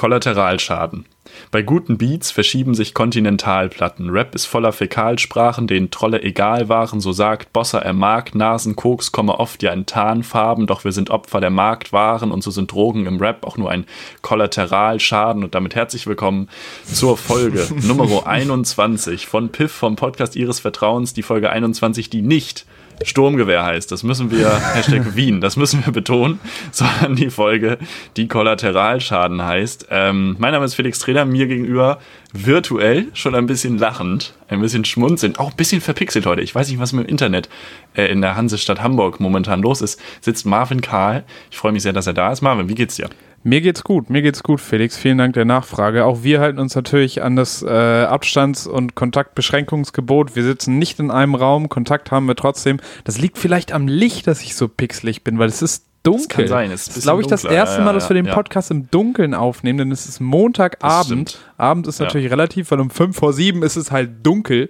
Kollateralschaden. 0.00 1.04
Bei 1.50 1.60
guten 1.60 1.98
Beats 1.98 2.30
verschieben 2.30 2.74
sich 2.74 2.94
Kontinentalplatten. 2.94 4.08
Rap 4.08 4.34
ist 4.34 4.46
voller 4.46 4.72
Fäkalsprachen, 4.72 5.66
denen 5.66 5.90
Trolle 5.90 6.22
egal 6.22 6.70
waren, 6.70 7.00
so 7.00 7.12
sagt 7.12 7.52
Bosser 7.52 7.82
er 7.82 7.92
mag. 7.92 8.34
Nasen, 8.34 8.76
Koks 8.76 9.12
komme 9.12 9.38
oft 9.38 9.62
ja 9.62 9.74
in 9.74 9.84
Tarnfarben, 9.84 10.66
doch 10.66 10.84
wir 10.84 10.92
sind 10.92 11.10
Opfer 11.10 11.42
der 11.42 11.50
Marktwaren 11.50 12.32
und 12.32 12.42
so 12.42 12.50
sind 12.50 12.72
Drogen 12.72 13.04
im 13.04 13.18
Rap 13.18 13.44
auch 13.44 13.58
nur 13.58 13.70
ein 13.70 13.84
Kollateralschaden. 14.22 15.44
Und 15.44 15.54
damit 15.54 15.74
herzlich 15.74 16.06
willkommen 16.06 16.48
zur 16.82 17.18
Folge 17.18 17.68
Nummer 17.82 18.26
21 18.26 19.26
von 19.26 19.50
Piff 19.50 19.72
vom 19.72 19.96
Podcast 19.96 20.34
Ihres 20.34 20.60
Vertrauens, 20.60 21.12
die 21.12 21.22
Folge 21.22 21.50
21, 21.50 22.08
die 22.08 22.22
nicht 22.22 22.64
Sturmgewehr 23.02 23.64
heißt. 23.64 23.90
Das 23.90 24.02
müssen 24.02 24.30
wir, 24.30 24.50
Hashtag 24.74 25.16
Wien, 25.16 25.40
das 25.40 25.56
müssen 25.56 25.84
wir 25.84 25.92
betonen, 25.92 26.40
sondern 26.70 27.16
die 27.16 27.30
Folge, 27.30 27.78
die 28.16 28.28
Kollateralschaden 28.28 29.42
heißt. 29.42 29.86
Ähm, 29.90 30.36
mein 30.38 30.52
Name 30.52 30.64
ist 30.64 30.74
Felix 30.74 30.98
Treder, 30.98 31.24
mir 31.24 31.46
gegenüber 31.46 31.98
virtuell 32.32 33.08
schon 33.14 33.34
ein 33.34 33.46
bisschen 33.46 33.78
lachend, 33.78 34.34
ein 34.48 34.60
bisschen 34.60 34.84
schmunzelnd, 34.84 35.38
auch 35.38 35.50
ein 35.50 35.56
bisschen 35.56 35.80
verpixelt 35.80 36.26
heute. 36.26 36.42
Ich 36.42 36.54
weiß 36.54 36.68
nicht, 36.68 36.78
was 36.78 36.92
mit 36.92 37.06
dem 37.06 37.10
Internet 37.10 37.48
äh, 37.94 38.06
in 38.06 38.20
der 38.20 38.36
Hansestadt 38.36 38.82
Hamburg 38.82 39.20
momentan 39.20 39.62
los 39.62 39.80
ist. 39.80 40.00
Sitzt 40.20 40.46
Marvin 40.46 40.80
Karl. 40.80 41.24
Ich 41.50 41.56
freue 41.56 41.72
mich 41.72 41.82
sehr, 41.82 41.92
dass 41.92 42.06
er 42.06 42.12
da 42.12 42.30
ist. 42.30 42.42
Marvin, 42.42 42.68
wie 42.68 42.74
geht's 42.74 42.96
dir? 42.96 43.08
Mir 43.42 43.62
geht's 43.62 43.84
gut, 43.84 44.10
mir 44.10 44.20
geht's 44.20 44.42
gut, 44.42 44.60
Felix. 44.60 44.98
Vielen 44.98 45.16
Dank 45.16 45.32
der 45.32 45.46
Nachfrage. 45.46 46.04
Auch 46.04 46.22
wir 46.22 46.40
halten 46.40 46.58
uns 46.58 46.74
natürlich 46.74 47.22
an 47.22 47.36
das 47.36 47.62
äh, 47.62 47.68
Abstands- 47.68 48.66
und 48.66 48.94
Kontaktbeschränkungsgebot. 48.94 50.36
Wir 50.36 50.44
sitzen 50.44 50.78
nicht 50.78 51.00
in 51.00 51.10
einem 51.10 51.34
Raum, 51.34 51.70
Kontakt 51.70 52.10
haben 52.10 52.26
wir 52.26 52.36
trotzdem. 52.36 52.80
Das 53.04 53.18
liegt 53.18 53.38
vielleicht 53.38 53.72
am 53.72 53.88
Licht, 53.88 54.26
dass 54.26 54.42
ich 54.42 54.54
so 54.54 54.68
pixelig 54.68 55.24
bin, 55.24 55.38
weil 55.38 55.48
es 55.48 55.62
ist 55.62 55.86
dunkel. 56.02 56.26
Das 56.26 56.28
kann 56.28 56.48
sein. 56.48 56.70
Es 56.70 56.88
ist, 56.88 56.98
ist 56.98 57.02
glaube 57.04 57.22
ich, 57.22 57.28
das 57.28 57.44
erste 57.44 57.78
ja, 57.78 57.84
Mal, 57.84 57.94
dass 57.94 58.10
wir 58.10 58.14
den 58.14 58.26
Podcast 58.26 58.68
ja. 58.68 58.76
im 58.76 58.90
Dunkeln 58.90 59.32
aufnehmen, 59.32 59.78
denn 59.78 59.92
es 59.92 60.06
ist 60.06 60.20
Montagabend. 60.20 61.38
Abend 61.56 61.86
ist 61.86 61.98
natürlich 61.98 62.26
ja. 62.26 62.30
relativ, 62.30 62.70
weil 62.70 62.80
um 62.80 62.90
fünf 62.90 63.16
vor 63.16 63.32
sieben 63.32 63.62
ist 63.62 63.76
es 63.76 63.90
halt 63.90 64.10
dunkel. 64.22 64.68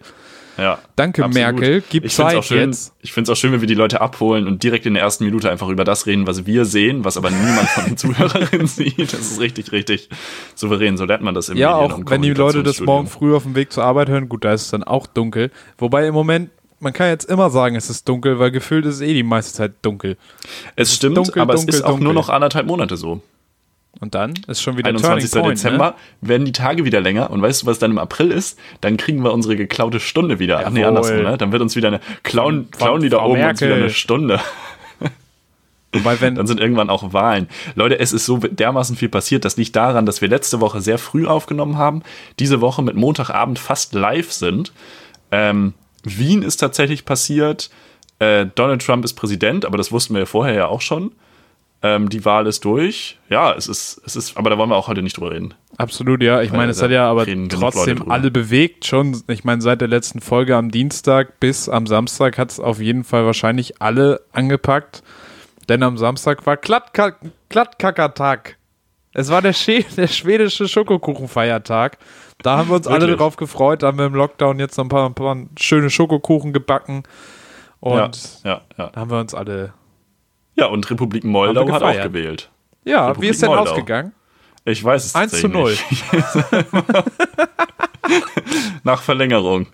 Ja, 0.61 0.79
Danke, 0.95 1.25
absolut. 1.25 1.35
Merkel. 1.35 1.83
Gib 1.89 2.05
ich 2.05 2.15
Zeit 2.15 2.45
schön, 2.45 2.71
jetzt. 2.71 2.93
Ich 3.01 3.13
finde 3.13 3.31
es 3.31 3.37
auch 3.37 3.41
schön, 3.41 3.53
wenn 3.53 3.63
wir 3.63 3.69
die 3.69 3.75
Leute 3.75 4.01
abholen 4.01 4.47
und 4.47 4.63
direkt 4.63 4.85
in 4.85 4.95
der 4.95 5.03
ersten 5.03 5.25
Minute 5.25 5.51
einfach 5.51 5.69
über 5.69 5.85
das 5.85 6.07
reden, 6.07 6.27
was 6.27 6.45
wir 6.45 6.67
sehen, 6.67 7.05
was 7.05 7.17
aber 7.17 7.31
niemand 7.31 7.69
von 7.69 7.85
den 7.87 7.97
Zuhörerinnen 7.97 8.67
sieht. 8.67 9.13
Das 9.13 9.21
ist 9.21 9.41
richtig, 9.41 9.73
richtig 9.73 10.11
souverän. 10.55 10.99
So 10.99 11.07
lernt 11.07 11.23
man 11.23 11.35
das 11.35 11.49
im 11.49 11.57
Ja, 11.57 11.75
auch 11.75 12.01
wenn 12.07 12.23
die 12.23 12.35
Leute 12.35 12.63
das 12.63 12.81
morgen 12.81 13.07
früh 13.07 13.35
auf 13.35 13.45
dem 13.45 13.55
Weg 13.55 13.73
zur 13.73 13.85
Arbeit 13.85 14.09
hören, 14.11 14.29
gut, 14.29 14.45
da 14.45 14.53
ist 14.53 14.63
es 14.63 14.71
dann 14.71 14.85
auch 14.85 15.07
dunkel. 15.07 15.51
Wobei 15.79 16.07
im 16.07 16.15
Moment 16.15 16.51
man 16.81 16.95
kann 16.95 17.09
jetzt 17.09 17.25
immer 17.27 17.51
sagen, 17.51 17.77
es 17.77 17.91
ist 17.91 18.09
dunkel, 18.09 18.39
weil 18.39 18.51
gefühlt 18.51 18.87
ist 18.87 18.97
es 18.97 19.01
eh 19.03 19.13
die 19.13 19.23
meiste 19.23 19.53
Zeit 19.53 19.73
dunkel. 19.83 20.17
Es, 20.77 20.95
stimmt, 20.95 21.17
dunkel, 21.19 21.43
aber 21.43 21.55
dunkel, 21.55 21.69
es 21.69 21.77
ist 21.77 21.83
auch 21.83 21.91
dunkel. 21.91 22.05
nur 22.05 22.15
noch 22.15 22.31
anderthalb 22.31 22.67
Monate 22.67 22.97
so. 22.97 23.21
Und 23.99 24.15
dann 24.15 24.35
ist 24.47 24.63
schon 24.63 24.79
wieder 24.79 24.89
21. 24.89 25.33
Point, 25.33 25.59
Dezember, 25.59 25.91
ne? 25.91 25.95
werden 26.21 26.45
die 26.45 26.53
Tage 26.53 26.85
wieder 26.85 27.01
länger. 27.01 27.31
Und 27.31 27.43
weißt 27.43 27.63
du, 27.63 27.67
was 27.67 27.79
dann 27.79 27.91
im 27.91 27.99
April 27.99 28.31
ist? 28.31 28.59
Dann 28.81 28.97
kriegen 28.97 29.25
wir 29.25 29.33
unsere 29.33 29.57
geklaute 29.57 29.99
Stunde 29.99 30.39
wieder. 30.39 30.63
Ach 30.65 30.71
nee, 30.71 30.85
andersrum, 30.85 31.23
ne? 31.23 31.37
Dann 31.37 31.51
wird 31.53 31.61
uns 31.61 31.75
wieder 31.77 31.89
eine, 31.89 32.01
klauen, 32.23 32.69
von, 32.71 32.79
klauen 32.79 33.03
die 33.03 33.09
da 33.09 33.23
oben 33.23 33.41
Merkel. 33.41 33.51
uns 33.51 33.63
wieder 33.63 33.75
eine 33.75 33.91
Stunde. 33.91 34.41
Wobei, 35.93 36.21
wenn 36.21 36.37
dann 36.37 36.47
sind 36.47 36.61
irgendwann 36.61 36.89
auch 36.89 37.13
Wahlen. 37.13 37.49
Leute, 37.75 37.99
es 37.99 38.13
ist 38.13 38.25
so 38.25 38.39
dermaßen 38.39 38.95
viel 38.95 39.09
passiert. 39.09 39.45
Das 39.45 39.57
liegt 39.57 39.75
daran, 39.75 40.07
dass 40.07 40.21
wir 40.21 40.29
letzte 40.29 40.61
Woche 40.61 40.81
sehr 40.81 40.99
früh 40.99 41.27
aufgenommen 41.27 41.77
haben, 41.77 42.03
diese 42.39 42.61
Woche 42.61 42.83
mit 42.83 42.95
Montagabend 42.95 43.59
fast 43.59 43.93
live 43.93 44.31
sind. 44.31 44.73
Ähm, 45.33 45.75
Wien 46.05 46.43
ist 46.43 46.59
tatsächlich 46.59 47.05
passiert. 47.05 47.71
Äh, 48.21 48.47
Donald 48.55 48.85
Trump 48.85 49.05
ist 49.05 49.15
Präsident, 49.15 49.65
aber 49.65 49.79
das 49.79 49.91
wussten 49.91 50.15
wir 50.15 50.21
ja 50.21 50.27
vorher 50.27 50.55
ja 50.55 50.67
auch 50.69 50.81
schon. 50.81 51.13
Ähm, 51.83 52.11
die 52.11 52.27
Wahl 52.27 52.47
ist 52.47 52.67
durch. 52.67 53.19
Ja, 53.31 53.55
es 53.55 53.67
ist, 53.67 54.03
es 54.05 54.15
ist, 54.15 54.37
aber 54.37 54.51
da 54.51 54.59
wollen 54.59 54.69
wir 54.69 54.77
auch 54.77 54.89
heute 54.89 55.03
nicht 55.03 55.17
drüber 55.17 55.31
reden. 55.31 55.55
Absolut, 55.79 56.23
ja. 56.23 56.43
Ich 56.43 56.53
meine, 56.53 56.73
es 56.73 56.83
hat 56.83 56.91
ja 56.91 57.11
aber 57.11 57.25
trotzdem 57.49 58.11
alle 58.11 58.31
bewegt 58.31 58.85
schon. 58.85 59.23
Ich 59.29 59.45
meine, 59.45 59.63
seit 59.63 59.81
der 59.81 59.89
letzten 59.89 60.21
Folge 60.21 60.57
am 60.57 60.71
Dienstag 60.71 61.41
bis 61.41 61.71
am 61.71 61.87
Samstag 61.87 62.37
hat 62.37 62.51
es 62.51 62.61
auf 62.61 62.81
jeden 62.81 63.03
Fall 63.03 63.25
wahrscheinlich 63.25 63.81
alle 63.81 64.21
angepackt. 64.33 65.03
Denn 65.71 65.83
am 65.83 65.97
Samstag 65.97 66.45
war 66.45 66.59
Glattkackertag. 66.59 68.59
Es 69.15 69.31
war 69.31 69.41
der, 69.41 69.55
der 69.97 70.09
schwedische 70.09 70.69
Schokokuchenfeiertag. 70.69 71.97
Da 72.43 72.59
haben 72.59 72.69
wir 72.69 72.77
uns 72.77 72.87
alle 72.87 73.17
drauf 73.17 73.37
gefreut. 73.37 73.83
Da 73.83 73.87
haben 73.87 73.99
wir 73.99 74.07
im 74.07 74.15
Lockdown 74.15 74.59
jetzt 74.59 74.77
noch 74.77 74.85
ein 74.85 74.91
paar, 74.91 75.09
ein 75.09 75.15
paar 75.15 75.35
schöne 75.59 75.89
Schokokuchen 75.89 76.53
gebacken. 76.53 77.05
Und 77.81 78.43
ja, 78.45 78.51
ja, 78.51 78.61
ja. 78.77 78.91
da 78.91 79.01
haben 79.01 79.11
wir 79.11 79.19
uns 79.19 79.35
alle 79.35 79.73
ja, 80.57 80.67
und 80.67 80.91
Republik 80.91 81.25
Moldau 81.25 81.71
hat 81.73 81.83
auch 81.83 82.03
gewählt. 82.03 82.51
Ja, 82.85 83.09
Republik 83.09 83.23
wie 83.23 83.31
ist 83.31 83.43
denn 83.43 83.49
Moldau. 83.49 83.71
ausgegangen? 83.71 84.13
Ich 84.65 84.83
weiß 84.85 85.07
es 85.07 85.15
1 85.15 85.41
zu 85.41 85.49
0. 85.49 85.75
Nach 88.85 89.03
Verlängerung 89.03 89.67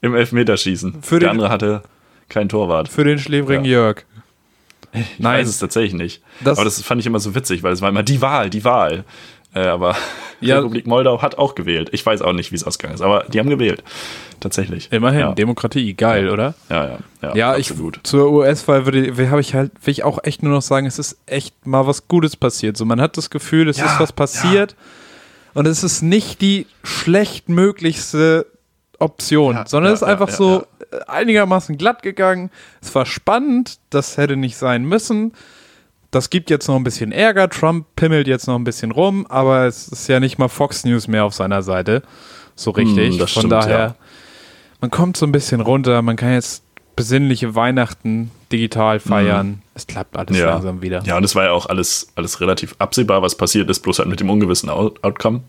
im 0.00 0.14
Elfmeterschießen. 0.14 1.02
Für 1.02 1.18
Der 1.18 1.30
andere 1.30 1.50
hatte 1.50 1.82
kein 2.28 2.48
Torwart. 2.48 2.88
Für 2.88 3.04
den 3.04 3.18
schläfrigen 3.18 3.64
ja. 3.64 3.72
Jörg. 3.72 4.04
Ich 4.92 5.18
Nein. 5.18 5.40
weiß 5.40 5.48
es 5.48 5.58
tatsächlich 5.58 5.94
nicht. 5.94 6.22
Das 6.40 6.58
aber 6.58 6.64
das 6.64 6.80
fand 6.82 7.00
ich 7.00 7.06
immer 7.06 7.18
so 7.18 7.34
witzig, 7.34 7.62
weil 7.62 7.72
es 7.72 7.82
war 7.82 7.88
immer 7.88 8.02
die 8.02 8.20
Wahl, 8.20 8.48
die 8.48 8.64
Wahl. 8.64 9.04
Äh, 9.54 9.60
aber 9.60 9.96
ja. 10.40 10.56
Republik 10.56 10.86
Moldau 10.86 11.22
hat 11.22 11.38
auch 11.38 11.54
gewählt. 11.54 11.90
Ich 11.92 12.04
weiß 12.04 12.22
auch 12.22 12.32
nicht, 12.32 12.50
wie 12.52 12.56
es 12.56 12.64
ausgegangen 12.64 12.94
ist, 12.94 13.00
aber 13.00 13.24
die 13.28 13.38
haben 13.38 13.48
gewählt. 13.48 13.82
Tatsächlich. 14.40 14.92
Immerhin, 14.92 15.20
ja. 15.20 15.32
Demokratie, 15.32 15.94
geil, 15.94 16.28
oder? 16.28 16.54
Ja, 16.68 16.86
ja. 16.86 16.98
Ja, 17.22 17.34
ja 17.34 17.56
ich, 17.56 17.72
zur 18.02 18.30
US-Wahl 18.30 18.84
würde 18.84 19.30
habe 19.30 19.40
ich 19.40 19.54
halt, 19.54 19.72
will 19.84 19.92
ich 19.92 20.04
auch 20.04 20.18
echt 20.22 20.42
nur 20.42 20.52
noch 20.52 20.62
sagen, 20.62 20.86
es 20.86 20.98
ist 20.98 21.18
echt 21.26 21.66
mal 21.66 21.86
was 21.86 22.08
Gutes 22.08 22.36
passiert. 22.36 22.76
So, 22.76 22.84
man 22.84 23.00
hat 23.00 23.16
das 23.16 23.30
Gefühl, 23.30 23.68
es 23.68 23.78
ja, 23.78 23.86
ist 23.86 24.00
was 24.00 24.12
passiert 24.12 24.76
und 25.54 25.66
es 25.66 25.82
ist 25.82 26.02
nicht 26.02 26.40
die 26.40 26.66
schlechtmöglichste 26.82 28.46
Option, 28.98 29.58
sondern 29.66 29.92
es 29.92 30.02
ist 30.02 30.08
einfach 30.08 30.28
so 30.28 30.66
einigermaßen 31.06 31.78
glatt 31.78 32.02
gegangen. 32.02 32.50
Es 32.82 32.94
war 32.94 33.06
spannend, 33.06 33.78
das 33.90 34.16
hätte 34.16 34.36
nicht 34.36 34.56
sein 34.56 34.84
müssen. 34.84 35.32
Das 36.14 36.30
gibt 36.30 36.48
jetzt 36.48 36.68
noch 36.68 36.76
ein 36.76 36.84
bisschen 36.84 37.10
Ärger. 37.10 37.48
Trump 37.48 37.86
pimmelt 37.96 38.28
jetzt 38.28 38.46
noch 38.46 38.54
ein 38.54 38.62
bisschen 38.62 38.92
rum, 38.92 39.26
aber 39.28 39.66
es 39.66 39.88
ist 39.88 40.08
ja 40.08 40.20
nicht 40.20 40.38
mal 40.38 40.46
Fox 40.46 40.84
News 40.84 41.08
mehr 41.08 41.24
auf 41.24 41.34
seiner 41.34 41.62
Seite. 41.64 42.02
So 42.54 42.70
richtig. 42.70 43.16
Mm, 43.16 43.18
Von 43.18 43.26
stimmt, 43.26 43.52
daher, 43.52 43.78
ja. 43.78 43.94
man 44.80 44.92
kommt 44.92 45.16
so 45.16 45.26
ein 45.26 45.32
bisschen 45.32 45.60
runter. 45.60 46.02
Man 46.02 46.14
kann 46.14 46.32
jetzt 46.32 46.62
besinnliche 46.94 47.56
Weihnachten 47.56 48.30
digital 48.52 49.00
feiern. 49.00 49.48
Mm. 49.48 49.62
Es 49.74 49.88
klappt 49.88 50.16
alles 50.16 50.38
ja. 50.38 50.50
langsam 50.50 50.82
wieder. 50.82 51.02
Ja, 51.04 51.16
und 51.16 51.24
es 51.24 51.34
war 51.34 51.46
ja 51.46 51.50
auch 51.50 51.66
alles, 51.66 52.06
alles 52.14 52.40
relativ 52.40 52.76
absehbar, 52.78 53.20
was 53.20 53.34
passiert 53.34 53.68
ist, 53.68 53.80
bloß 53.80 53.98
halt 53.98 54.08
mit 54.08 54.20
dem 54.20 54.30
ungewissen 54.30 54.70
Outcome. 54.70 55.40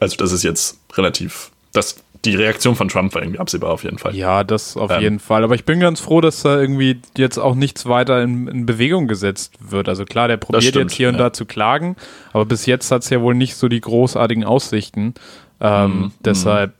Also, 0.00 0.16
das 0.16 0.32
ist 0.32 0.42
jetzt 0.42 0.80
relativ. 0.94 1.52
Das 1.72 2.02
die 2.24 2.34
Reaktion 2.34 2.74
von 2.74 2.88
Trump 2.88 3.14
war 3.14 3.22
irgendwie 3.22 3.38
absehbar 3.38 3.70
auf 3.70 3.84
jeden 3.84 3.98
Fall. 3.98 4.14
Ja, 4.14 4.44
das 4.44 4.76
auf 4.76 4.90
ähm, 4.90 5.00
jeden 5.00 5.18
Fall. 5.18 5.44
Aber 5.44 5.54
ich 5.54 5.64
bin 5.64 5.80
ganz 5.80 6.00
froh, 6.00 6.20
dass 6.20 6.42
da 6.42 6.58
irgendwie 6.58 7.00
jetzt 7.16 7.38
auch 7.38 7.54
nichts 7.54 7.86
weiter 7.86 8.22
in, 8.22 8.48
in 8.48 8.66
Bewegung 8.66 9.08
gesetzt 9.08 9.54
wird. 9.60 9.88
Also 9.88 10.04
klar, 10.04 10.28
der 10.28 10.36
probiert 10.36 10.64
stimmt, 10.64 10.90
jetzt 10.90 10.96
hier 10.96 11.08
und 11.08 11.18
da 11.18 11.32
zu 11.32 11.44
klagen, 11.46 11.96
aber 12.32 12.46
bis 12.46 12.66
jetzt 12.66 12.90
hat 12.90 13.02
es 13.02 13.10
ja 13.10 13.20
wohl 13.20 13.34
nicht 13.34 13.56
so 13.56 13.68
die 13.68 13.80
großartigen 13.80 14.44
Aussichten. 14.44 15.14
Ähm, 15.60 15.90
mm, 15.90 16.12
deshalb. 16.24 16.72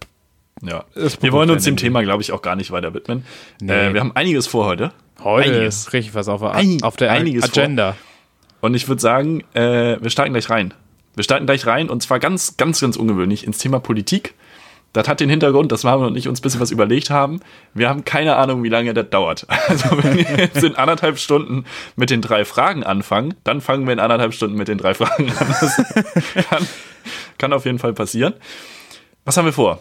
Ja. 0.62 0.84
Wir 1.20 1.32
wollen 1.32 1.50
uns 1.50 1.64
dem 1.64 1.76
Thema, 1.76 2.02
glaube 2.02 2.22
ich, 2.22 2.32
auch 2.32 2.40
gar 2.40 2.56
nicht 2.56 2.70
weiter 2.70 2.94
widmen. 2.94 3.24
Nee. 3.60 3.72
Äh, 3.72 3.94
wir 3.94 4.00
haben 4.00 4.12
einiges 4.14 4.46
vor 4.46 4.64
heute. 4.64 4.92
Heute 5.22 5.50
einiges. 5.50 5.92
richtig 5.92 6.14
was 6.14 6.28
auf, 6.28 6.42
Ein, 6.42 6.82
auf 6.82 6.96
der 6.96 7.12
Agenda. 7.12 7.92
Vor. 7.92 8.68
Und 8.68 8.74
ich 8.74 8.88
würde 8.88 9.00
sagen, 9.00 9.42
äh, 9.52 9.98
wir 10.00 10.10
starten 10.10 10.32
gleich 10.32 10.48
rein. 10.48 10.72
Wir 11.14 11.22
starten 11.22 11.46
gleich 11.46 11.66
rein 11.66 11.90
und 11.90 12.02
zwar 12.02 12.18
ganz, 12.18 12.56
ganz, 12.56 12.80
ganz 12.80 12.96
ungewöhnlich 12.96 13.46
ins 13.46 13.58
Thema 13.58 13.78
Politik. 13.78 14.34
Das 14.94 15.08
hat 15.08 15.18
den 15.18 15.28
Hintergrund, 15.28 15.72
dass 15.72 15.82
Marvin 15.82 16.06
und 16.06 16.16
ich 16.16 16.28
uns 16.28 16.38
ein 16.38 16.42
bisschen 16.42 16.60
was 16.60 16.70
überlegt 16.70 17.10
haben. 17.10 17.40
Wir 17.74 17.88
haben 17.88 18.04
keine 18.04 18.36
Ahnung, 18.36 18.62
wie 18.62 18.68
lange 18.68 18.94
das 18.94 19.10
dauert. 19.10 19.46
Also 19.68 19.90
wenn 20.02 20.16
wir 20.16 20.36
jetzt 20.36 20.62
in 20.62 20.76
anderthalb 20.76 21.18
Stunden 21.18 21.64
mit 21.96 22.10
den 22.10 22.20
drei 22.20 22.44
Fragen 22.44 22.84
anfangen, 22.84 23.34
dann 23.42 23.60
fangen 23.60 23.86
wir 23.86 23.92
in 23.92 23.98
anderthalb 23.98 24.34
Stunden 24.34 24.56
mit 24.56 24.68
den 24.68 24.78
drei 24.78 24.94
Fragen 24.94 25.30
an. 25.30 25.46
Das 25.48 25.82
kann, 26.48 26.68
kann 27.38 27.52
auf 27.52 27.64
jeden 27.64 27.80
Fall 27.80 27.92
passieren. 27.92 28.34
Was 29.24 29.36
haben 29.36 29.46
wir 29.46 29.52
vor? 29.52 29.80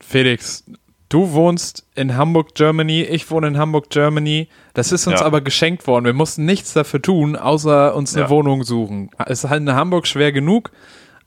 Felix, 0.00 0.64
du 1.08 1.32
wohnst 1.32 1.86
in 1.94 2.16
Hamburg, 2.16 2.54
Germany, 2.54 3.02
ich 3.02 3.30
wohne 3.30 3.46
in 3.46 3.56
Hamburg, 3.58 3.88
Germany. 3.88 4.48
Das 4.74 4.92
ist 4.92 5.06
uns 5.06 5.20
ja. 5.20 5.26
aber 5.26 5.40
geschenkt 5.40 5.86
worden. 5.86 6.04
Wir 6.04 6.12
mussten 6.12 6.44
nichts 6.44 6.74
dafür 6.74 7.00
tun, 7.00 7.36
außer 7.36 7.94
uns 7.94 8.14
eine 8.14 8.24
ja. 8.24 8.30
Wohnung 8.30 8.64
suchen. 8.64 9.08
Es 9.24 9.44
ist 9.44 9.50
halt 9.50 9.62
in 9.62 9.72
Hamburg 9.72 10.06
schwer 10.06 10.32
genug, 10.32 10.72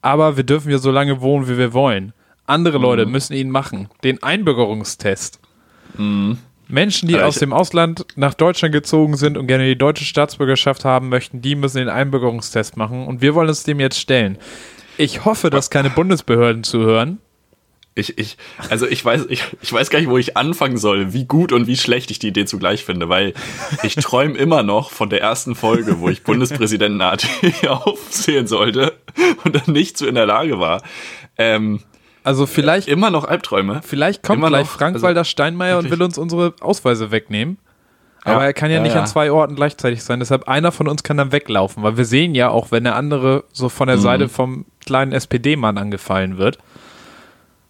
aber 0.04 0.38
wir 0.38 0.44
dürfen 0.44 0.70
ja 0.70 0.78
so 0.78 0.92
lange 0.92 1.22
wohnen, 1.22 1.48
wie 1.48 1.58
wir 1.58 1.74
wollen. 1.74 2.14
Andere 2.48 2.78
Leute 2.78 3.06
mhm. 3.06 3.12
müssen 3.12 3.34
ihn 3.34 3.50
machen. 3.50 3.90
Den 4.04 4.22
Einbürgerungstest. 4.22 5.40
Mhm. 5.98 6.38
Menschen, 6.68 7.08
die 7.08 7.20
aus 7.20 7.38
dem 7.38 7.54
Ausland 7.54 8.06
nach 8.16 8.34
Deutschland 8.34 8.74
gezogen 8.74 9.18
sind 9.18 9.38
und 9.38 9.48
gerne 9.48 9.66
die 9.66 9.78
deutsche 9.78 10.04
Staatsbürgerschaft 10.04 10.84
haben 10.84 11.10
möchten, 11.10 11.42
die 11.42 11.56
müssen 11.56 11.78
den 11.78 11.90
Einbürgerungstest 11.90 12.76
machen. 12.76 13.06
Und 13.06 13.22
wir 13.22 13.36
wollen 13.36 13.50
uns 13.50 13.64
dem 13.64 13.80
jetzt 13.80 14.00
stellen. 14.00 14.38
Ich 14.98 15.26
hoffe, 15.26 15.50
dass 15.50 15.70
keine 15.70 15.90
Bundesbehörden 15.90 16.64
zuhören. 16.64 17.20
Ich, 17.98 18.18
ich, 18.18 18.38
also 18.70 18.88
ich 18.88 19.04
weiß, 19.06 19.28
ich, 19.30 19.44
ich 19.62 19.72
weiß 19.72 19.90
gar 19.90 20.00
nicht, 20.00 20.10
wo 20.10 20.18
ich 20.18 20.36
anfangen 20.36 20.78
soll, 20.78 21.14
wie 21.14 21.24
gut 21.24 21.54
und 21.54 21.66
wie 21.66 21.78
schlecht 21.78 22.12
ich 22.12 22.20
die 22.20 22.28
Idee 22.28 22.46
zugleich 22.46 22.84
finde, 22.84 23.08
weil 23.08 23.34
ich 23.84 23.96
träume 23.96 24.38
immer 24.38 24.64
noch 24.64 24.92
von 24.92 25.10
der 25.10 25.22
ersten 25.22 25.56
Folge, 25.56 26.00
wo 26.02 26.10
ich 26.10 26.24
Bundespräsidenten 26.24 27.02
AT 27.02 27.26
aufzählen 27.68 28.48
sollte 28.48 28.94
und 29.46 29.56
dann 29.56 29.74
nicht 29.74 29.98
so 29.98 30.08
in 30.08 30.16
der 30.16 30.26
Lage 30.26 30.60
war. 30.60 30.82
Ähm, 31.38 31.82
also 32.26 32.46
vielleicht 32.46 32.88
immer 32.88 33.10
noch 33.12 33.24
Albträume. 33.26 33.82
Vielleicht 33.84 34.24
kommt 34.24 34.40
Immer 34.40 34.50
gleich 34.50 34.68
Frank-Walter 34.68 35.20
also 35.22 35.30
Steinmeier 35.30 35.78
und 35.78 35.86
wirklich. 35.86 36.00
will 36.00 36.06
uns 36.06 36.18
unsere 36.18 36.54
Ausweise 36.60 37.12
wegnehmen. 37.12 37.58
Aber 38.24 38.42
Ja, 38.42 38.46
er 38.48 38.54
kann 38.54 38.72
ja, 38.72 38.78
ja, 38.78 38.82
nicht 38.84 38.96
ja. 38.96 39.02
an 39.02 39.08
zwei 39.08 39.32
Orten 39.32 39.56
gleichzeitig 39.56 40.04
sein. 40.04 40.20
Deshalb 40.20 40.48
einer 40.48 40.72
von 40.72 40.88
uns 40.88 41.04
kann 41.04 41.16
dann 41.18 41.32
weglaufen, 41.32 41.84
weil 41.84 41.96
wir 41.98 42.06
sehen 42.06 42.34
ja 42.34 42.50
auch, 42.50 42.72
wenn 42.72 42.84
der 42.84 42.96
andere 42.96 43.44
so 43.54 43.70
von 43.70 43.86
Mhm. 43.88 43.92
der 43.92 43.98
Seite 44.00 44.30
vom 44.30 44.66
kleinen 44.86 45.12
SPD-Mann 45.12 45.78
angefallen 45.78 46.38
wird. 46.38 46.58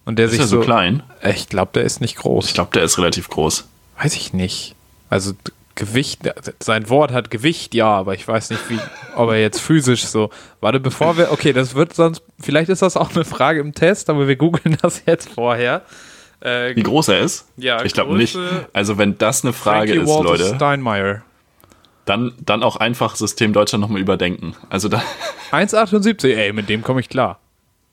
Und 0.06 0.18
der 0.18 0.26
Ist 0.26 0.32
sich 0.32 0.40
er 0.40 0.46
so 0.46 0.60
klein? 0.60 1.02
Äh, 1.20 1.32
Ich 1.32 1.48
glaube, 1.48 1.72
der 1.74 1.84
ist 1.84 2.00
nicht 2.00 2.16
groß. 2.16 2.46
Ich 2.46 2.54
glaube, 2.54 2.70
der 2.72 2.84
ist 2.84 2.96
relativ 2.96 3.28
groß. 3.28 3.66
Weiß 4.02 4.14
ich 4.16 4.32
nicht. 4.32 4.74
Also 5.10 5.32
Gewicht, 5.76 6.20
sein 6.58 6.88
Wort 6.88 7.12
hat 7.12 7.30
Gewicht, 7.30 7.74
ja, 7.74 7.86
aber 7.86 8.14
ich 8.14 8.26
weiß 8.26 8.50
nicht, 8.50 8.68
wie, 8.70 8.78
ob 9.14 9.30
er 9.30 9.40
jetzt 9.40 9.60
physisch 9.60 10.06
so. 10.06 10.30
Warte, 10.60 10.80
bevor 10.80 11.16
wir, 11.16 11.30
okay, 11.32 11.52
das 11.52 11.74
wird 11.74 11.94
sonst, 11.94 12.22
vielleicht 12.40 12.68
ist 12.70 12.82
das 12.82 12.96
auch 12.96 13.14
eine 13.14 13.24
Frage 13.24 13.60
im 13.60 13.72
Test, 13.74 14.10
aber 14.10 14.26
wir 14.26 14.36
googeln 14.36 14.76
das 14.82 15.02
jetzt 15.06 15.28
vorher. 15.28 15.82
Äh, 16.40 16.74
Wie 16.74 16.82
groß 16.82 17.08
er 17.08 17.20
ist? 17.20 17.46
Ja, 17.56 17.84
Ich 17.84 17.92
glaube 17.94 18.16
nicht. 18.16 18.36
Also 18.72 18.98
wenn 18.98 19.16
das 19.18 19.44
eine 19.44 19.52
Frage 19.52 19.92
Frankie 19.94 20.02
ist, 20.02 20.08
Walter 20.08 20.30
Leute, 20.30 20.54
Steinmeier. 20.56 21.22
dann, 22.06 22.32
dann 22.44 22.62
auch 22.62 22.76
einfach 22.76 23.16
System 23.16 23.52
Deutschland 23.52 23.82
nochmal 23.82 24.00
überdenken. 24.00 24.54
Also 24.68 24.88
da, 24.88 25.02
1,78, 25.52 26.34
ey, 26.34 26.52
mit 26.52 26.68
dem 26.68 26.82
komme 26.82 27.00
ich 27.00 27.08
klar. 27.08 27.38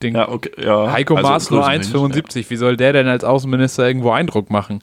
Den 0.02 0.14
ja, 0.16 0.28
okay, 0.28 0.50
ja. 0.62 0.90
Heiko 0.92 1.14
also 1.16 1.28
Maas 1.28 1.50
nur 1.50 1.62
größentechnisch, 1.62 2.44
1,75. 2.44 2.50
Wie 2.50 2.56
soll 2.56 2.76
der 2.76 2.92
denn 2.92 3.08
als 3.08 3.24
Außenminister 3.24 3.86
irgendwo 3.86 4.10
Eindruck 4.10 4.50
machen? 4.50 4.80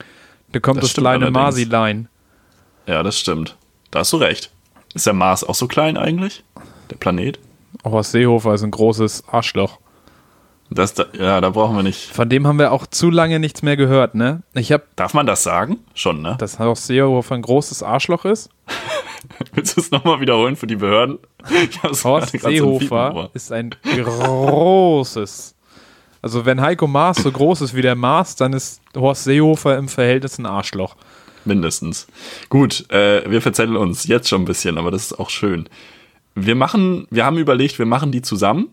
Da 0.51 0.59
kommt 0.59 0.77
Das 0.81 0.94
das, 0.94 1.01
kleine. 1.01 1.30
Masi-Line. 1.31 2.07
Ja. 2.88 3.04
das 3.04 3.18
stimmt. 3.18 3.56
Da 3.92 4.00
hast 4.00 4.13
du 4.13 4.18
recht. 4.18 4.51
Ist 4.94 5.06
der 5.06 5.13
Mars 5.13 5.44
auch 5.44 5.56
so 5.56 5.68
klein 5.68 5.98
eigentlich? 5.98 6.44
Der 6.89 6.98
Planet? 6.98 7.39
Horst 7.86 8.12
Seehofer 8.12 8.54
ist 8.54 8.63
ein 8.63 8.72
großes 8.72 9.24
Arschloch. 9.30 9.80
Das, 10.69 10.94
da, 10.94 11.06
ja, 11.19 11.42
da 11.42 11.50
brauchen 11.50 11.75
wir 11.75 11.83
nicht. 11.83 12.12
Von 12.13 12.30
dem 12.30 12.48
haben 12.48 12.57
wir 12.57 12.72
auch 12.72 12.88
zu 12.88 13.10
lange 13.10 13.39
nichts 13.39 13.62
mehr 13.62 13.75
gehört, 13.75 14.16
ne? 14.16 14.42
Ich 14.54 14.72
habe, 14.72 14.83
Darf 14.95 15.13
man 15.13 15.25
das 15.25 15.44
sagen? 15.44 15.80
Schon, 15.94 16.22
ne? 16.22 16.38
dass 16.39 16.60
Horst 16.60 16.88
Seehofer 16.88 17.36
ein 17.36 17.42
großes 17.42 17.83
Arschloch 17.83 18.24
ist. 18.24 18.50
Willst 19.54 19.75
du 19.75 19.81
es 19.81 19.92
nochmal 19.92 20.22
wiederholen 20.22 20.56
für 20.56 20.68
die 20.68 20.77
Behörden? 20.77 21.19
Horst 22.04 22.31
so 22.31 22.50
Seehofer 22.50 23.13
Ohr. 23.13 23.30
ist 23.34 23.51
ein 23.51 23.75
großes. 23.84 25.56
Also 26.22 26.45
wenn 26.45 26.62
Heiko 26.62 26.88
Maas 26.88 27.18
so 27.18 27.31
groß 27.31 27.62
ist 27.62 27.75
wie 27.75 27.81
der 27.81 27.95
Maas, 27.95 28.36
dann 28.38 28.54
ist 28.54 28.81
Horst 28.95 29.25
Seehofer 29.25 29.77
im 29.77 29.89
Verhältnis 29.89 30.38
ein 30.38 30.45
Arschloch. 30.45 30.95
Mindestens. 31.46 32.08
Gut, 32.50 32.90
äh, 32.92 33.30
wir 33.30 33.42
verzetteln 33.42 33.78
uns 33.78 34.08
jetzt 34.08 34.30
schon 34.30 34.44
ein 34.44 34.46
bisschen, 34.46 34.78
aber 34.78 34.92
das 34.92 35.04
ist 35.06 35.20
auch 35.20 35.30
schön. 35.30 35.68
Wir 36.36 36.56
machen, 36.56 37.08
wir 37.10 37.26
haben 37.26 37.38
überlegt, 37.38 37.80
wir 37.80 37.86
machen 37.86 38.12
die 38.12 38.22
zusammen. 38.22 38.70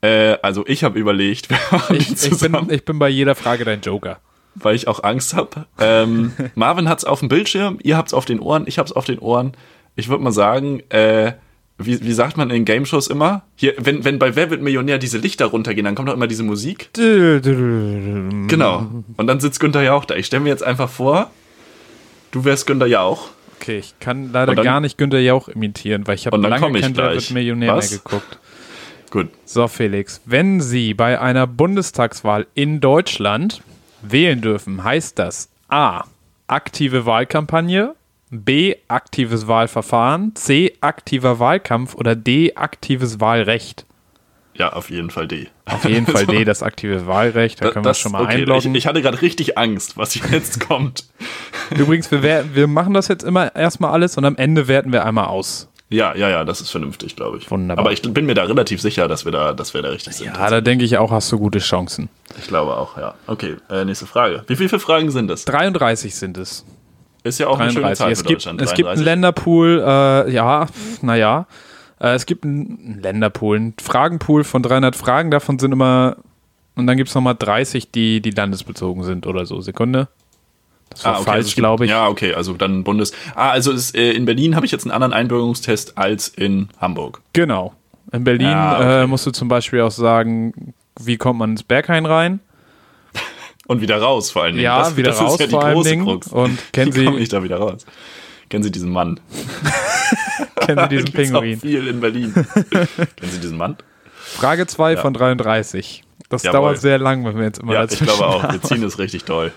Äh, 0.00 0.36
also 0.42 0.64
ich 0.66 0.84
habe 0.84 0.98
überlegt, 0.98 1.50
wir 1.50 1.58
machen 1.70 1.96
Ich, 1.96 2.06
die 2.06 2.12
ich, 2.14 2.18
zusammen, 2.20 2.66
bin, 2.66 2.76
ich 2.76 2.84
bin 2.84 2.98
bei 2.98 3.08
jeder 3.08 3.34
Frage 3.34 3.64
dein 3.64 3.80
Joker. 3.80 4.18
weil 4.54 4.74
ich 4.76 4.88
auch 4.88 5.02
Angst 5.04 5.34
habe. 5.34 5.66
Ähm, 5.78 6.32
Marvin 6.54 6.88
hat's 6.88 7.04
auf 7.04 7.20
dem 7.20 7.28
Bildschirm, 7.28 7.78
ihr 7.82 7.96
habt's 7.96 8.14
auf 8.14 8.24
den 8.24 8.40
Ohren, 8.40 8.64
ich 8.66 8.78
hab's 8.78 8.92
auf 8.92 9.04
den 9.04 9.18
Ohren. 9.18 9.52
Ich 9.96 10.08
würde 10.08 10.24
mal 10.24 10.32
sagen, 10.32 10.80
äh, 10.90 11.32
wie, 11.78 12.00
wie 12.02 12.12
sagt 12.12 12.36
man 12.36 12.50
in 12.50 12.64
Game-Shows 12.64 13.08
immer? 13.08 13.42
Hier, 13.56 13.74
wenn, 13.78 14.04
wenn 14.04 14.18
bei 14.20 14.36
Wer 14.36 14.50
wird 14.50 14.62
Millionär 14.62 14.98
diese 14.98 15.18
Lichter 15.18 15.46
runtergehen, 15.46 15.84
dann 15.84 15.94
kommt 15.96 16.08
doch 16.08 16.14
immer 16.14 16.28
diese 16.28 16.44
Musik. 16.44 16.90
Genau. 18.46 18.86
Und 19.16 19.26
dann 19.26 19.40
sitzt 19.40 19.58
Günther 19.58 19.82
Jauch 19.82 20.04
da. 20.04 20.14
Ich 20.14 20.26
stelle 20.26 20.42
mir 20.44 20.50
jetzt 20.50 20.62
einfach 20.62 20.88
vor, 20.88 21.30
du 22.34 22.44
wärst 22.44 22.66
Günther 22.66 22.86
Jauch. 22.86 23.28
Okay, 23.56 23.78
ich 23.78 23.98
kann 24.00 24.32
leider 24.32 24.54
dann- 24.54 24.64
gar 24.64 24.80
nicht 24.80 24.98
Günther 24.98 25.20
Jauch 25.20 25.48
imitieren, 25.48 26.06
weil 26.06 26.16
ich 26.16 26.26
habe 26.26 26.36
lange 26.36 26.60
kein 26.80 26.96
Wer 26.96 27.12
wird 27.14 27.30
Millionär 27.30 27.76
Was? 27.76 27.90
mehr 27.90 28.00
geguckt. 28.00 28.38
Gut. 29.10 29.28
So, 29.44 29.68
Felix, 29.68 30.20
wenn 30.24 30.60
Sie 30.60 30.92
bei 30.92 31.20
einer 31.20 31.46
Bundestagswahl 31.46 32.46
in 32.54 32.80
Deutschland 32.80 33.62
wählen 34.02 34.40
dürfen, 34.40 34.82
heißt 34.82 35.18
das 35.18 35.48
A. 35.68 36.04
Aktive 36.48 37.06
Wahlkampagne, 37.06 37.94
B. 38.30 38.74
Aktives 38.88 39.46
Wahlverfahren, 39.46 40.34
C. 40.34 40.74
Aktiver 40.80 41.38
Wahlkampf 41.38 41.94
oder 41.94 42.16
D. 42.16 42.54
Aktives 42.56 43.20
Wahlrecht. 43.20 43.86
Ja, 44.56 44.72
auf 44.72 44.88
jeden 44.90 45.10
Fall 45.10 45.26
D. 45.26 45.48
Auf 45.66 45.84
jeden 45.84 46.06
Fall 46.06 46.26
D, 46.28 46.44
das 46.44 46.62
aktive 46.62 47.06
Wahlrecht, 47.06 47.60
da 47.60 47.70
können 47.70 47.84
wir 47.84 47.90
das- 47.90 47.98
schon 47.98 48.12
mal 48.12 48.22
okay, 48.22 48.42
einloggen. 48.42 48.74
Ich, 48.74 48.78
ich 48.78 48.86
hatte 48.86 49.02
gerade 49.02 49.20
richtig 49.20 49.58
Angst, 49.58 49.96
was 49.96 50.14
jetzt 50.14 50.66
kommt. 50.68 51.04
Übrigens, 51.70 52.10
wir, 52.10 52.54
wir 52.54 52.66
machen 52.66 52.94
das 52.94 53.08
jetzt 53.08 53.24
immer 53.24 53.54
erstmal 53.56 53.90
alles 53.90 54.16
und 54.16 54.24
am 54.24 54.36
Ende 54.36 54.68
werten 54.68 54.92
wir 54.92 55.04
einmal 55.04 55.26
aus. 55.26 55.68
Ja, 55.90 56.14
ja, 56.16 56.28
ja, 56.28 56.44
das 56.44 56.60
ist 56.60 56.70
vernünftig, 56.70 57.14
glaube 57.14 57.38
ich. 57.38 57.50
Wunderbar. 57.50 57.84
Aber 57.84 57.92
ich 57.92 58.02
bin 58.02 58.26
mir 58.26 58.34
da 58.34 58.44
relativ 58.44 58.80
sicher, 58.80 59.06
dass 59.06 59.24
wir 59.24 59.32
da, 59.32 59.52
dass 59.52 59.74
wir 59.74 59.82
da 59.82 59.90
richtig 59.90 60.14
sind. 60.14 60.26
Ja, 60.34 60.48
da 60.50 60.60
denke 60.60 60.84
ich 60.84 60.96
auch, 60.98 61.10
hast 61.10 61.30
du 61.30 61.38
gute 61.38 61.58
Chancen. 61.58 62.08
Ich 62.38 62.46
glaube 62.48 62.76
auch, 62.76 62.96
ja. 62.96 63.14
Okay, 63.26 63.56
äh, 63.70 63.84
nächste 63.84 64.06
Frage. 64.06 64.44
Wie 64.46 64.56
viele 64.56 64.78
Fragen 64.80 65.10
sind 65.10 65.30
es? 65.30 65.44
33 65.44 66.14
sind 66.14 66.38
es. 66.38 66.64
Ist 67.22 67.38
ja 67.38 67.46
auch 67.48 67.58
eine 67.58 67.70
schöne 67.70 67.86
33. 67.94 67.98
Zahl 67.98 68.12
Es 68.12 68.18
für 68.20 68.24
gibt, 68.26 68.40
Deutschland. 68.40 68.60
es 68.60 68.74
gibt 68.74 68.88
einen 68.88 68.96
33. 69.04 69.04
Länderpool, 69.04 69.84
äh, 69.86 70.30
ja, 70.32 70.66
naja. 71.00 71.46
Äh, 72.00 72.14
es 72.14 72.26
gibt 72.26 72.44
einen 72.44 72.98
Länderpool, 73.02 73.56
einen 73.56 73.74
Fragenpool 73.80 74.44
von 74.44 74.62
300 74.62 74.96
Fragen, 74.96 75.30
davon 75.30 75.58
sind 75.58 75.72
immer, 75.72 76.16
und 76.76 76.86
dann 76.86 76.96
gibt 76.96 77.08
es 77.08 77.14
nochmal 77.14 77.36
30, 77.38 77.90
die, 77.90 78.20
die 78.20 78.30
landesbezogen 78.30 79.04
sind 79.04 79.26
oder 79.26 79.46
so. 79.46 79.60
Sekunde. 79.60 80.08
Das 80.90 81.04
war 81.04 81.12
Ah, 81.12 81.16
okay, 81.16 81.24
falsch, 81.24 81.44
also 81.46 81.56
glaube 81.56 81.84
ich. 81.86 81.90
Ja, 81.90 82.08
okay, 82.08 82.34
also 82.34 82.52
dann 82.54 82.84
Bundes. 82.84 83.12
Ah, 83.34 83.50
also 83.50 83.72
ist, 83.72 83.96
äh, 83.96 84.12
in 84.12 84.24
Berlin 84.26 84.54
habe 84.54 84.66
ich 84.66 84.72
jetzt 84.72 84.84
einen 84.84 84.92
anderen 84.92 85.12
Einbürgerungstest 85.12 85.96
als 85.98 86.28
in 86.28 86.68
Hamburg. 86.78 87.20
Genau. 87.32 87.72
In 88.12 88.22
Berlin 88.22 88.46
Ah, 88.48 88.76
okay. 88.76 89.02
äh, 89.02 89.06
musst 89.06 89.26
du 89.26 89.30
zum 89.32 89.48
Beispiel 89.48 89.80
auch 89.80 89.90
sagen, 89.90 90.74
wie 91.00 91.16
kommt 91.16 91.38
man 91.38 91.50
ins 91.52 91.62
Berghain 91.62 92.06
rein? 92.06 92.40
Und 93.66 93.80
wieder 93.80 93.96
raus, 94.00 94.30
vor 94.30 94.42
allen 94.42 94.54
Dingen. 94.56 94.64
Ja, 94.64 94.80
das, 94.80 94.96
wieder 94.96 95.10
das 95.10 95.20
raus 95.22 95.32
ist 95.34 95.40
ja 95.40 95.46
die 95.46 95.52
vor 95.52 95.64
allen 95.64 95.74
große 95.74 95.88
Dingen. 95.90 96.04
Krux. 96.04 96.28
Und 96.28 96.58
kennen 96.72 96.94
Wie 96.94 97.04
komme 97.06 97.16
Sie, 97.16 97.22
ich 97.22 97.28
da 97.30 97.42
wieder 97.42 97.56
raus? 97.56 97.86
Kennen 98.54 98.62
Sie 98.62 98.70
diesen 98.70 98.90
Mann? 98.92 99.18
kennen 100.60 100.86
Sie 100.88 100.96
diesen 100.96 101.12
Pinguin? 101.12 101.58
viel 101.58 101.88
in 101.88 101.98
Berlin. 102.00 102.32
Kennen 102.70 103.30
Sie 103.32 103.40
diesen 103.40 103.56
Mann? 103.56 103.76
Frage 104.14 104.66
2 104.68 104.92
Ja. 104.92 105.00
von 105.00 105.12
33. 105.12 106.04
Das 106.28 106.44
Jawohl. 106.44 106.52
dauert 106.60 106.78
sehr 106.78 106.98
lang, 106.98 107.24
wenn 107.24 107.36
wir 107.36 107.42
jetzt 107.44 107.58
immer 107.58 107.72
Ja, 107.72 107.84
ich 107.84 107.98
glaube 107.98 108.24
auch. 108.24 108.52
Wir 108.52 108.62
ziehen 108.62 108.82
es 108.84 108.98
richtig 109.00 109.24
doll. 109.24 109.50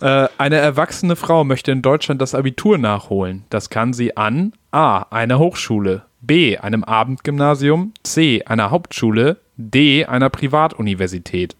Äh, 0.00 0.28
eine 0.38 0.56
erwachsene 0.56 1.14
Frau 1.14 1.44
möchte 1.44 1.72
in 1.72 1.82
Deutschland 1.82 2.22
das 2.22 2.34
Abitur 2.34 2.78
nachholen. 2.78 3.44
Das 3.50 3.68
kann 3.68 3.92
sie 3.92 4.16
an 4.16 4.54
A. 4.70 5.04
einer 5.10 5.38
Hochschule, 5.38 6.02
B. 6.22 6.56
einem 6.56 6.84
Abendgymnasium, 6.84 7.92
C. 8.02 8.42
einer 8.46 8.70
Hauptschule, 8.70 9.36
D. 9.58 10.06
einer 10.06 10.30
Privatuniversität. 10.30 11.54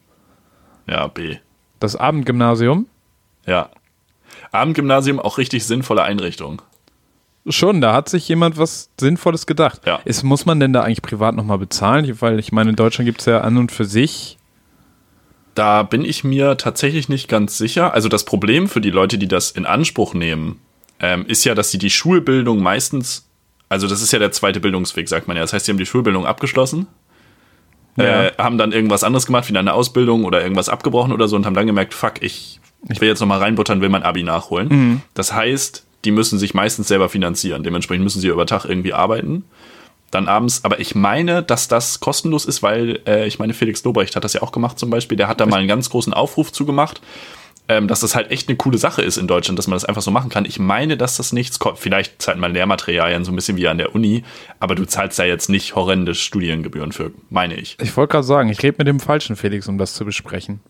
Ja, 0.88 1.06
B. 1.06 1.36
Das 1.80 1.96
Abendgymnasium? 1.96 2.86
Ja. 3.46 3.68
Abendgymnasium 4.52 5.18
auch 5.18 5.38
richtig 5.38 5.64
sinnvolle 5.64 6.02
Einrichtung. 6.02 6.62
Schon, 7.48 7.80
da 7.80 7.92
hat 7.92 8.08
sich 8.08 8.28
jemand 8.28 8.56
was 8.56 8.90
Sinnvolles 9.00 9.46
gedacht. 9.46 9.80
Ja. 9.84 9.98
Ist, 10.04 10.22
muss 10.22 10.46
man 10.46 10.60
denn 10.60 10.72
da 10.72 10.82
eigentlich 10.82 11.02
privat 11.02 11.34
nochmal 11.34 11.58
bezahlen? 11.58 12.20
Weil 12.20 12.38
ich 12.38 12.52
meine, 12.52 12.70
in 12.70 12.76
Deutschland 12.76 13.06
gibt 13.06 13.20
es 13.20 13.26
ja 13.26 13.40
an 13.40 13.56
und 13.56 13.72
für 13.72 13.84
sich. 13.84 14.38
Da 15.54 15.82
bin 15.82 16.04
ich 16.04 16.22
mir 16.24 16.56
tatsächlich 16.56 17.08
nicht 17.08 17.28
ganz 17.28 17.58
sicher. 17.58 17.92
Also 17.92 18.08
das 18.08 18.24
Problem 18.24 18.68
für 18.68 18.80
die 18.80 18.90
Leute, 18.90 19.18
die 19.18 19.28
das 19.28 19.50
in 19.50 19.66
Anspruch 19.66 20.14
nehmen, 20.14 20.60
ähm, 21.00 21.26
ist 21.26 21.44
ja, 21.44 21.54
dass 21.54 21.70
sie 21.70 21.78
die 21.78 21.90
Schulbildung 21.90 22.62
meistens, 22.62 23.28
also 23.68 23.88
das 23.88 24.00
ist 24.02 24.12
ja 24.12 24.18
der 24.20 24.30
zweite 24.32 24.60
Bildungsweg, 24.60 25.08
sagt 25.08 25.26
man 25.28 25.36
ja. 25.36 25.42
Das 25.42 25.52
heißt, 25.52 25.66
sie 25.66 25.72
haben 25.72 25.78
die 25.78 25.84
Schulbildung 25.86 26.24
abgeschlossen, 26.24 26.86
Ja. 27.96 28.04
äh, 28.26 28.32
haben 28.38 28.56
dann 28.56 28.72
irgendwas 28.72 29.02
anderes 29.04 29.26
gemacht, 29.26 29.50
wie 29.52 29.58
eine 29.58 29.74
Ausbildung 29.74 30.24
oder 30.24 30.40
irgendwas 30.42 30.68
abgebrochen 30.70 31.12
oder 31.12 31.26
so 31.28 31.36
und 31.36 31.44
haben 31.44 31.54
dann 31.54 31.66
gemerkt, 31.66 31.92
fuck, 31.92 32.22
ich, 32.22 32.60
ich 32.88 33.00
will 33.00 33.08
jetzt 33.08 33.20
nochmal 33.20 33.38
reinbuttern, 33.38 33.80
will 33.80 33.88
mein 33.88 34.02
Abi 34.02 34.22
nachholen. 34.22 34.68
Mhm. 34.68 35.02
Das 35.14 35.32
heißt, 35.32 35.84
die 36.04 36.10
müssen 36.10 36.38
sich 36.38 36.54
meistens 36.54 36.88
selber 36.88 37.08
finanzieren. 37.08 37.62
Dementsprechend 37.62 38.04
müssen 38.04 38.20
sie 38.20 38.28
über 38.28 38.46
Tag 38.46 38.64
irgendwie 38.64 38.92
arbeiten. 38.92 39.44
Dann 40.10 40.28
abends, 40.28 40.64
aber 40.64 40.78
ich 40.78 40.94
meine, 40.94 41.42
dass 41.42 41.68
das 41.68 42.00
kostenlos 42.00 42.44
ist, 42.44 42.62
weil 42.62 43.00
äh, 43.06 43.26
ich 43.26 43.38
meine, 43.38 43.54
Felix 43.54 43.82
Lobrecht 43.84 44.14
hat 44.14 44.24
das 44.24 44.34
ja 44.34 44.42
auch 44.42 44.52
gemacht 44.52 44.78
zum 44.78 44.90
Beispiel. 44.90 45.16
Der 45.16 45.28
hat 45.28 45.40
da 45.40 45.46
mal 45.46 45.58
einen 45.58 45.68
ganz 45.68 45.88
großen 45.88 46.12
Aufruf 46.12 46.52
zugemacht, 46.52 47.00
ähm, 47.68 47.88
dass 47.88 48.00
das 48.00 48.14
halt 48.14 48.30
echt 48.30 48.48
eine 48.48 48.56
coole 48.58 48.76
Sache 48.76 49.00
ist 49.00 49.16
in 49.16 49.26
Deutschland, 49.26 49.58
dass 49.58 49.68
man 49.68 49.76
das 49.76 49.86
einfach 49.86 50.02
so 50.02 50.10
machen 50.10 50.28
kann. 50.28 50.44
Ich 50.44 50.58
meine, 50.58 50.98
dass 50.98 51.16
das 51.16 51.32
nichts 51.32 51.58
kostet. 51.58 51.80
Vielleicht 51.82 52.20
zahlt 52.20 52.36
man 52.36 52.52
Lehrmaterialien 52.52 53.24
so 53.24 53.32
ein 53.32 53.36
bisschen 53.36 53.56
wie 53.56 53.68
an 53.68 53.78
der 53.78 53.94
Uni, 53.94 54.22
aber 54.60 54.74
du 54.74 54.84
zahlst 54.84 55.18
da 55.18 55.24
jetzt 55.24 55.48
nicht 55.48 55.76
horrende 55.76 56.14
Studiengebühren 56.14 56.92
für, 56.92 57.12
meine 57.30 57.54
ich. 57.54 57.78
Ich 57.80 57.96
wollte 57.96 58.12
gerade 58.12 58.26
sagen, 58.26 58.50
ich 58.50 58.62
rede 58.62 58.74
mit 58.78 58.88
dem 58.88 59.00
falschen 59.00 59.36
Felix, 59.36 59.66
um 59.66 59.78
das 59.78 59.94
zu 59.94 60.04
besprechen. 60.04 60.60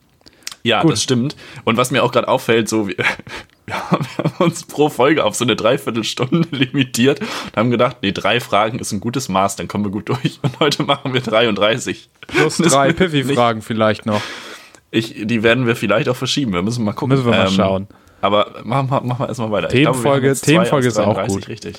Ja, 0.65 0.83
Gut. 0.83 0.93
das 0.93 1.03
stimmt. 1.03 1.37
Und 1.65 1.77
was 1.77 1.91
mir 1.91 2.03
auch 2.05 2.13
gerade 2.13 2.29
auffällt, 2.29 2.69
so 2.69 2.87
wir, 2.89 2.97
wir 3.67 3.91
haben 3.91 4.07
wir 4.39 4.41
uns 4.47 4.65
pro 4.65 4.89
Folge 4.89 5.25
auf 5.25 5.35
so 5.35 5.45
eine 5.45 5.57
Dreiviertelstunde 5.57 6.49
limitiert 6.57 7.21
und 7.21 7.57
haben 7.57 7.71
gedacht, 7.71 7.97
nee, 8.03 8.13
drei 8.13 8.39
Fragen 8.41 8.79
ist 8.79 8.93
ein 8.93 9.01
gutes 9.01 9.29
Maß, 9.29 9.57
dann 9.57 9.69
kommen 9.69 9.85
wir 9.85 9.91
gut 9.91 10.09
durch. 10.11 10.39
Und 10.43 10.61
heute 10.61 10.83
machen 10.85 11.13
wir 11.15 11.21
33. 11.21 12.09
Plus 12.29 12.59
drei 12.59 12.93
Piffy-Fragen 12.93 13.63
vielleicht 13.63 14.07
noch. 14.07 14.21
Ich, 14.91 15.15
die 15.27 15.43
werden 15.43 15.67
wir 15.67 15.75
vielleicht 15.75 16.09
auch 16.09 16.17
verschieben. 16.17 16.53
Wir 16.53 16.63
müssen 16.63 16.85
mal 16.85 16.93
gucken. 16.93 17.17
Müssen 17.17 17.25
wir 17.31 17.37
mal 17.37 17.47
Ähm, 17.47 17.53
schauen. 17.53 17.89
Aber 18.21 18.61
machen 18.63 18.89
wir 18.91 19.01
mach 19.03 19.19
mal 19.19 19.27
erstmal 19.27 19.51
weiter. 19.51 19.69
Themenfolge- 19.69 20.23
wir 20.23 20.35
zwei 20.37 20.53
Themenfolge 20.53 20.87
ist 20.89 20.99
auch 20.99 21.15
33, 21.15 21.35
gut. 21.35 21.49
Richtig. 21.49 21.77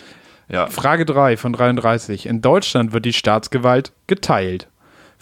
Ja. 0.50 0.68
Frage 0.68 1.06
3 1.06 1.38
von 1.38 1.54
33. 1.54 2.26
In 2.26 2.42
Deutschland 2.42 2.92
wird 2.92 3.06
die 3.06 3.14
Staatsgewalt 3.14 3.94
geteilt. 4.08 4.68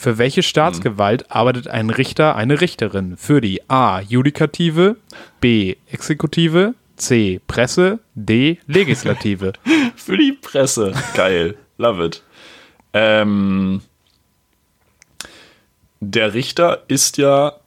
Für 0.02 0.18
welche 0.18 0.42
Staatsgewalt 0.42 1.30
arbeitet 1.30 1.68
ein 1.68 1.92
Richter, 1.92 2.36
eine 2.36 2.60
Richterin? 2.60 3.18
Für 3.18 3.40
die 3.40 3.70
A. 3.70 4.02
Judikative, 4.02 4.98
B. 5.42 5.76
Exekutive, 5.92 6.74
C. 6.96 7.40
Presse, 7.46 8.00
D. 8.16 8.58
Legislative. 8.66 9.54
Für 9.96 10.18
die 10.18 10.32
Presse. 10.32 10.94
Geil. 11.14 11.56
Love 11.78 12.04
it. 12.04 12.24
Ähm, 12.94 13.84
der 16.00 16.34
Richter 16.34 16.82
ist 16.88 17.20
ja. 17.20 17.58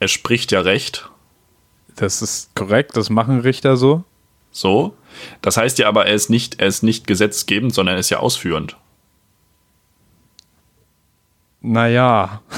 Er 0.00 0.08
spricht 0.08 0.50
ja 0.50 0.62
Recht. 0.62 1.08
Das 1.94 2.20
ist 2.20 2.52
korrekt, 2.56 2.96
das 2.96 3.10
machen 3.10 3.38
Richter 3.38 3.76
so. 3.76 4.02
So. 4.50 4.96
Das 5.40 5.56
heißt 5.56 5.78
ja 5.78 5.86
aber, 5.86 6.06
er 6.06 6.14
ist 6.14 6.30
nicht, 6.30 6.58
er 6.58 6.66
ist 6.66 6.82
nicht 6.82 7.06
gesetzgebend, 7.06 7.72
sondern 7.72 7.94
er 7.94 8.00
ist 8.00 8.10
ja 8.10 8.18
ausführend. 8.18 8.76
Naja, 11.60 12.40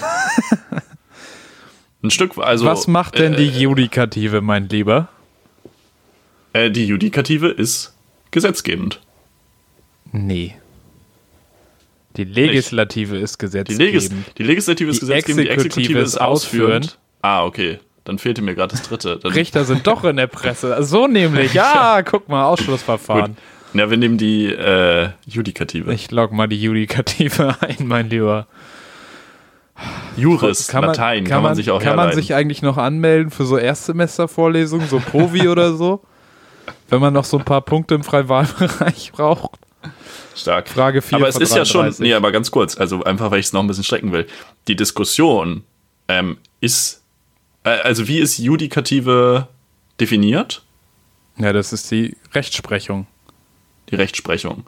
Ein 2.03 2.11
Stück, 2.11 2.39
also. 2.39 2.65
was 2.65 2.87
macht 2.87 3.19
denn 3.19 3.37
die 3.37 3.49
äh, 3.49 3.59
Judikative, 3.63 4.41
mein 4.41 4.69
Lieber? 4.69 5.09
äh, 6.55 6.71
die 6.71 6.87
Judikative 6.87 7.49
ist 7.49 7.95
gesetzgebend. 8.31 9.01
Nee. 10.13 10.57
Die 12.17 12.25
Legislative 12.25 13.17
ist 13.19 13.35
Die, 13.35 13.39
gesetzgebend. 13.47 13.93
Legis 13.93 14.11
die 14.39 14.43
Legislative 14.43 14.91
ist 14.91 14.97
Die 14.97 15.01
gesetzgebend, 15.07 15.45
die 15.45 15.49
Exekutive 15.51 15.79
Exekutive 15.79 15.99
ist 16.01 16.09
ist 16.15 16.21
ausführend. 16.21 16.85
ausführend. 16.87 16.99
Ah, 17.23 17.45
okay. 17.45 17.79
Dann 18.05 18.19
fehlte 18.19 18.43
mir 18.43 18.55
gerade 18.55 18.73
das 18.73 18.83
dritte. 18.83 19.19
Dann, 19.19 19.33
Richter 19.33 19.65
sind 19.65 19.87
doch 19.87 20.03
in 20.05 20.17
der 20.17 20.27
Presse. 20.27 20.83
So 20.83 21.07
nämlich. 21.07 21.53
Ja, 21.55 22.03
guck 22.03 22.29
mal, 22.29 22.45
Ausschlussverfahren. 22.47 23.37
Gut. 23.37 23.81
Ja, 23.81 23.89
wir 23.91 23.97
nehmen 23.99 24.17
die 24.19 24.47
äh, 24.47 25.11
Judikative. 25.27 25.93
Ich 25.95 26.11
log 26.11 26.33
mal 26.33 26.49
die 26.49 26.61
Judikative 26.61 27.57
ein, 27.61 27.77
mein 27.87 28.09
Lieber. 28.11 28.49
Juris, 30.17 30.73
Latein, 30.73 31.25
kann, 31.25 31.43
man, 31.43 31.55
sich 31.55 31.71
auch 31.71 31.79
Kann 31.79 31.97
man 31.97 32.01
herleiten. 32.01 32.21
sich 32.21 32.35
eigentlich 32.35 32.63
noch 32.63 32.77
anmelden 32.77 33.31
für 33.31 33.45
so 33.45 33.57
Erstsemestervorlesungen, 33.57 34.89
so 34.89 34.99
Provi 34.99 35.49
oder 35.49 35.75
so? 35.75 36.03
Wenn 36.89 37.01
man 37.01 37.15
noch 37.15 37.25
so 37.25 37.39
ein 37.39 37.45
paar 37.45 37.63
Punkte 37.63 37.95
im 37.95 38.03
Freiwahlbereich 38.03 39.13
braucht. 39.13 39.59
Stark. 40.37 40.69
Frage 40.69 41.03
4 41.03 41.17
aber 41.17 41.29
es 41.29 41.37
ist 41.37 41.55
ja 41.55 41.65
schon, 41.65 41.83
33. 41.83 42.03
nee, 42.05 42.15
aber 42.15 42.33
ganz 42.33 42.51
kurz, 42.51 42.77
also 42.77 43.03
einfach, 43.05 43.31
weil 43.31 43.41
ich 43.41 43.47
es 43.47 43.53
noch 43.53 43.61
ein 43.61 43.67
bisschen 43.67 43.85
strecken 43.85 44.13
will. 44.13 44.27
Die 44.69 44.77
Diskussion 44.77 45.65
ähm, 46.09 46.39
ist, 46.61 47.03
äh, 47.65 47.71
also 47.71 48.09
wie 48.09 48.19
ist 48.19 48.39
Judikative 48.39 49.49
definiert? 50.01 50.63
Ja, 51.37 51.53
das 51.53 51.73
ist 51.73 51.91
die 51.91 52.17
Rechtsprechung. 52.35 53.07
Die 53.91 53.97
Rechtsprechung. 53.97 54.65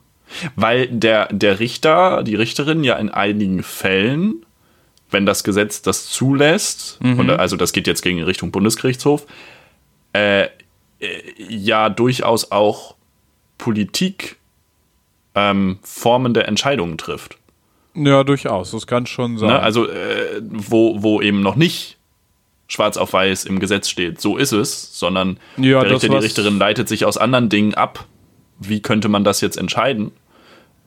Weil 0.57 0.87
der, 0.88 1.28
der 1.31 1.61
Richter, 1.61 2.23
die 2.23 2.35
Richterin 2.35 2.85
ja 2.85 2.97
in 2.97 3.11
einigen 3.11 3.62
Fällen, 3.62 4.47
wenn 5.12 5.26
das 5.26 5.45
Gesetz 5.45 5.83
das 5.83 6.09
zulässt, 6.09 6.99
und 7.02 7.31
also 7.31 7.57
das 7.57 7.73
geht 7.73 7.87
jetzt 7.87 8.02
gegen 8.02 8.23
Richtung 8.23 8.50
Bundesgerichtshof, 8.50 9.26
äh, 10.12 10.45
äh, 10.45 10.49
ja 11.38 11.88
durchaus 11.88 12.50
auch 12.52 12.95
Politik 13.59 14.37
ähm, 15.35 15.78
formende 15.83 16.47
Entscheidungen 16.47 16.99
trifft. 16.99 17.38
Ja, 17.95 18.25
durchaus. 18.25 18.71
Das 18.71 18.87
kann 18.87 19.07
schon 19.07 19.38
sein. 19.38 19.50
Ne? 19.50 19.61
Also, 19.61 19.88
äh, 19.88 20.40
wo, 20.42 21.02
wo 21.02 21.21
eben 21.21 21.42
noch 21.42 21.57
nicht 21.57 21.99
schwarz 22.69 22.97
auf 22.97 23.12
weiß 23.12 23.45
im 23.45 23.59
Gesetz 23.59 23.88
steht, 23.88 24.21
so 24.21 24.37
ist 24.37 24.52
es, 24.52 24.99
sondern 24.99 25.38
Ja, 25.59 25.83
der 25.83 25.92
Richter, 25.92 26.09
die 26.09 26.16
Richterin 26.16 26.59
leitet 26.59 26.88
sich 26.88 27.04
aus 27.04 27.19
anderen 27.19 27.49
Dingen 27.49 27.75
ab. 27.75 28.07
Wie 28.59 28.81
könnte 28.81 29.09
man 29.09 29.25
das 29.25 29.40
jetzt 29.42 29.59
entscheiden? 29.59 30.12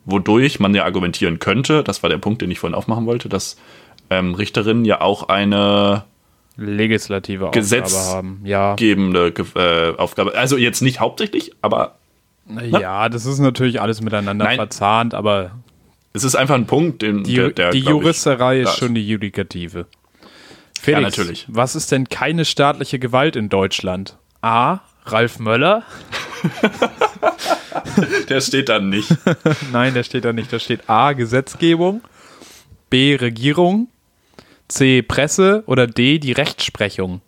Wodurch 0.06 0.60
man 0.60 0.74
ja 0.74 0.84
argumentieren 0.84 1.40
könnte, 1.40 1.84
das 1.84 2.02
war 2.02 2.10
der 2.10 2.18
Punkt, 2.18 2.42
den 2.42 2.50
ich 2.50 2.60
vorhin 2.60 2.76
aufmachen 2.76 3.06
wollte, 3.06 3.30
dass 3.30 3.58
ähm, 4.10 4.34
Richterinnen 4.36 4.86
ja 4.86 5.02
auch 5.02 5.30
eine 5.30 6.04
Legislative 6.58 7.50
Gesetz- 7.52 7.94
Aufgabe 7.94 8.16
haben. 8.16 8.42
Ja. 8.46 8.76
gebende 8.76 9.32
Ge 9.32 9.46
äh, 9.56 9.96
Aufgabe, 9.98 10.36
also 10.36 10.58
jetzt 10.58 10.82
nicht 10.82 11.00
hauptsächlich, 11.00 11.52
aber 11.62 11.96
ja, 12.62 13.10
das 13.10 13.26
ist 13.26 13.40
natürlich 13.40 13.82
alles 13.82 14.02
miteinander 14.02 14.46
Nein. 14.46 14.58
verzahnt, 14.58 15.14
aber 15.14 15.52
es 16.14 16.24
ist 16.24 16.36
einfach 16.36 16.56
ein 16.56 16.68
Punkt, 16.68 17.02
den 17.02 17.24
die, 17.24 17.36
der, 17.36 17.50
der 17.50 17.72
die 17.72 17.80
ich, 17.80 17.86
Juristerei 17.90 18.62
da 18.62 18.70
ist 18.70 18.78
schon 18.78 18.94
die 18.96 19.06
Judikative. 19.06 19.88
Felix, 20.80 21.02
Ja, 21.02 21.02
natürlich. 21.24 21.46
was 21.50 21.76
ist 21.76 21.92
denn 21.92 22.08
keine 22.08 22.46
staatliche 22.46 23.00
Gewalt 23.00 23.36
in 23.36 23.50
Deutschland? 23.50 24.18
A. 24.42 24.80
Ralf 25.08 25.40
Möller? 25.40 25.84
der 28.30 28.42
steht 28.42 28.70
dann 28.70 28.90
nicht. 28.90 29.10
Nein, 29.72 29.94
der 29.94 30.04
steht 30.04 30.26
da 30.26 30.34
nicht. 30.34 30.52
Da 30.52 30.60
steht 30.60 30.90
A. 30.90 31.14
Gesetzgebung, 31.14 32.02
B. 32.90 33.16
Regierung, 33.16 33.88
C. 34.68 35.02
Presse 35.02 35.64
oder 35.68 35.88
D. 35.88 36.20
Die 36.20 36.32
Rechtsprechung. 36.32 37.22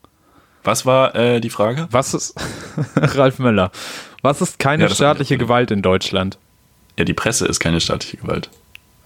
Was 0.64 0.86
war 0.86 1.16
äh, 1.16 1.40
die 1.40 1.50
Frage? 1.50 1.88
Was 1.92 2.14
ist 2.14 2.36
Ralf 2.96 3.40
Möller? 3.40 3.72
Was 4.22 4.42
ist 4.42 4.60
keine 4.60 4.84
Ja, 4.84 4.90
staatliche 4.90 5.36
auch 5.36 5.40
Gewalt 5.40 5.72
in 5.72 5.82
Deutschland? 5.82 6.38
Ja, 6.98 7.06
die 7.06 7.14
Presse 7.14 7.46
ist 7.48 7.60
keine 7.60 7.80
staatliche 7.80 8.18
Gewalt. 8.18 8.50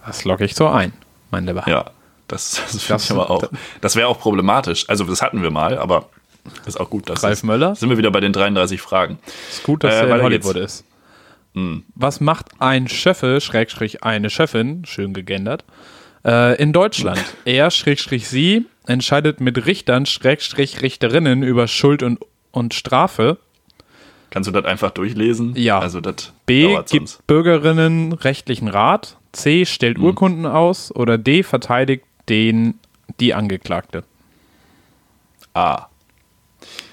Das 0.06 0.24
logge 0.24 0.44
ich 0.44 0.54
so 0.54 0.66
ein, 0.66 0.92
mein 1.30 1.46
Lieber. 1.46 1.62
Ja, 1.68 1.90
das, 2.26 2.60
das 2.72 2.82
finde 2.82 3.02
ich 3.04 3.10
aber 3.10 3.30
auch. 3.30 3.44
Das 3.80 3.94
wäre 3.96 4.08
auch 4.08 4.18
problematisch. 4.18 4.88
Also, 4.88 5.04
das 5.04 5.22
hatten 5.22 5.42
wir 5.42 5.50
mal, 5.50 5.78
aber 5.78 6.08
ist 6.66 6.80
auch 6.80 6.90
gut. 6.90 7.08
Dass 7.08 7.22
Ralf 7.22 7.34
es- 7.34 7.42
Möller? 7.44 7.76
Sind 7.76 7.90
wir 7.90 7.98
wieder 7.98 8.10
bei 8.10 8.20
den 8.20 8.32
33 8.32 8.80
Fragen. 8.80 9.18
Ist 9.50 9.62
gut, 9.62 9.84
dass 9.84 9.94
Äh, 9.94 10.08
er 10.08 10.16
in 10.16 10.22
Hollywood 10.22 10.56
ist. 10.56 10.84
Was 11.94 12.20
macht 12.22 12.46
ein 12.60 12.88
Schöffe, 12.88 13.40
Schrägstrich 13.42 14.02
eine 14.02 14.30
Chefin, 14.30 14.86
schön 14.86 15.12
gegendert, 15.12 15.64
äh, 16.24 16.60
in 16.60 16.72
Deutschland? 16.72 17.22
er, 17.44 17.70
Schrägstrich 17.70 18.28
sie, 18.28 18.66
entscheidet 18.86 19.40
mit 19.40 19.66
Richtern, 19.66 20.06
Schrägstrich 20.06 20.82
Richterinnen 20.82 21.42
über 21.42 21.68
Schuld 21.68 22.02
und, 22.02 22.20
und 22.50 22.74
Strafe. 22.74 23.38
Kannst 24.30 24.48
du 24.48 24.52
das 24.52 24.64
einfach 24.64 24.90
durchlesen? 24.90 25.54
Ja. 25.56 25.78
Also, 25.78 26.00
das 26.00 26.32
B, 26.46 26.74
gibt 26.74 26.88
sonst. 26.88 27.26
Bürgerinnen 27.26 28.12
rechtlichen 28.14 28.68
Rat. 28.68 29.18
C, 29.32 29.66
stellt 29.66 29.98
Mhm. 29.98 30.04
Urkunden 30.04 30.46
aus. 30.46 30.94
Oder 30.94 31.18
D, 31.18 31.42
verteidigt 31.42 32.04
den, 32.28 32.78
die 33.20 33.34
Angeklagte. 33.34 34.04
A. 35.54 35.86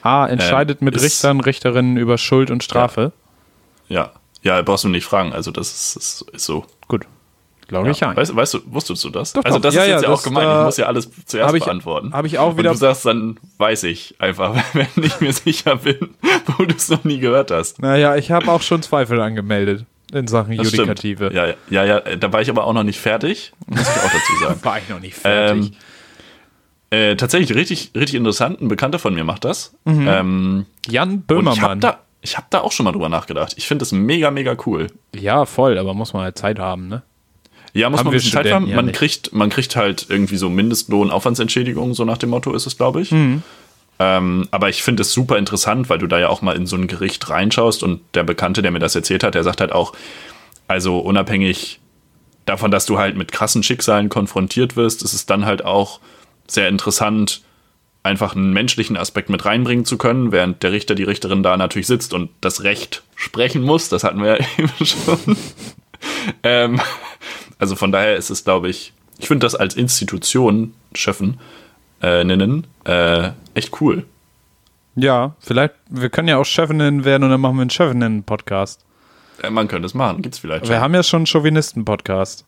A, 0.01 0.27
entscheidet 0.27 0.81
Ähm, 0.81 0.86
mit 0.86 1.01
Richtern, 1.01 1.39
Richterinnen 1.39 1.95
über 1.98 2.17
Schuld 2.17 2.51
und 2.51 2.63
Strafe. 2.63 3.13
Ja. 3.88 4.12
Ja, 4.41 4.62
brauchst 4.62 4.83
du 4.83 4.89
nicht 4.89 5.05
fragen. 5.05 5.33
Also, 5.33 5.51
das 5.51 5.95
ist, 5.95 5.95
ist, 5.95 6.29
ist 6.33 6.45
so. 6.45 6.65
Gut, 6.88 7.05
logge 7.71 7.91
ich 7.91 7.99
Ja. 7.99 8.15
Weißt, 8.15 8.35
weißt 8.35 8.53
du, 8.55 8.59
wusstest 8.65 9.03
du 9.03 9.09
das? 9.09 9.33
Doch, 9.33 9.43
also, 9.45 9.57
doch. 9.57 9.63
das 9.63 9.75
Ja, 9.75 9.81
ist 9.83 9.88
ja, 9.88 9.93
jetzt 9.95 10.03
ja 10.03 10.09
auch 10.09 10.23
gemein. 10.23 10.47
äh, 10.47 10.59
ich 10.59 10.65
muss 10.65 10.77
ja 10.77 10.85
alles 10.88 11.09
zuerst 11.25 11.47
hab 11.49 11.55
ich- 11.55 11.63
beantworten. 11.65 12.13
hab 12.13 12.25
ich 12.25 12.38
auch 12.39 12.57
wieder- 12.57 12.71
Und 12.71 12.75
du 12.75 12.79
sagst, 12.79 13.05
dann 13.05 13.38
weiß 13.57 13.83
ich 13.83 14.15
einfach, 14.19 14.55
wenn 14.73 14.88
ich 15.03 15.19
mir 15.21 15.33
sicher 15.33 15.75
bin, 15.77 16.15
wo 16.57 16.65
du 16.65 16.75
es 16.75 16.89
noch 16.89 17.03
nie 17.03 17.19
gehört 17.19 17.51
hast. 17.51 17.79
Naja, 17.81 18.15
ich 18.15 18.31
habe 18.31 18.51
auch 18.51 18.61
schon 18.61 18.81
Zweifel 18.81 19.19
angemeldet 19.21 19.85
in 20.11 20.27
Sachen 20.27 20.57
Das 20.57 20.71
Judikative. 20.71 21.31
Ja, 21.33 21.47
ja, 21.47 21.55
ja, 21.69 21.85
ja, 21.85 22.15
da 22.15 22.33
war 22.33 22.41
ich 22.41 22.49
aber 22.49 22.63
auch 22.65 22.73
noch 22.73 22.83
nicht 22.83 22.99
fertig, 22.99 23.53
muss 23.67 23.81
ich 23.81 23.88
auch 23.88 24.11
dazu 24.11 24.35
sagen. 24.43 24.59
War 24.63 24.77
ich 24.79 24.89
noch 24.89 24.99
nicht 24.99 25.15
fertig. 25.15 25.65
Ähm, 25.67 25.71
äh, 26.91 27.15
tatsächlich 27.15 27.55
richtig, 27.55 27.91
richtig 27.95 28.15
interessant. 28.15 28.59
Ein 28.61 28.67
Bekannter 28.67 28.97
von 28.97 29.13
mir 29.13 29.23
macht 29.23 29.45
das. 29.45 29.75
Ähm, 29.85 30.65
Jan 30.89 31.09
und 31.09 31.15
ich 31.15 31.17
habe 31.17 31.17
Böhmermann. 31.27 31.79
da, 31.81 31.99
ich 32.21 32.35
hab 32.35 32.49
da 32.49 32.61
auch 32.61 32.71
schon 32.71 32.83
mal 32.85 32.91
drüber 32.91 33.09
nachgedacht. 33.09 33.53
Ich 33.57 33.67
finde 33.67 33.83
das 33.83 33.91
mega, 33.91 34.31
mega 34.31 34.55
cool. 34.65 34.88
ja, 35.15 35.45
voll, 35.45 35.77
aber 35.77 35.93
muss 35.93 36.13
man 36.13 36.23
halt 36.23 36.38
Zeit 36.39 36.57
haben, 36.57 36.88
ne? 36.88 37.03
Ja, 37.73 37.89
muss 37.89 37.99
Haben 37.99 38.05
man 38.07 38.13
ein 38.13 38.17
bisschen 38.17 38.31
Zeit 38.31 38.51
haben. 38.51 38.67
ja 38.67 38.75
Man, 38.75 38.85
nicht. 38.85 38.95
kriegt, 38.95 39.33
man 39.33 39.49
kriegt 39.49 39.75
halt 39.75 40.07
irgendwie 40.09 40.38
so 40.38 40.49
Mindestlohn, 40.49 41.11
Aufwandsentschädigung, 41.11 41.93
so 41.93 42.05
nach 42.05 42.17
dem 42.17 42.29
Motto 42.29 42.53
ist 42.53 42.65
es, 42.65 42.77
glaube 42.77 43.01
ich. 43.01 43.11
Mhm. 43.11 43.43
Ähm, 43.99 44.47
aber 44.51 44.69
ich 44.69 44.81
finde 44.81 45.01
es 45.01 45.11
super 45.11 45.38
interessant, 45.38 45.89
weil 45.89 45.97
du 45.99 46.07
da 46.07 46.19
ja 46.19 46.29
auch 46.29 46.41
mal 46.41 46.55
in 46.55 46.65
so 46.65 46.77
ein 46.77 46.88
Gericht 46.88 47.29
reinschaust 47.29 47.83
und 47.83 48.01
der 48.13 48.23
Bekannte, 48.23 48.61
der 48.61 48.71
mir 48.71 48.79
das 48.79 48.95
erzählt 48.95 49.23
hat, 49.23 49.35
der 49.35 49.43
sagt 49.43 49.59
halt 49.59 49.73
auch, 49.73 49.93
also 50.67 50.99
unabhängig 50.99 51.79
davon, 52.45 52.71
dass 52.71 52.85
du 52.85 52.97
halt 52.97 53.17
mit 53.17 53.31
krassen 53.31 53.61
Schicksalen 53.61 54.07
konfrontiert 54.09 54.75
wirst, 54.75 55.03
ist 55.03 55.13
es 55.13 55.25
dann 55.25 55.45
halt 55.45 55.65
auch 55.65 55.99
sehr 56.47 56.69
interessant, 56.69 57.41
einfach 58.01 58.35
einen 58.35 58.53
menschlichen 58.53 58.95
Aspekt 58.97 59.29
mit 59.29 59.45
reinbringen 59.45 59.83
zu 59.85 59.97
können, 59.97 60.31
während 60.31 60.63
der 60.63 60.71
Richter, 60.71 60.95
die 60.95 61.03
Richterin 61.03 61.43
da 61.43 61.57
natürlich 61.57 61.88
sitzt 61.88 62.13
und 62.13 62.29
das 62.41 62.63
Recht 62.63 63.03
sprechen 63.15 63.61
muss. 63.61 63.89
Das 63.89 64.03
hatten 64.05 64.21
wir 64.23 64.38
ja 64.39 64.45
eben 64.57 64.85
schon. 64.85 65.38
ähm, 66.43 66.81
also 67.59 67.75
von 67.75 67.91
daher 67.91 68.15
ist 68.15 68.29
es, 68.31 68.43
glaube 68.43 68.69
ich, 68.69 68.93
ich 69.19 69.27
finde 69.27 69.45
das 69.45 69.53
als 69.55 69.75
Institution, 69.75 70.73
Schöffen, 70.95 71.39
äh, 72.01 72.23
nennen, 72.23 72.65
äh, 72.85 73.31
echt 73.53 73.79
cool. 73.81 74.05
Ja, 74.95 75.35
vielleicht, 75.39 75.75
wir 75.89 76.09
können 76.09 76.27
ja 76.27 76.37
auch 76.37 76.45
Chefinnen 76.45 77.05
werden 77.05 77.23
und 77.23 77.29
dann 77.29 77.39
machen 77.41 77.55
wir 77.57 77.61
einen 77.61 77.69
Chefinnen-Podcast. 77.69 78.83
Äh, 79.43 79.49
man 79.49 79.67
könnte 79.67 79.85
es 79.85 79.93
machen, 79.93 80.21
gibt's 80.21 80.39
vielleicht 80.39 80.63
Wir 80.67 80.75
schon. 80.75 80.81
haben 80.81 80.93
ja 80.95 81.03
schon 81.03 81.17
einen 81.19 81.27
Chauvinisten-Podcast. 81.27 82.45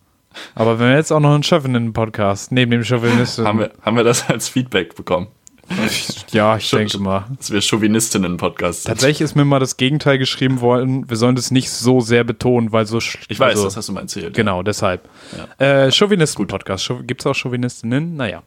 Aber 0.56 0.80
wenn 0.80 0.90
wir 0.90 0.96
jetzt 0.96 1.12
auch 1.12 1.20
noch 1.20 1.34
einen 1.34 1.44
Chauvinisten-Podcast 1.44 2.52
neben 2.52 2.72
dem 2.72 2.84
Chauvinisten. 2.86 3.46
Haben 3.46 3.60
wir, 3.60 3.72
haben 3.82 3.98
wir 3.98 4.04
das 4.04 4.30
als 4.30 4.48
Feedback 4.50 4.96
bekommen? 4.96 5.28
Ja, 6.32 6.56
ich 6.56 6.70
denke 6.70 6.98
mal. 7.00 7.26
Dass 7.38 7.52
wir 7.52 7.62
Chauvinistinnen-Podcast. 7.62 8.88
Tatsächlich 8.88 9.22
ist 9.22 9.36
mir 9.36 9.44
mal 9.44 9.60
das 9.60 9.78
Gegenteil 9.78 10.18
geschrieben 10.18 10.62
worden. 10.62 11.10
Wir 11.10 11.18
sollen 11.18 11.36
das 11.36 11.52
nicht 11.52 11.70
so 11.70 12.00
sehr 12.00 12.24
betonen, 12.24 12.72
weil 12.72 12.86
so. 12.86 13.00
Ich 13.00 13.40
weiß, 13.40 13.52
also, 13.52 13.66
das 13.66 13.78
hast 13.78 13.90
du 13.90 13.94
mal 13.94 14.02
erzählt. 14.02 14.34
Genau, 14.34 14.64
deshalb. 14.64 15.10
Äh, 15.58 15.92
Chauvinisten-Podcast. 15.92 16.94
Gibt 17.06 17.22
es 17.22 17.28
auch 17.28 17.36
Chauvinistinnen? 17.36 18.16
Naja. 18.16 18.44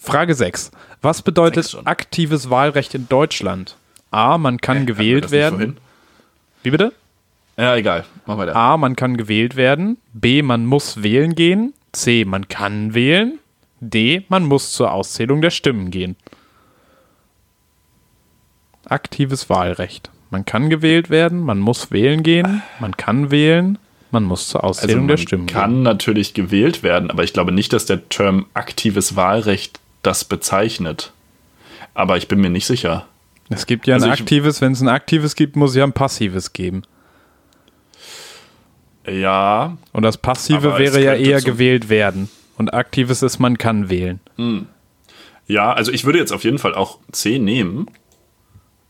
Frage 0.00 0.34
6. 0.34 0.70
Was 1.00 1.22
bedeutet 1.22 1.76
aktives 1.84 2.50
Wahlrecht 2.50 2.94
in 2.94 3.08
Deutschland? 3.08 3.76
A. 4.10 4.38
Man 4.38 4.60
kann 4.60 4.80
wir 4.80 4.86
gewählt 4.86 5.24
das 5.24 5.30
werden. 5.32 5.78
Wie 6.62 6.70
bitte? 6.70 6.92
Ja, 7.56 7.76
egal. 7.76 8.04
Mach 8.26 8.38
weiter. 8.38 8.54
A. 8.56 8.76
Man 8.76 8.96
kann 8.96 9.16
gewählt 9.16 9.56
werden. 9.56 9.98
B. 10.12 10.42
Man 10.42 10.66
muss 10.66 11.02
wählen 11.02 11.34
gehen. 11.34 11.74
C. 11.92 12.24
Man 12.24 12.48
kann 12.48 12.94
wählen. 12.94 13.38
D. 13.84 14.24
Man 14.28 14.44
muss 14.44 14.72
zur 14.72 14.92
Auszählung 14.92 15.42
der 15.42 15.50
Stimmen 15.50 15.90
gehen. 15.90 16.16
Aktives 18.86 19.50
Wahlrecht. 19.50 20.10
Man 20.30 20.44
kann 20.44 20.70
gewählt 20.70 21.10
werden, 21.10 21.40
man 21.40 21.58
muss 21.58 21.90
wählen 21.90 22.22
gehen, 22.22 22.62
man 22.80 22.96
kann 22.96 23.30
wählen, 23.30 23.78
man 24.12 24.24
muss 24.24 24.48
zur 24.48 24.64
Also 24.64 24.80
Auszählung 24.82 25.02
man 25.02 25.08
der 25.08 25.16
Stimmen 25.18 25.46
gehen. 25.46 25.54
kann 25.54 25.82
natürlich 25.82 26.32
gewählt 26.32 26.82
werden, 26.82 27.10
aber 27.10 27.22
ich 27.24 27.32
glaube 27.32 27.52
nicht, 27.52 27.72
dass 27.72 27.84
der 27.86 28.08
Term 28.08 28.46
aktives 28.54 29.14
Wahlrecht 29.16 29.78
das 30.02 30.24
bezeichnet. 30.24 31.12
Aber 31.94 32.16
ich 32.16 32.28
bin 32.28 32.40
mir 32.40 32.50
nicht 32.50 32.66
sicher. 32.66 33.06
Es 33.50 33.66
gibt 33.66 33.86
ja 33.86 33.94
Also 33.96 34.06
ein 34.06 34.12
aktives, 34.12 34.60
wenn 34.62 34.72
es 34.72 34.80
ein 34.80 34.88
aktives 34.88 35.34
gibt, 35.34 35.56
muss 35.56 35.70
es 35.70 35.76
ja 35.76 35.84
ein 35.84 35.92
passives 35.92 36.52
geben. 36.52 36.82
Ja, 39.06 39.76
Und 39.92 40.02
das 40.04 40.16
passive 40.16 40.78
wäre 40.78 41.02
ja 41.02 41.14
eher 41.14 41.40
gewählt 41.42 41.88
werden. 41.88 42.30
Und 42.62 42.74
aktives 42.74 43.22
ist, 43.22 43.40
man 43.40 43.58
kann 43.58 43.90
wählen. 43.90 44.20
ja, 45.48 45.72
also 45.72 45.90
ich 45.90 46.04
würde 46.04 46.20
jetzt 46.20 46.32
auf 46.32 46.44
jeden 46.44 46.58
Fall 46.58 46.74
auch 46.76 47.00
C 47.10 47.40
nehmen. 47.40 47.86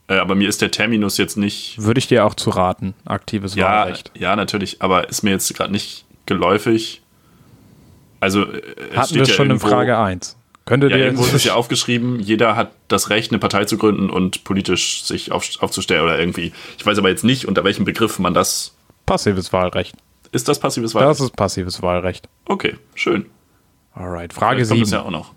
Äh, 0.08 0.16
aber 0.16 0.34
mir 0.34 0.46
ist 0.50 0.60
der 0.60 0.70
Terminus 0.70 1.16
jetzt 1.16 1.38
nicht. 1.38 1.80
Würde 1.82 1.98
ich 1.98 2.06
dir 2.06 2.26
auch 2.26 2.34
zu 2.34 2.50
raten, 2.50 2.92
aktives 3.06 3.54
Ja, 3.54 3.66
Wahlrecht. 3.86 4.10
ja, 4.18 4.36
natürlich, 4.36 4.82
aber 4.82 5.08
ist 5.08 5.22
mir 5.22 5.30
jetzt 5.30 5.54
gerade 5.54 5.72
nicht 5.72 6.04
geläufig. 6.26 7.00
Also, 8.20 8.42
äh, 8.44 8.60
es 8.90 8.96
Hatten 8.98 9.14
wir 9.14 9.22
ja 9.22 9.32
schon 9.32 9.46
in 9.46 9.52
irgendwo- 9.52 9.68
Frage 9.68 9.96
1. 9.96 10.36
Könntet 10.66 10.90
Ja, 10.90 10.98
ihr 10.98 11.04
irgendwo 11.06 11.24
ist 11.24 11.32
es 11.32 11.44
ja 11.44 11.54
aufgeschrieben, 11.54 12.20
jeder 12.20 12.54
hat 12.56 12.72
das 12.88 13.08
Recht, 13.08 13.32
eine 13.32 13.38
Partei 13.38 13.64
zu 13.64 13.78
gründen 13.78 14.10
und 14.10 14.44
politisch 14.44 15.02
sich 15.02 15.32
auf, 15.32 15.48
aufzustellen 15.60 16.04
oder 16.04 16.18
irgendwie. 16.20 16.52
Ich 16.78 16.84
weiß 16.84 16.98
aber 16.98 17.08
jetzt 17.08 17.24
nicht, 17.24 17.48
unter 17.48 17.64
welchem 17.64 17.84
Begriff 17.86 18.18
man 18.18 18.34
das. 18.34 18.74
passives 19.06 19.50
Wahlrecht. 19.52 19.94
Ist 20.30 20.48
das 20.48 20.60
passives 20.60 20.94
Wahlrecht? 20.94 21.10
Das 21.10 21.20
ist 21.20 21.36
passives 21.36 21.82
Wahlrecht. 21.82 22.28
okay, 22.46 22.76
schön. 22.94 23.26
Alright, 23.94 24.32
Frage 24.32 24.64
Vielleicht 24.64 24.70
kommt 24.70 24.78
7. 24.78 24.82
es 24.84 24.90
ja 24.90 25.02
auch 25.02 25.10
noch. 25.10 25.32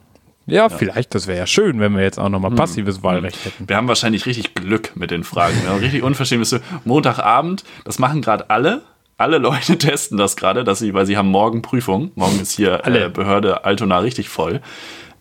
Ja, 0.48 0.70
vielleicht, 0.70 1.16
das 1.16 1.26
wäre 1.26 1.40
ja 1.40 1.48
schön, 1.48 1.80
wenn 1.80 1.96
wir 1.96 2.04
jetzt 2.04 2.20
auch 2.20 2.30
nochmal 2.30 2.52
Hm. 2.52 2.58
passives 2.58 3.02
Wahlrecht 3.02 3.44
hätten. 3.46 3.68
Wir 3.68 3.78
haben 3.78 3.88
wahrscheinlich 3.88 4.26
richtig 4.28 4.54
Glück 4.54 4.92
mit 4.96 5.10
den 5.10 5.24
Fragen. 5.24 5.56
Wir 5.64 5.72
haben 5.72 5.80
richtig 5.80 6.04
unverschämt. 6.04 6.62
Montagabend, 6.84 7.64
das 7.84 7.98
machen 7.98 8.22
gerade 8.22 8.50
alle. 8.50 8.84
Alle 9.18 9.38
Leute 9.40 9.78
testen 9.80 10.18
das 10.18 10.36
gerade, 10.36 10.64
dass 10.64 10.80
sie, 10.80 10.94
weil 10.94 11.06
sie 11.08 11.18
haben 11.18 11.30
morgen 11.30 11.62
Prüfung. 11.64 12.12
Morgen 12.16 12.40
ist 12.40 12.52
hier 12.52 12.86
Alle. 12.86 13.06
äh, 13.06 13.10
Behörde 13.10 13.66
Altona 13.66 14.00
richtig 14.00 14.30
voll. 14.30 14.62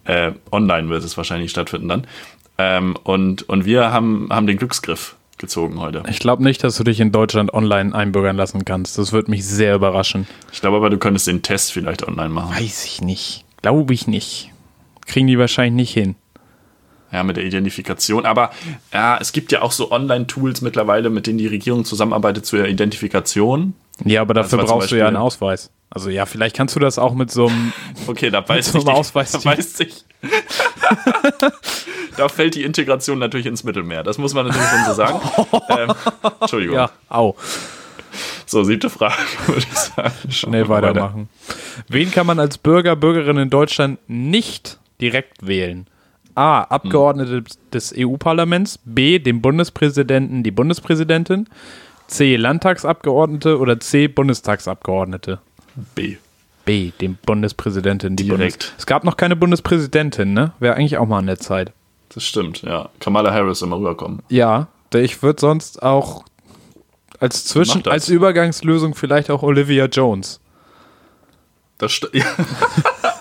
Äh, 0.04 0.32
online 0.52 0.90
wird 0.90 1.02
es 1.04 1.16
wahrscheinlich 1.16 1.50
stattfinden 1.50 1.88
dann. 1.88 2.06
Ähm, 2.58 2.94
und, 3.04 3.48
und 3.48 3.64
wir 3.64 3.92
haben, 3.92 4.28
haben 4.30 4.46
den 4.46 4.58
Glücksgriff 4.58 5.16
gezogen 5.38 5.80
heute. 5.80 6.02
Ich 6.08 6.18
glaube 6.18 6.42
nicht, 6.42 6.62
dass 6.64 6.76
du 6.76 6.84
dich 6.84 7.00
in 7.00 7.12
Deutschland 7.12 7.52
online 7.52 7.94
einbürgern 7.94 8.36
lassen 8.36 8.64
kannst. 8.64 8.98
Das 8.98 9.12
würde 9.12 9.30
mich 9.30 9.44
sehr 9.46 9.74
überraschen. 9.74 10.26
Ich 10.52 10.60
glaube 10.60 10.76
aber, 10.76 10.90
du 10.90 10.98
könntest 10.98 11.26
den 11.26 11.42
Test 11.42 11.72
vielleicht 11.72 12.06
online 12.06 12.28
machen. 12.28 12.54
Weiß 12.54 12.84
ich 12.84 13.00
nicht. 13.00 13.44
Glaube 13.62 13.94
ich 13.94 14.06
nicht. 14.06 14.52
Kriegen 15.06 15.26
die 15.26 15.38
wahrscheinlich 15.38 15.74
nicht 15.74 15.92
hin. 15.92 16.16
Ja, 17.12 17.22
mit 17.22 17.36
der 17.36 17.44
Identifikation. 17.44 18.26
Aber 18.26 18.50
ja, 18.92 19.18
es 19.20 19.32
gibt 19.32 19.52
ja 19.52 19.62
auch 19.62 19.70
so 19.70 19.92
Online-Tools 19.92 20.62
mittlerweile, 20.62 21.10
mit 21.10 21.26
denen 21.26 21.38
die 21.38 21.46
Regierung 21.46 21.84
zusammenarbeitet 21.84 22.44
zur 22.44 22.66
Identifikation. 22.66 23.74
Ja, 24.04 24.22
aber 24.22 24.34
dafür 24.34 24.58
zum 24.58 24.66
brauchst 24.66 24.90
du 24.90 24.98
ja 24.98 25.06
einen 25.06 25.16
Ausweis. 25.16 25.70
Also 25.94 26.10
ja, 26.10 26.26
vielleicht 26.26 26.56
kannst 26.56 26.74
du 26.74 26.80
das 26.80 26.98
auch 26.98 27.14
mit 27.14 27.30
so 27.30 27.46
einem. 27.46 27.72
Okay, 28.06 28.30
da 28.30 28.46
weiß 28.46 28.72
so 28.72 28.80
Ausweis 28.80 29.32
da 29.32 29.38
die- 29.38 29.44
weiß 29.44 29.80
ich. 29.80 30.04
da 32.16 32.28
fällt 32.28 32.54
die 32.54 32.64
Integration 32.64 33.18
natürlich 33.18 33.46
ins 33.46 33.64
Mittelmeer. 33.64 34.02
Das 34.02 34.18
muss 34.18 34.34
man 34.34 34.46
natürlich 34.46 34.68
schon 34.68 34.84
so 34.86 34.92
sagen. 34.94 35.20
ähm, 35.70 35.92
Entschuldigung. 36.40 36.76
Ja, 36.76 36.90
au. 37.08 37.36
So, 38.46 38.62
siebte 38.64 38.90
Frage, 38.90 39.14
würde 39.46 39.60
ich 39.60 39.78
sagen. 39.78 40.12
Schnell 40.30 40.68
weitermachen. 40.68 41.28
Wen 41.88 42.10
kann 42.10 42.26
man 42.26 42.38
als 42.38 42.58
Bürger, 42.58 42.96
Bürgerin 42.96 43.36
in 43.38 43.50
Deutschland 43.50 43.98
nicht 44.08 44.78
direkt 45.00 45.46
wählen? 45.46 45.86
A. 46.36 46.62
Abgeordnete 46.62 47.44
des 47.72 47.94
EU-Parlaments. 47.96 48.80
B. 48.84 49.18
Den 49.20 49.40
Bundespräsidenten, 49.40 50.42
die 50.42 50.50
Bundespräsidentin. 50.50 51.48
C. 52.08 52.36
Landtagsabgeordnete 52.36 53.58
oder 53.58 53.78
C. 53.80 54.08
Bundestagsabgeordnete. 54.08 55.38
B. 55.94 56.16
B. 56.64 56.92
Den 57.00 57.16
Bundespräsidentin, 57.16 58.16
die 58.16 58.24
Direkt. 58.24 58.64
Bundes 58.64 58.74
Es 58.78 58.86
gab 58.86 59.04
noch 59.04 59.16
keine 59.16 59.36
Bundespräsidentin, 59.36 60.32
ne? 60.32 60.52
Wäre 60.58 60.76
eigentlich 60.76 60.96
auch 60.98 61.06
mal 61.06 61.18
an 61.18 61.26
der 61.26 61.38
Zeit. 61.38 61.72
Das 62.08 62.24
stimmt, 62.24 62.62
ja. 62.62 62.88
Kamala 63.00 63.32
Harris 63.32 63.62
immer 63.62 63.76
rüberkommen. 63.76 64.22
Ja, 64.28 64.68
ich 64.94 65.22
würde 65.22 65.40
sonst 65.40 65.82
auch 65.82 66.24
als 67.18 67.44
Zwischen, 67.44 67.86
als 67.88 68.08
Übergangslösung 68.08 68.94
vielleicht 68.94 69.30
auch 69.30 69.42
Olivia 69.42 69.86
Jones. 69.86 70.40
Das 71.78 72.00
ja. 72.12 72.24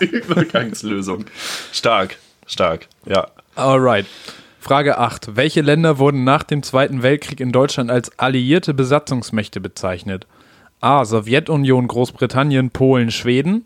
Übergangslösung. 0.00 1.24
Stark, 1.72 2.18
stark, 2.46 2.88
ja. 3.06 3.28
Alright. 3.56 4.06
Frage 4.60 4.98
8. 4.98 5.36
Welche 5.36 5.60
Länder 5.60 5.98
wurden 5.98 6.24
nach 6.24 6.42
dem 6.42 6.62
Zweiten 6.62 7.02
Weltkrieg 7.02 7.40
in 7.40 7.52
Deutschland 7.52 7.90
als 7.90 8.18
alliierte 8.18 8.72
Besatzungsmächte 8.72 9.60
bezeichnet? 9.60 10.26
A. 10.84 11.04
Sowjetunion, 11.04 11.86
Großbritannien, 11.88 12.70
Polen, 12.70 13.10
Schweden. 13.10 13.64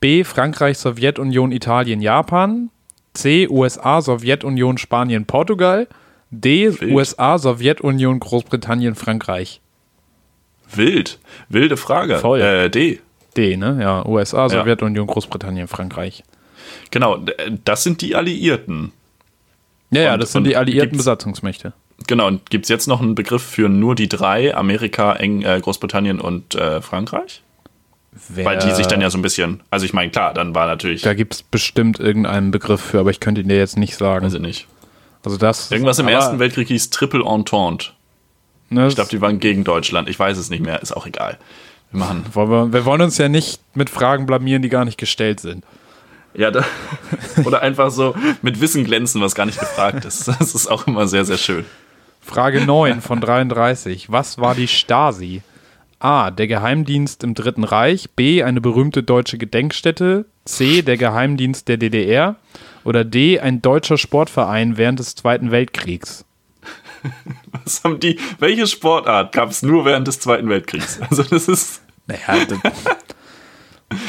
B. 0.00 0.24
Frankreich, 0.24 0.78
Sowjetunion, 0.78 1.52
Italien, 1.52 2.00
Japan. 2.00 2.70
C. 3.14 3.48
USA, 3.48 4.00
Sowjetunion, 4.00 4.78
Spanien, 4.78 5.24
Portugal. 5.26 5.88
D. 6.30 6.80
Wild. 6.80 6.92
USA, 6.92 7.38
Sowjetunion, 7.38 8.20
Großbritannien, 8.20 8.94
Frankreich. 8.94 9.60
Wild. 10.74 11.18
Wilde 11.48 11.76
Frage. 11.76 12.18
Voll. 12.18 12.40
Äh, 12.40 12.70
D. 12.70 13.00
D, 13.36 13.56
ne? 13.56 13.78
Ja, 13.80 14.06
USA, 14.06 14.48
Sowjetunion, 14.48 15.06
Großbritannien, 15.06 15.68
Frankreich. 15.68 16.24
Genau, 16.90 17.18
d- 17.18 17.32
das 17.64 17.82
sind 17.82 18.00
die 18.00 18.14
Alliierten. 18.16 18.92
Ja, 19.90 20.02
ja, 20.02 20.14
Und- 20.14 20.22
das 20.22 20.32
sind 20.32 20.44
die 20.44 20.56
alliierten 20.56 20.96
Besatzungsmächte. 20.96 21.72
Genau, 22.06 22.26
und 22.26 22.50
gibt 22.50 22.66
es 22.66 22.68
jetzt 22.68 22.86
noch 22.86 23.00
einen 23.00 23.14
Begriff 23.14 23.42
für 23.42 23.68
nur 23.68 23.94
die 23.94 24.08
drei, 24.08 24.54
Amerika, 24.54 25.14
Eng, 25.14 25.42
äh, 25.42 25.58
Großbritannien 25.60 26.20
und 26.20 26.54
äh, 26.54 26.80
Frankreich? 26.82 27.42
Weil 28.28 28.58
die 28.58 28.70
sich 28.72 28.86
dann 28.86 29.00
ja 29.02 29.10
so 29.10 29.18
ein 29.18 29.22
bisschen, 29.22 29.62
also 29.70 29.84
ich 29.84 29.92
meine, 29.92 30.10
klar, 30.10 30.32
dann 30.32 30.54
war 30.54 30.66
natürlich, 30.66 31.02
Da 31.02 31.12
gibt 31.12 31.34
es 31.34 31.42
bestimmt 31.42 32.00
irgendeinen 32.00 32.50
Begriff 32.50 32.80
für, 32.80 33.00
aber 33.00 33.10
ich 33.10 33.20
könnte 33.20 33.42
ihn 33.42 33.48
dir 33.48 33.58
jetzt 33.58 33.76
nicht 33.76 33.96
sagen. 33.96 34.26
ich 34.26 34.40
nicht. 34.40 34.66
Also 35.22 35.36
das. 35.36 35.70
Irgendwas 35.70 35.98
im 35.98 36.08
Ersten 36.08 36.38
Weltkrieg 36.38 36.68
hieß 36.68 36.90
Triple 36.90 37.24
Entente. 37.24 37.88
Ne, 38.70 38.88
Ich 38.88 38.94
glaube, 38.94 39.10
die 39.10 39.20
waren 39.20 39.38
gegen 39.38 39.64
Deutschland. 39.64 40.08
Ich 40.08 40.18
weiß 40.18 40.38
es 40.38 40.50
nicht 40.50 40.64
mehr, 40.64 40.80
ist 40.80 40.92
auch 40.96 41.06
egal. 41.06 41.36
Wir 41.90 42.00
machen. 42.00 42.24
wollen 42.32 42.50
wir, 42.50 42.72
wir 42.72 42.84
wollen 42.84 43.02
uns 43.02 43.18
ja 43.18 43.28
nicht 43.28 43.60
mit 43.74 43.90
Fragen 43.90 44.26
blamieren, 44.26 44.62
die 44.62 44.68
gar 44.68 44.84
nicht 44.84 44.98
gestellt 44.98 45.40
sind. 45.40 45.64
Ja, 46.34 46.50
da, 46.50 46.64
oder 47.44 47.62
einfach 47.62 47.90
so 47.90 48.14
mit 48.42 48.60
Wissen 48.60 48.84
glänzen, 48.84 49.20
was 49.20 49.34
gar 49.34 49.46
nicht 49.46 49.58
gefragt 49.58 50.04
ist. 50.04 50.28
Das 50.28 50.54
ist 50.54 50.68
auch 50.68 50.86
immer 50.86 51.06
sehr, 51.06 51.24
sehr 51.24 51.38
schön. 51.38 51.64
Frage 52.26 52.60
9 52.66 53.00
von 53.00 53.20
33. 53.20 54.10
Was 54.10 54.38
war 54.38 54.56
die 54.56 54.66
Stasi? 54.66 55.42
A. 56.00 56.30
Der 56.32 56.48
Geheimdienst 56.48 57.22
im 57.22 57.34
Dritten 57.34 57.62
Reich. 57.62 58.10
B. 58.10 58.42
Eine 58.42 58.60
berühmte 58.60 59.02
deutsche 59.04 59.38
Gedenkstätte. 59.38 60.26
C. 60.44 60.82
Der 60.82 60.96
Geheimdienst 60.96 61.68
der 61.68 61.76
DDR. 61.76 62.34
Oder 62.84 63.04
D. 63.04 63.38
Ein 63.38 63.62
deutscher 63.62 63.96
Sportverein 63.96 64.76
während 64.76 64.98
des 64.98 65.14
Zweiten 65.14 65.52
Weltkriegs. 65.52 66.24
Was 67.64 67.84
haben 67.84 68.00
die, 68.00 68.18
welche 68.40 68.66
Sportart 68.66 69.32
gab 69.32 69.50
es 69.50 69.62
nur 69.62 69.84
während 69.84 70.08
des 70.08 70.18
Zweiten 70.18 70.48
Weltkriegs? 70.48 71.00
Also 71.08 71.22
das 71.22 71.46
ist 71.46 71.80
Naja, 72.08 72.44
das, 72.44 72.58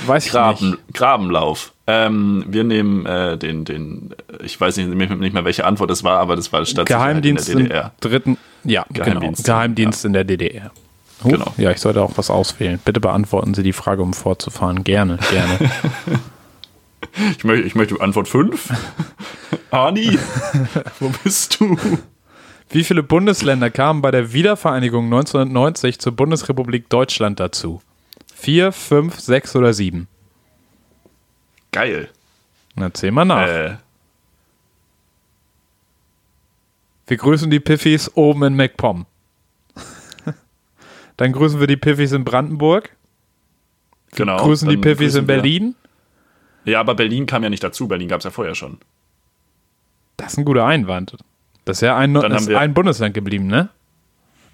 weiß 0.07 0.25
ich 0.25 0.31
Graben, 0.31 0.71
nicht. 0.71 0.93
Grabenlauf. 0.95 1.71
Ähm, 1.89 2.43
wir 2.47 2.65
nehmen 2.65 3.05
äh, 3.05 3.37
den, 3.37 3.63
den, 3.63 4.13
ich 4.43 4.59
weiß 4.59 4.75
nicht, 4.77 4.89
nicht 4.89 5.33
mehr, 5.33 5.45
welche 5.45 5.63
Antwort 5.65 5.89
es 5.89 6.03
war, 6.03 6.19
aber 6.19 6.35
das 6.35 6.51
war 6.51 6.65
Staatssicherheit 6.65 7.07
Geheimdienst 7.07 7.47
in 7.49 7.59
der 7.59 7.67
DDR. 7.67 7.91
dritten, 8.01 8.37
ja, 8.65 8.85
Geheimdienst. 8.91 9.45
genau. 9.45 9.55
Geheimdienst 9.57 10.05
in 10.05 10.13
der 10.13 10.23
DDR. 10.25 10.71
Huch, 11.23 11.31
Genau. 11.31 11.53
Ja, 11.57 11.71
ich 11.71 11.79
sollte 11.79 12.01
auch 12.01 12.11
was 12.17 12.29
auswählen. 12.29 12.79
Bitte 12.83 12.99
beantworten 12.99 13.53
Sie 13.53 13.63
die 13.63 13.73
Frage, 13.73 14.01
um 14.01 14.13
fortzufahren. 14.13 14.83
Gerne, 14.83 15.17
gerne. 15.31 15.71
Ich 17.37 17.43
möchte, 17.43 17.65
ich 17.65 17.75
möchte 17.75 17.99
Antwort 18.01 18.27
5. 18.27 18.69
Arni, 19.71 20.17
wo 20.99 21.11
bist 21.23 21.59
du? 21.59 21.77
Wie 22.69 22.83
viele 22.83 23.01
Bundesländer 23.01 23.69
kamen 23.69 24.01
bei 24.01 24.11
der 24.11 24.33
Wiedervereinigung 24.33 25.05
1990 25.05 25.99
zur 25.99 26.11
Bundesrepublik 26.11 26.89
Deutschland 26.89 27.39
dazu? 27.39 27.81
Vier, 28.35 28.71
fünf, 28.71 29.19
sechs 29.19 29.55
oder 29.55 29.73
sieben? 29.73 30.07
Geil. 31.77 32.09
Na, 32.75 32.91
zähl 32.91 33.11
mal 33.11 33.23
nach. 33.23 33.47
Äh, 33.47 33.77
Wir 37.05 37.17
grüßen 37.17 37.51
die 37.51 37.59
Piffys 37.59 38.11
oben 38.15 38.43
in 38.43 38.55
MacPom. 38.55 39.05
Dann 41.17 41.31
grüßen 41.33 41.59
wir 41.59 41.67
die 41.67 41.77
Piffys 41.77 42.11
in 42.13 42.23
Brandenburg. 42.25 42.89
genau. 44.15 44.37
grüßen 44.37 44.67
die 44.67 44.77
Piffys 44.77 45.13
grüßen 45.13 45.21
in 45.21 45.27
wir- 45.27 45.35
Berlin. 45.35 45.75
Ja, 46.65 46.79
aber 46.81 46.95
Berlin 46.95 47.27
kam 47.27 47.43
ja 47.43 47.49
nicht 47.49 47.63
dazu. 47.63 47.87
Berlin 47.87 48.07
gab 48.09 48.19
es 48.21 48.25
ja 48.25 48.31
vorher 48.31 48.55
schon. 48.55 48.79
Das 50.17 50.33
ist 50.33 50.39
ein 50.39 50.45
guter 50.45 50.65
Einwand. 50.65 51.15
Das 51.63 51.77
ist 51.77 51.81
ja 51.81 51.95
ein, 51.95 52.15
ist 52.15 52.49
wir- 52.49 52.59
ein 52.59 52.73
Bundesland 52.73 53.13
geblieben, 53.13 53.45
ne? 53.47 53.69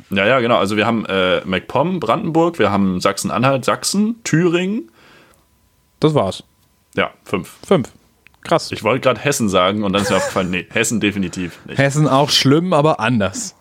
Ja, 0.09 0.25
ja, 0.27 0.39
genau. 0.41 0.57
Also 0.57 0.75
wir 0.75 0.85
haben 0.85 1.05
äh, 1.05 1.39
MacPom, 1.45 2.01
Brandenburg, 2.01 2.59
wir 2.59 2.69
haben 2.69 2.99
Sachsen-Anhalt, 2.99 3.63
Sachsen, 3.65 4.21
Thüringen. 4.25 4.91
Das 6.01 6.13
war's. 6.13 6.43
Ja, 6.95 7.11
fünf. 7.23 7.55
Fünf. 7.65 7.89
Krass. 8.43 8.71
Ich 8.71 8.83
wollte 8.83 9.01
gerade 9.01 9.21
Hessen 9.21 9.47
sagen 9.49 9.83
und 9.83 9.93
dann 9.93 10.01
ist 10.01 10.09
mir 10.09 10.17
aufgefallen, 10.17 10.49
nee, 10.49 10.67
Hessen 10.69 10.99
definitiv 10.99 11.59
nicht. 11.65 11.77
Hessen 11.77 12.07
auch 12.07 12.29
schlimm, 12.29 12.73
aber 12.73 12.99
anders. 12.99 13.55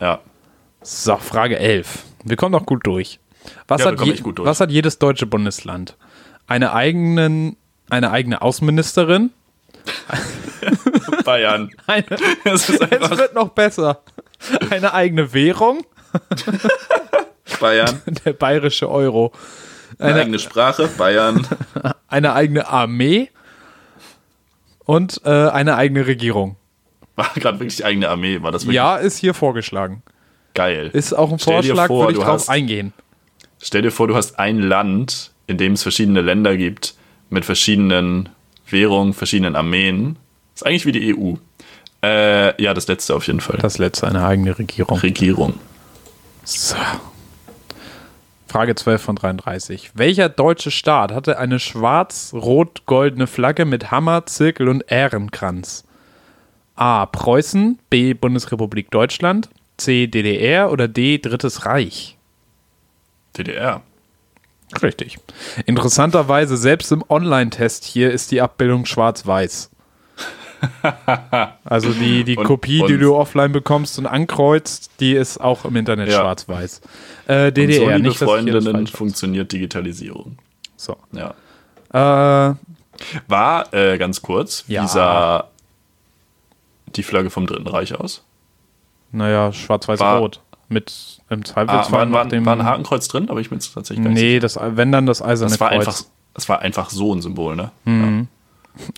Ja. 0.00 0.20
So, 0.82 1.16
Frage 1.16 1.58
11. 1.58 2.02
Wir 2.24 2.36
kommen 2.36 2.52
noch 2.52 2.66
gut 2.66 2.86
durch. 2.86 3.20
Was, 3.68 3.80
Ja, 3.82 3.92
hat, 3.92 4.00
je, 4.00 4.14
gut 4.16 4.38
durch. 4.38 4.46
was 4.48 4.60
hat 4.60 4.70
jedes 4.70 4.98
deutsche 4.98 5.26
Bundesland? 5.26 5.96
Eine, 6.48 6.72
eigenen, 6.72 7.56
eine 7.88 8.10
eigene 8.10 8.42
Außenministerin? 8.42 9.30
Bayern. 11.24 11.70
Eine, 11.86 12.06
es 12.44 12.68
wird 12.68 13.34
noch 13.34 13.50
besser. 13.50 14.02
Eine 14.70 14.92
eigene 14.94 15.32
Währung? 15.32 15.84
Bayern. 17.60 18.02
Der 18.24 18.32
bayerische 18.32 18.90
Euro. 18.90 19.32
Eine 19.98 20.12
Eine, 20.12 20.20
eigene 20.22 20.38
Sprache, 20.38 20.88
Bayern. 20.98 21.46
eine 22.08 22.32
eigene 22.34 22.68
Armee? 22.68 23.30
Und 24.84 25.20
äh, 25.24 25.30
eine 25.48 25.76
eigene 25.76 26.06
Regierung. 26.06 26.56
War 27.16 27.30
gerade 27.34 27.58
wirklich 27.58 27.76
die 27.76 27.84
eigene 27.84 28.08
Armee, 28.08 28.42
war 28.42 28.52
das 28.52 28.64
wirklich 28.64 28.76
Ja, 28.76 28.96
ist 28.96 29.18
hier 29.18 29.34
vorgeschlagen. 29.34 30.02
geil. 30.54 30.90
Ist 30.92 31.12
auch 31.14 31.32
ein 31.32 31.38
Stell 31.38 31.54
Vorschlag, 31.54 31.86
vor, 31.88 32.06
würde 32.06 32.18
ich 32.18 32.24
drauf 32.24 32.40
hast- 32.40 32.48
eingehen. 32.50 32.92
Stell 33.62 33.82
dir 33.82 33.90
vor, 33.90 34.06
du 34.06 34.14
hast 34.14 34.38
ein 34.38 34.58
Land, 34.60 35.32
in 35.46 35.56
dem 35.56 35.72
es 35.72 35.82
verschiedene 35.82 36.20
Länder 36.20 36.56
gibt, 36.58 36.94
mit 37.30 37.44
verschiedenen 37.46 38.28
Währungen, 38.68 39.14
verschiedenen 39.14 39.56
Armeen. 39.56 40.16
Ist 40.54 40.66
eigentlich 40.66 40.84
wie 40.86 40.92
die 40.92 41.16
EU. 41.16 41.34
Äh, 42.04 42.62
ja, 42.62 42.74
das 42.74 42.86
letzte 42.86 43.14
auf 43.16 43.26
jeden 43.26 43.40
Fall. 43.40 43.58
Das 43.62 43.78
letzte, 43.78 44.06
eine 44.06 44.24
eigene 44.24 44.56
Regierung. 44.58 44.98
Regierung. 44.98 45.54
So. 46.44 46.76
Frage 48.46 48.74
12 48.74 49.02
von 49.02 49.16
33. 49.16 49.92
Welcher 49.94 50.28
deutsche 50.28 50.70
Staat 50.70 51.12
hatte 51.12 51.38
eine 51.38 51.58
schwarz-rot-goldene 51.58 53.26
Flagge 53.26 53.64
mit 53.64 53.90
Hammer, 53.90 54.26
Zirkel 54.26 54.68
und 54.68 54.84
Ehrenkranz? 54.90 55.84
A. 56.76 57.06
Preußen, 57.06 57.78
B. 57.90 58.14
Bundesrepublik 58.14 58.90
Deutschland, 58.90 59.48
C. 59.76 60.06
DDR 60.06 60.70
oder 60.70 60.88
D. 60.88 61.18
Drittes 61.18 61.66
Reich? 61.66 62.16
DDR. 63.36 63.82
Richtig. 64.82 65.18
Interessanterweise, 65.64 66.56
selbst 66.56 66.92
im 66.92 67.04
Online-Test 67.08 67.84
hier 67.84 68.10
ist 68.10 68.30
die 68.30 68.40
Abbildung 68.40 68.86
schwarz-weiß. 68.86 69.70
Also 71.64 71.92
die, 71.92 72.24
die 72.24 72.36
Und- 72.36 72.44
Kopie, 72.46 72.82
die 72.86 72.94
und- 72.94 73.00
du 73.00 73.14
offline 73.16 73.52
bekommst 73.52 73.98
und 73.98 74.06
ankreuzt, 74.06 74.90
die 75.00 75.12
ist 75.12 75.38
auch 75.38 75.64
im 75.64 75.76
Internet 75.76 76.08
Ja. 76.08 76.20
schwarz-weiß. 76.20 76.80
Äh, 77.26 77.48
Und 77.48 77.56
DDR, 77.56 77.78
so, 77.80 77.86
liebe 77.96 78.08
nicht, 78.08 78.18
Freundinnen, 78.18 78.86
funktioniert 78.86 79.52
Digitalisierung. 79.52 80.38
So. 80.76 80.96
Ja. 81.12 81.34
Äh, 81.92 82.54
War, 83.28 83.74
äh, 83.74 83.98
ganz 83.98 84.22
kurz, 84.22 84.64
Ja. 84.68 84.84
wie 84.84 84.88
sah 84.88 85.48
die 86.94 87.02
Flagge 87.02 87.30
vom 87.30 87.46
Dritten 87.46 87.66
Reich 87.68 87.94
aus? 87.94 88.22
naja, 89.12 89.52
schwarz-weiß-rot. 89.52 90.40
Mit 90.68 91.20
im 91.30 91.40
Ah, 91.40 91.44
Zweifelsfall 91.44 91.92
war, 92.00 92.06
noch 92.06 92.12
war, 92.14 92.26
dem. 92.26 92.44
war 92.44 92.54
ein 92.56 92.64
Hakenkreuz 92.64 93.06
drin, 93.08 93.30
aber 93.30 93.40
ich 93.40 93.50
bin 93.50 93.58
es 93.58 93.72
tatsächlich 93.72 94.04
gar 94.04 94.12
nicht 94.12 94.20
nee, 94.20 94.40
das, 94.40 94.58
wenn 94.60 94.90
dann 94.92 95.06
das 95.06 95.22
eiserne. 95.22 95.50
Das 95.52 95.60
war, 95.60 95.68
Kreuz. 95.70 95.78
einfach, 95.86 96.02
das 96.34 96.48
war 96.48 96.58
einfach 96.60 96.90
so 96.90 97.14
ein 97.14 97.22
Symbol, 97.22 97.54
ne? 97.56 97.70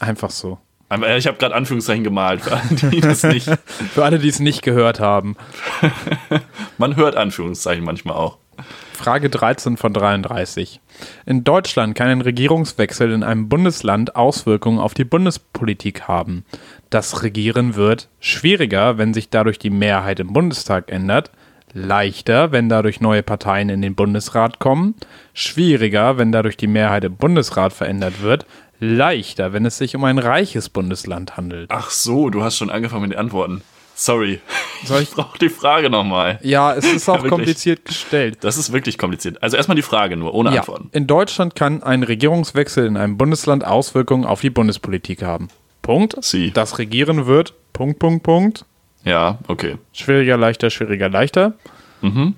einfach 0.00 0.30
so. 0.30 0.58
Ich 0.90 1.26
habe 1.26 1.36
gerade 1.36 1.54
Anführungszeichen 1.54 2.02
gemalt, 2.02 2.40
für 2.40 2.56
alle, 2.56 2.90
die 2.90 3.00
das 3.00 3.22
nicht. 3.22 3.46
Für 3.92 4.04
alle, 4.04 4.18
die 4.18 4.28
es 4.28 4.40
nicht 4.40 4.62
gehört 4.62 5.00
haben. 5.00 5.36
Man 6.78 6.96
hört 6.96 7.14
Anführungszeichen 7.14 7.84
manchmal 7.84 8.16
auch. 8.16 8.38
Frage 8.94 9.28
13 9.30 9.76
von 9.76 9.92
33. 9.92 10.80
In 11.26 11.44
Deutschland 11.44 11.94
kann 11.94 12.08
ein 12.08 12.20
Regierungswechsel 12.22 13.12
in 13.12 13.22
einem 13.22 13.48
Bundesland 13.48 14.16
Auswirkungen 14.16 14.80
auf 14.80 14.94
die 14.94 15.04
Bundespolitik 15.04 16.08
haben. 16.08 16.44
Das 16.90 17.22
Regieren 17.22 17.76
wird 17.76 18.08
schwieriger, 18.18 18.98
wenn 18.98 19.14
sich 19.14 19.28
dadurch 19.28 19.58
die 19.58 19.70
Mehrheit 19.70 20.18
im 20.20 20.32
Bundestag 20.32 20.90
ändert, 20.90 21.30
leichter, 21.72 22.50
wenn 22.50 22.68
dadurch 22.68 23.00
neue 23.00 23.22
Parteien 23.22 23.68
in 23.68 23.82
den 23.82 23.94
Bundesrat 23.94 24.58
kommen, 24.58 24.94
schwieriger, 25.34 26.18
wenn 26.18 26.32
dadurch 26.32 26.56
die 26.56 26.66
Mehrheit 26.66 27.04
im 27.04 27.16
Bundesrat 27.16 27.72
verändert 27.72 28.22
wird, 28.22 28.46
leichter, 28.80 29.52
wenn 29.52 29.64
es 29.66 29.78
sich 29.78 29.96
um 29.96 30.04
ein 30.04 30.18
reiches 30.18 30.68
Bundesland 30.68 31.36
handelt. 31.36 31.70
Ach 31.70 31.90
so, 31.90 32.30
du 32.30 32.42
hast 32.42 32.56
schon 32.56 32.70
angefangen 32.70 33.02
mit 33.02 33.12
den 33.12 33.18
Antworten. 33.18 33.62
Sorry. 33.94 34.40
Soll 34.84 35.02
Ich 35.02 35.08
ich- 35.08 35.14
brauche 35.14 35.38
die 35.38 35.48
Frage 35.48 35.90
nochmal. 35.90 36.38
Ja, 36.42 36.72
es 36.74 36.84
ist 36.84 37.08
auch 37.08 37.14
wirklich. 37.16 37.30
kompliziert 37.30 37.84
gestellt. 37.84 38.38
Das 38.42 38.56
ist 38.56 38.72
wirklich 38.72 38.96
kompliziert. 38.98 39.42
Also 39.42 39.56
erstmal 39.56 39.74
die 39.76 39.82
Frage 39.82 40.16
nur, 40.16 40.34
ohne 40.34 40.50
Ja, 40.54 40.60
Antworten. 40.60 40.88
in 40.92 41.06
Deutschland 41.08 41.56
kann 41.56 41.82
ein 41.82 42.04
Regierungswechsel 42.04 42.86
in 42.86 42.96
einem 42.96 43.16
Bundesland 43.16 43.64
Auswirkungen 43.64 44.24
auf 44.24 44.40
die 44.40 44.50
Bundespolitik 44.50 45.22
haben. 45.22 45.48
Punkt. 45.82 46.16
Sie. 46.22 46.52
Das 46.52 46.78
Regieren 46.78 47.26
wird, 47.26 47.54
Punkt, 47.72 47.98
Punkt, 47.98 48.22
Punkt. 48.22 48.64
Ja, 49.04 49.38
okay. 49.48 49.76
Schwieriger, 49.92 50.36
leichter, 50.36 50.70
schwieriger, 50.70 51.08
leichter. 51.08 51.54
Mhm. 52.02 52.34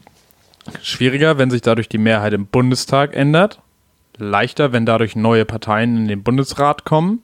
Schwieriger, 0.83 1.37
wenn 1.38 1.50
sich 1.50 1.62
dadurch 1.62 1.88
die 1.88 1.98
Mehrheit 1.98 2.33
im 2.33 2.46
Bundestag 2.46 3.14
ändert. 3.14 3.61
Leichter, 4.20 4.72
wenn 4.72 4.87
dadurch 4.87 5.16
neue 5.16 5.44
Parteien 5.44 5.96
in 5.96 6.09
den 6.09 6.22
Bundesrat 6.22 6.85
kommen. 6.85 7.22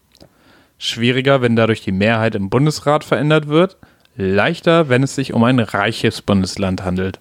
Schwieriger, 0.78 1.40
wenn 1.40 1.56
dadurch 1.56 1.82
die 1.82 1.92
Mehrheit 1.92 2.35
im 2.35 2.50
Bundesrat 2.50 3.04
verändert 3.04 3.48
wird. 3.48 3.76
Leichter, 4.16 4.88
wenn 4.88 5.02
es 5.02 5.14
sich 5.14 5.32
um 5.32 5.44
ein 5.44 5.59
reiches 5.59 6.22
Bundesland 6.22 6.85
handelt. 6.85 7.20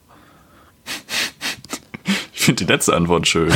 Ich 2.37 2.47
finde 2.47 2.63
die 2.63 2.71
letzte 2.71 2.95
Antwort 2.95 3.27
schön. 3.27 3.51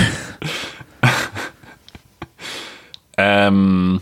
ähm, 3.17 4.01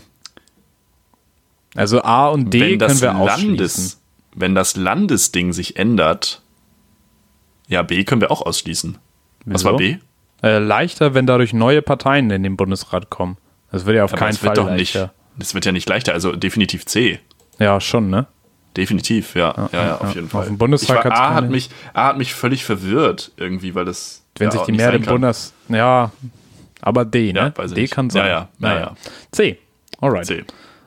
Also 1.74 2.02
A 2.02 2.28
und 2.28 2.54
D 2.54 2.60
wenn 2.60 2.78
das 2.78 3.00
können 3.02 3.02
wir 3.02 3.20
ausschließen. 3.20 3.48
Landes, 3.50 4.00
wenn 4.34 4.54
das 4.54 4.76
Landesding 4.76 5.52
sich 5.52 5.76
ändert, 5.76 6.40
ja, 7.66 7.82
B 7.82 8.02
können 8.04 8.22
wir 8.22 8.30
auch 8.30 8.40
ausschließen. 8.40 8.96
Was 9.44 9.60
Wieso? 9.60 9.72
war 9.72 9.76
B? 9.76 9.98
Äh, 10.42 10.58
leichter, 10.58 11.14
wenn 11.14 11.26
dadurch 11.26 11.52
neue 11.52 11.82
Parteien 11.82 12.30
in 12.30 12.42
den 12.42 12.56
Bundesrat 12.56 13.10
kommen. 13.10 13.36
Das 13.72 13.86
wird 13.86 13.96
ja 13.96 14.04
auf 14.04 14.12
Aber 14.12 14.18
keinen 14.20 14.32
das 14.32 14.42
wird 14.42 14.56
Fall 14.56 14.64
doch 14.66 14.72
nicht. 14.72 14.94
leichter. 14.94 15.12
Das 15.36 15.54
wird 15.54 15.64
ja 15.66 15.72
nicht 15.72 15.88
leichter, 15.88 16.12
also 16.12 16.32
definitiv 16.34 16.86
C. 16.86 17.20
Ja, 17.58 17.80
schon, 17.80 18.08
ne? 18.10 18.26
Definitiv, 18.76 19.34
ja. 19.34 19.68
Ja, 19.72 19.84
ja, 19.84 19.94
auf 19.96 20.02
ja. 20.02 20.08
jeden 20.14 20.26
Auf 20.26 20.30
Fall. 20.32 20.46
dem 20.46 20.58
Bundestag 20.58 21.04
war, 21.04 21.12
A, 21.12 21.34
hat 21.34 21.50
mich, 21.50 21.70
A 21.94 22.06
hat 22.08 22.18
mich 22.18 22.34
völlig 22.34 22.64
verwirrt 22.64 23.32
irgendwie, 23.36 23.74
weil 23.74 23.84
das. 23.84 24.22
Wenn 24.36 24.46
ja 24.46 24.52
sich 24.52 24.62
die 24.62 24.72
nicht 24.72 24.80
Mehrheit 24.80 25.00
im. 25.00 25.06
Bundes... 25.06 25.52
Ja, 25.68 26.12
aber 26.80 27.04
D, 27.04 27.32
ne? 27.32 27.52
Ja, 27.56 27.66
D 27.66 27.80
nicht. 27.80 27.92
kann 27.92 28.08
sein. 28.10 28.26
Ja, 28.26 28.28
ja. 28.28 28.34
Ja, 28.38 28.48
Naja. 28.58 28.80
ja. 28.80 28.94
C. 29.32 29.58
Alright. 30.00 30.26
C. 30.26 30.44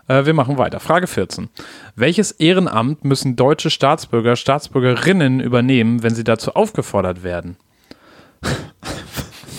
Äh, 0.07 0.25
wir 0.25 0.33
machen 0.33 0.57
weiter. 0.57 0.79
Frage 0.79 1.07
14. 1.07 1.49
Welches 1.95 2.31
Ehrenamt 2.31 3.03
müssen 3.03 3.35
deutsche 3.35 3.69
Staatsbürger, 3.69 4.37
Staatsbürgerinnen 4.37 5.41
übernehmen, 5.41 6.01
wenn 6.03 6.15
sie 6.15 6.23
dazu 6.23 6.55
aufgefordert 6.55 7.23
werden? 7.23 7.57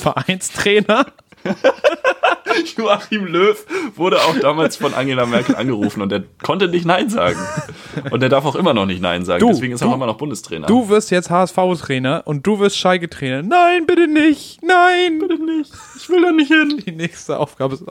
Vereinstrainer? 0.02 1.06
Joachim 2.76 3.26
Löw 3.26 3.64
wurde 3.96 4.18
auch 4.18 4.38
damals 4.40 4.76
von 4.76 4.94
Angela 4.94 5.26
Merkel 5.26 5.56
angerufen 5.56 6.02
und 6.02 6.12
er 6.12 6.22
konnte 6.42 6.68
nicht 6.68 6.84
Nein 6.84 7.08
sagen. 7.08 7.38
Und 8.10 8.22
er 8.22 8.28
darf 8.28 8.44
auch 8.44 8.56
immer 8.56 8.74
noch 8.74 8.86
nicht 8.86 9.00
Nein 9.00 9.24
sagen. 9.24 9.40
Du, 9.40 9.48
Deswegen 9.48 9.72
ist 9.72 9.80
er 9.80 9.88
auch 9.88 9.94
immer 9.94 10.06
noch 10.06 10.18
Bundestrainer. 10.18 10.66
Du 10.66 10.88
wirst 10.88 11.10
jetzt 11.10 11.30
HSV-Trainer 11.30 12.22
und 12.24 12.46
du 12.46 12.60
wirst 12.60 12.76
Schalke-Trainer. 12.76 13.42
Nein, 13.42 13.86
bitte 13.86 14.06
nicht. 14.06 14.62
Nein, 14.62 15.18
bitte 15.18 15.42
nicht. 15.42 15.72
ich 15.96 16.08
will 16.08 16.22
da 16.22 16.32
nicht 16.32 16.48
hin. 16.48 16.82
Die 16.84 16.92
nächste 16.92 17.38
Aufgabe 17.38 17.74
ist. 17.74 17.84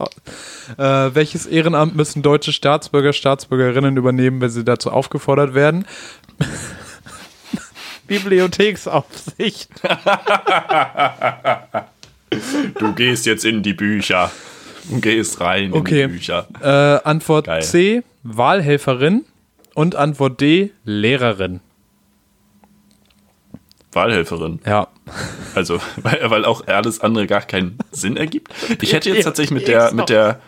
Äh, 0.78 1.16
welches 1.16 1.46
Ehrenamt 1.46 1.96
müssen 1.96 2.22
deutsche 2.22 2.54
Staatsbürger, 2.54 3.14
Staatsbürgerinnen 3.14 3.98
übernehmen, 3.98 4.42
wenn 4.42 4.50
sie 4.50 4.64
dazu 4.64 4.92
aufgefordert 4.92 5.54
werden? 5.54 5.86
Bibliotheksaufsicht. 8.08 9.70
Du 12.80 12.94
gehst 12.94 13.26
jetzt 13.26 13.46
in 13.46 13.62
die 13.64 13.74
Bücher. 13.74 14.32
Du 14.90 15.00
gehst 15.00 15.40
rein 15.42 15.74
Okay. 15.74 16.04
in 16.04 16.10
die 16.10 16.14
Bücher. 16.18 16.48
Äh, 16.62 17.08
Antwort 17.08 17.46
Geil. 17.48 17.62
C, 17.64 18.04
Wahlhelferin. 18.24 19.26
Und 19.74 19.96
Antwort 19.96 20.42
D, 20.42 20.72
Lehrerin. 20.84 21.62
Wahlhelferin. 23.94 24.60
Ja. 24.66 24.88
Also, 25.56 25.80
weil, 25.98 26.20
weil 26.30 26.46
auch 26.46 26.66
alles 26.68 27.02
andere 27.02 27.28
gar 27.28 27.42
keinen 27.42 27.78
Sinn 27.92 28.18
ergibt. 28.18 28.52
Ich 28.82 28.94
hätte 28.94 29.10
jetzt 29.10 29.24
tatsächlich 29.26 29.52
mit 29.58 29.68
der, 29.68 29.94
mit 29.94 30.10
der, 30.10 30.40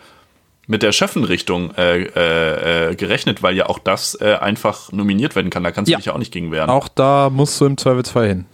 mit 0.66 0.82
der 0.82 0.92
Schöffenrichtung 0.92 1.74
äh, 1.76 2.02
äh, 2.04 2.90
äh, 2.90 2.94
gerechnet, 2.96 3.42
weil 3.42 3.54
ja 3.56 3.66
auch 3.66 3.78
das 3.78 4.18
äh, 4.20 4.34
einfach 4.40 4.92
nominiert 4.92 5.36
werden 5.36 5.50
kann. 5.50 5.62
Da 5.64 5.72
kannst 5.72 5.88
du 5.88 5.92
Ja. 5.92 5.98
dich 5.98 6.06
ja 6.06 6.12
auch 6.14 6.18
nicht 6.18 6.32
gegen 6.32 6.50
wehren. 6.52 6.70
Auch 6.70 6.88
da 6.88 7.28
musst 7.30 7.60
du 7.60 7.66
im 7.66 7.76
Zweifelsfall 7.76 8.28
hin. 8.28 8.46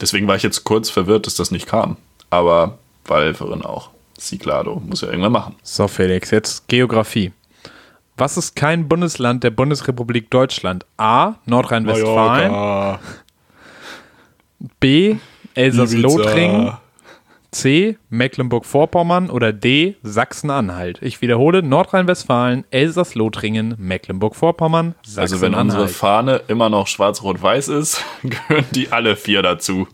Deswegen 0.00 0.26
war 0.26 0.36
ich 0.36 0.42
jetzt 0.42 0.64
kurz 0.64 0.88
verwirrt, 0.88 1.26
dass 1.26 1.34
das 1.34 1.50
nicht 1.50 1.66
kam. 1.66 1.96
Aber 2.30 2.78
Wahlhelferin 3.04 3.62
auch. 3.62 3.90
Ciclado 4.18 4.80
muss 4.86 5.00
ja 5.00 5.08
irgendwann 5.08 5.32
machen. 5.32 5.56
So, 5.62 5.88
Felix, 5.88 6.30
jetzt 6.30 6.68
Geografie. 6.68 7.32
Was 8.16 8.36
ist 8.36 8.54
kein 8.54 8.86
Bundesland 8.86 9.42
der 9.44 9.50
Bundesrepublik 9.50 10.30
Deutschland? 10.30 10.84
A. 10.98 11.34
Nordrhein-Westfalen. 11.46 12.98
B. 14.78 15.16
Elsass-Lothringen. 15.54 16.74
C. 17.50 17.96
Mecklenburg-Vorpommern. 18.10 19.30
Oder 19.30 19.52
D. 19.54 19.96
Sachsen-Anhalt. 20.02 20.98
Ich 21.00 21.22
wiederhole: 21.22 21.62
Nordrhein-Westfalen, 21.62 22.64
Elsass-Lothringen, 22.70 23.74
Mecklenburg-Vorpommern, 23.78 24.94
Also 25.16 25.40
wenn 25.40 25.54
unsere 25.54 25.88
Sachsen-Anhalt. 25.88 25.90
Fahne 25.90 26.42
immer 26.48 26.68
noch 26.68 26.86
schwarz-rot-weiß 26.86 27.68
ist, 27.68 28.04
gehören 28.22 28.66
die 28.72 28.92
alle 28.92 29.16
vier 29.16 29.42
dazu. 29.42 29.88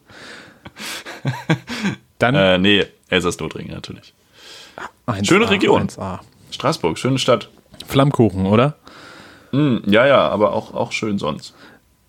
Dann 2.19 2.35
Äh, 2.35 2.59
nee, 2.59 2.85
Elsass-Lothringen 3.09 3.73
natürlich. 3.75 4.15
1A, 5.07 5.25
schöne 5.27 5.51
Region. 5.51 5.89
1A. 5.89 6.21
Straßburg, 6.51 6.99
schöne 6.99 7.19
Stadt. 7.19 7.49
Flammkuchen, 7.87 8.47
oder? 8.47 8.77
Hm, 9.53 9.83
ja, 9.87 10.07
ja, 10.07 10.29
aber 10.29 10.53
auch, 10.53 10.75
auch 10.75 10.93
schön 10.93 11.19
sonst. 11.19 11.55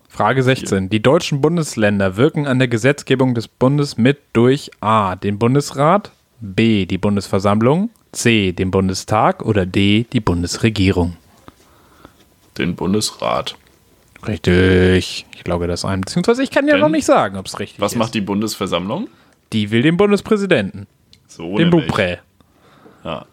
Frage 0.08 0.42
16. 0.42 0.88
Die 0.88 1.00
deutschen 1.00 1.40
Bundesländer 1.40 2.16
wirken 2.16 2.46
an 2.46 2.58
der 2.58 2.66
Gesetzgebung 2.68 3.34
des 3.34 3.46
Bundes 3.46 3.96
mit 3.96 4.18
durch 4.32 4.70
A. 4.80 5.14
den 5.16 5.38
Bundesrat, 5.38 6.10
B. 6.40 6.86
die 6.86 6.98
Bundesversammlung, 6.98 7.90
C. 8.12 8.52
den 8.52 8.70
Bundestag 8.70 9.44
oder 9.44 9.66
D. 9.66 10.06
die 10.12 10.20
Bundesregierung. 10.20 11.16
Den 12.56 12.74
Bundesrat. 12.74 13.54
Richtig. 14.26 15.26
Ich 15.36 15.44
glaube 15.44 15.68
das 15.68 15.84
ein. 15.84 16.00
Beziehungsweise 16.00 16.42
ich 16.42 16.50
kann 16.50 16.66
ja 16.66 16.76
noch 16.78 16.88
nicht 16.88 17.04
sagen, 17.04 17.36
ob 17.36 17.46
es 17.46 17.60
richtig 17.60 17.80
Was 17.80 17.92
ist. 17.92 17.98
macht 17.98 18.14
die 18.14 18.20
Bundesversammlung? 18.20 19.08
Die 19.52 19.70
will 19.70 19.82
den 19.82 19.96
Bundespräsidenten, 19.96 20.86
So 21.26 21.56
den. 21.56 21.70
Buprä. 21.70 22.18
Ja. 23.04 23.24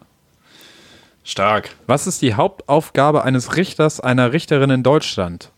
Stark. 1.23 1.71
Was 1.87 2.07
ist 2.07 2.21
die 2.21 2.35
Hauptaufgabe 2.35 3.23
eines 3.23 3.55
Richters, 3.57 3.99
einer 3.99 4.31
Richterin 4.31 4.69
in 4.69 4.83
Deutschland? 4.83 5.51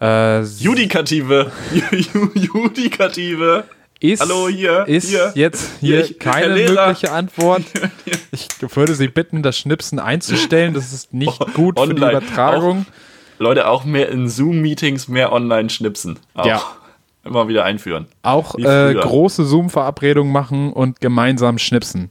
Äh, 0.00 0.42
Judikative. 0.42 1.50
Ju- 1.72 2.30
Judikative. 2.38 3.64
ist, 4.00 4.20
Hallo, 4.20 4.48
hier, 4.48 4.86
Ist 4.86 5.08
hier. 5.08 5.32
jetzt 5.34 5.70
Hier, 5.80 6.02
hier 6.04 6.18
keine 6.18 6.54
mögliche 6.54 7.10
Antwort. 7.12 7.62
Ich 8.32 8.48
würde 8.76 8.94
Sie 8.94 9.08
bitten, 9.08 9.42
das 9.42 9.56
Schnipsen 9.58 9.98
einzustellen. 9.98 10.74
Das 10.74 10.92
ist 10.92 11.14
nicht 11.14 11.40
Oh, 11.40 11.46
gut 11.54 11.78
für 11.80 11.86
die 11.86 11.92
online. 11.94 12.18
Übertragung. 12.18 12.86
Leute, 13.38 13.66
auch 13.66 13.84
mehr 13.84 14.10
in 14.10 14.28
Zoom-Meetings, 14.28 15.08
mehr 15.08 15.32
online 15.32 15.70
schnipsen. 15.70 16.18
Auch. 16.34 16.44
Ja. 16.46 16.62
Immer 17.26 17.48
wieder 17.48 17.64
einführen. 17.64 18.06
Auch 18.22 18.54
äh, 18.56 18.94
große 18.94 19.44
Zoom-Verabredungen 19.44 20.32
machen 20.32 20.72
und 20.72 21.00
gemeinsam 21.00 21.58
schnipsen. 21.58 22.10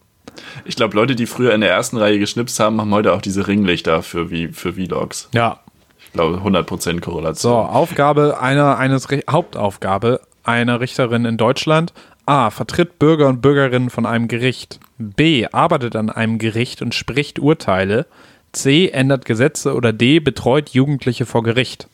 Ich 0.66 0.76
glaube, 0.76 0.96
Leute, 0.96 1.16
die 1.16 1.26
früher 1.26 1.54
in 1.54 1.62
der 1.62 1.72
ersten 1.72 1.98
Reihe 1.98 2.20
geschnipst 2.20 2.60
haben, 2.60 2.80
haben 2.82 2.94
heute 2.94 3.14
auch 3.14 3.22
diese 3.22 3.48
Ringlichter 3.48 4.02
für, 4.02 4.30
wie, 4.30 4.50
für 4.50 4.74
Vlogs. 4.74 5.30
Ja. 5.34 5.60
Ich 6.06 6.12
glaube, 6.12 6.38
100% 6.38 7.02
Korrelation. 7.02 7.52
So, 7.52 7.58
Aufgabe 7.58 8.40
einer, 8.40 8.78
eines 8.78 9.08
Hauptaufgabe 9.30 10.22
einer 10.44 10.80
Richterin 10.80 11.26
in 11.26 11.38
Deutschland. 11.38 11.94
A. 12.26 12.50
Vertritt 12.50 12.98
Bürger 13.00 13.28
und 13.28 13.42
Bürgerinnen 13.42 13.90
von 13.90 14.06
einem 14.06 14.28
Gericht. 14.28 14.80
B. 14.98 15.46
Arbeitet 15.52 15.96
an 15.96 16.10
einem 16.10 16.40
Gericht 16.40 16.82
und 16.82 16.96
spricht 16.96 17.40
Urteile. 17.40 18.08
C. 18.52 18.90
Ändert 18.90 19.26
Gesetze. 19.26 19.76
Oder 19.76 19.94
D. 19.94 20.20
Betreut 20.20 20.70
Jugendliche 20.70 21.26
vor 21.26 21.44
Gericht. 21.44 21.88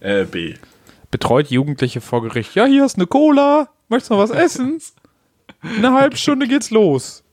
Äh, 0.00 0.24
B. 0.24 0.54
Betreut 1.10 1.48
Jugendliche 1.50 2.00
vor 2.00 2.22
Gericht. 2.22 2.54
Ja, 2.54 2.66
hier 2.66 2.84
ist 2.84 2.96
eine 2.96 3.06
Cola. 3.06 3.68
Möchtest 3.88 4.10
du 4.10 4.14
noch 4.14 4.22
was 4.22 4.30
essen? 4.30 4.80
In 5.62 5.84
einer 5.84 5.94
halben 5.94 6.16
Stunde 6.16 6.46
geht's 6.46 6.70
los. 6.70 7.24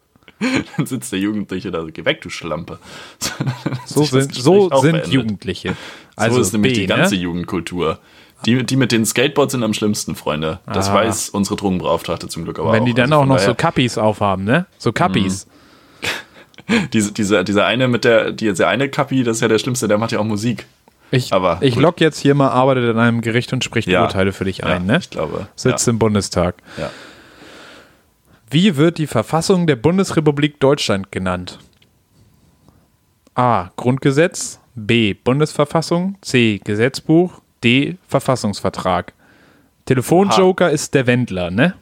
Dann 0.76 0.86
sitzt 0.86 1.12
der 1.12 1.20
Jugendliche 1.20 1.72
da, 1.72 1.84
geh 1.84 2.04
weg, 2.06 2.22
du 2.22 2.30
Schlampe. 2.30 2.80
So 3.86 4.04
sind, 4.04 4.34
so 4.36 4.70
sind 4.70 4.92
beendet. 4.94 5.08
Jugendliche. 5.08 5.76
Also 6.16 6.36
so 6.38 6.42
ist 6.42 6.54
nämlich 6.54 6.74
B, 6.74 6.80
die 6.82 6.88
ganze 6.88 7.16
ne? 7.16 7.22
Jugendkultur. 7.22 8.00
Die, 8.46 8.64
die 8.66 8.76
mit 8.76 8.92
den 8.92 9.06
Skateboards 9.06 9.54
sind 9.54 9.64
am 9.64 9.74
schlimmsten, 9.74 10.16
Freunde. 10.16 10.60
Das 10.66 10.90
Ah. 10.90 10.96
weiß 10.96 11.30
unsere 11.30 11.56
Drogenbeauftragte 11.56 12.28
zum 12.28 12.44
Glück 12.44 12.60
aber 12.60 12.74
Wenn 12.74 12.82
auch. 12.82 12.86
die 12.86 12.94
dann 12.94 13.14
Also 13.14 13.24
auch 13.24 13.26
noch 13.26 13.40
so 13.40 13.54
Kappis 13.56 13.98
aufhaben, 13.98 14.44
ne? 14.44 14.66
So 14.78 14.92
Kappis. 14.92 15.48
diese, 16.94 17.12
diese, 17.14 17.44
dieser 17.44 17.66
eine 17.66 17.88
mit 17.88 18.04
der, 18.04 18.32
die, 18.32 18.52
der 18.52 18.68
eine 18.68 18.90
Kappi, 18.90 19.24
das 19.24 19.38
ist 19.38 19.42
ja 19.42 19.48
der 19.48 19.60
Schlimmste, 19.60 19.88
der 19.88 19.98
macht 19.98 20.12
ja 20.12 20.20
auch 20.20 20.26
Musik. 20.26 20.66
Ich, 21.12 21.32
Aber 21.34 21.60
ich 21.62 21.76
gut. 21.76 21.84
log 21.84 22.02
jetzt 22.02 22.20
hier 22.20 22.36
mal, 22.36 22.50
arbeitet 22.50 22.90
in 22.90 22.98
einem 22.98 23.22
Gericht 23.22 23.54
und 23.54 23.64
spricht 23.64 23.88
Ja. 23.88 24.02
Urteile 24.04 24.34
für 24.34 24.46
dich 24.46 24.60
Ja, 24.60 24.66
ein, 24.68 24.86
ne? 24.86 24.98
Ich 24.98 25.10
glaube. 25.10 25.48
Sitzt 25.56 25.88
ja. 25.88 25.92
im 25.92 26.00
Bundestag. 26.00 26.56
Ja. 26.78 26.90
Wie 28.50 28.76
wird 28.78 28.98
die 28.98 29.08
Verfassung 29.08 29.68
der 29.68 29.76
Bundesrepublik 29.76 30.60
Deutschland 30.60 31.12
genannt? 31.12 31.60
A. 33.36 33.70
Grundgesetz. 33.76 34.60
B. 34.76 35.14
Bundesverfassung. 35.14 36.18
C. 36.22 36.60
Gesetzbuch. 36.64 37.42
D. 37.64 37.98
Verfassungsvertrag. 38.08 39.14
Telefonjoker 39.86 40.70
ist 40.72 40.94
der 40.94 41.08
Wendler, 41.08 41.52
ne? 41.52 41.76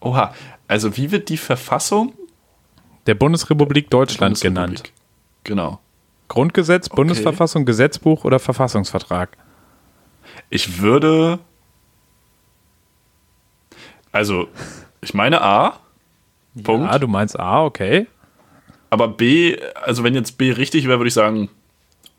Oha, 0.00 0.32
also 0.68 0.96
wie 0.96 1.10
wird 1.10 1.28
die 1.28 1.36
Verfassung 1.36 2.12
Der 3.06 3.14
Bundesrepublik 3.14 3.90
Deutschland 3.90 4.40
genannt. 4.40 4.66
Bundesrepublik? 4.66 4.92
Genau. 5.44 5.80
Grundgesetz, 6.28 6.88
Bundesverfassung, 6.88 7.64
Gesetzbuch 7.64 8.24
oder 8.24 8.38
Verfassungsvertrag? 8.38 9.36
Ich 10.50 10.80
würde. 10.80 11.38
Also, 14.12 14.48
ich 15.00 15.14
meine 15.14 15.42
A. 15.42 15.78
Punkt. 16.62 16.88
Ah, 16.90 16.98
du 16.98 17.06
meinst 17.06 17.38
A, 17.38 17.64
okay. 17.64 18.06
Aber 18.88 19.08
B, 19.08 19.58
also 19.74 20.04
wenn 20.04 20.14
jetzt 20.14 20.38
B 20.38 20.52
richtig 20.52 20.86
wäre, 20.86 20.98
würde 20.98 21.08
ich 21.08 21.14
sagen, 21.14 21.50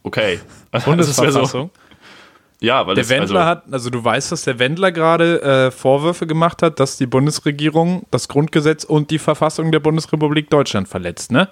okay. 0.03 0.39
Also, 0.71 0.91
Bundesverfassung. 0.91 1.71
ja, 2.59 2.85
weil 2.85 2.95
Der 2.95 3.03
das, 3.03 3.09
Wendler 3.09 3.39
also, 3.39 3.49
hat, 3.49 3.63
also 3.73 3.89
du 3.89 4.03
weißt, 4.03 4.31
dass 4.31 4.43
der 4.43 4.59
Wendler 4.59 4.91
gerade 4.91 5.41
äh, 5.41 5.71
Vorwürfe 5.71 6.27
gemacht 6.27 6.61
hat, 6.61 6.79
dass 6.79 6.97
die 6.97 7.07
Bundesregierung 7.07 8.05
das 8.11 8.27
Grundgesetz 8.27 8.83
und 8.83 9.09
die 9.11 9.17
Verfassung 9.17 9.71
der 9.71 9.79
Bundesrepublik 9.79 10.49
Deutschland 10.49 10.87
verletzt, 10.87 11.31
ne? 11.31 11.47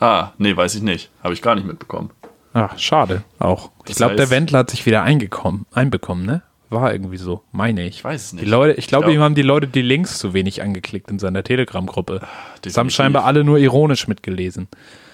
Ah, 0.00 0.32
nee, 0.38 0.56
weiß 0.56 0.74
ich 0.74 0.82
nicht. 0.82 1.10
Habe 1.22 1.34
ich 1.34 1.42
gar 1.42 1.54
nicht 1.54 1.66
mitbekommen. 1.66 2.10
Ach, 2.52 2.78
schade 2.78 3.24
auch. 3.38 3.70
Ich 3.80 3.88
Das 3.90 3.96
glaube, 3.96 4.16
der 4.16 4.30
Wendler 4.30 4.60
hat 4.60 4.70
sich 4.70 4.86
wieder 4.86 5.02
eingekommen, 5.02 5.66
einbekommen, 5.72 6.24
ne? 6.24 6.42
War 6.70 6.92
irgendwie 6.92 7.16
so, 7.18 7.42
meine 7.52 7.86
ich. 7.86 7.96
Ich 7.98 8.04
weiß 8.04 8.26
es 8.26 8.32
nicht. 8.32 8.44
Die 8.46 8.50
Leute, 8.50 8.78
ich 8.78 8.86
glaube, 8.86 9.04
glaub- 9.06 9.14
ihm 9.14 9.20
haben 9.22 9.34
die 9.34 9.42
Leute 9.42 9.66
die 9.66 9.82
Links 9.82 10.18
zu 10.18 10.34
wenig 10.34 10.62
angeklickt 10.62 11.10
in 11.10 11.18
seiner 11.18 11.42
Telegram-Gruppe. 11.44 12.20
Das 12.62 12.76
haben 12.76 12.90
scheinbar 12.90 13.24
alle 13.24 13.44
nur 13.44 13.58
ironisch 13.58 14.08
mitgelesen. 14.08 14.68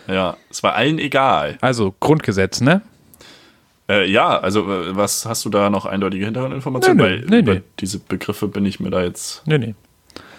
Ja, 0.07 0.37
es 0.51 0.63
war 0.63 0.75
allen 0.75 0.99
egal. 0.99 1.59
Also, 1.61 1.95
Grundgesetz, 2.01 2.61
ne? 2.61 2.83
Äh, 3.89 4.09
ja, 4.11 4.39
also 4.39 4.61
äh, 4.73 4.97
was 4.97 5.27
hast 5.27 5.45
du 5.45 5.51
da 5.51 5.69
noch 5.69 5.85
eindeutige 5.85 6.25
Hintergrundinformationen? 6.25 6.97
Nö, 6.99 7.03
Weil 7.05 7.21
nö, 7.21 7.43
nee, 7.43 7.55
nee. 7.55 7.63
diese 7.81 7.99
Begriffe 7.99 8.49
bin 8.49 8.65
ich 8.65 8.81
mir 8.81 8.91
da 8.91 9.03
jetzt. 9.03 9.43
Nee, 9.47 9.59
nee. 9.59 9.75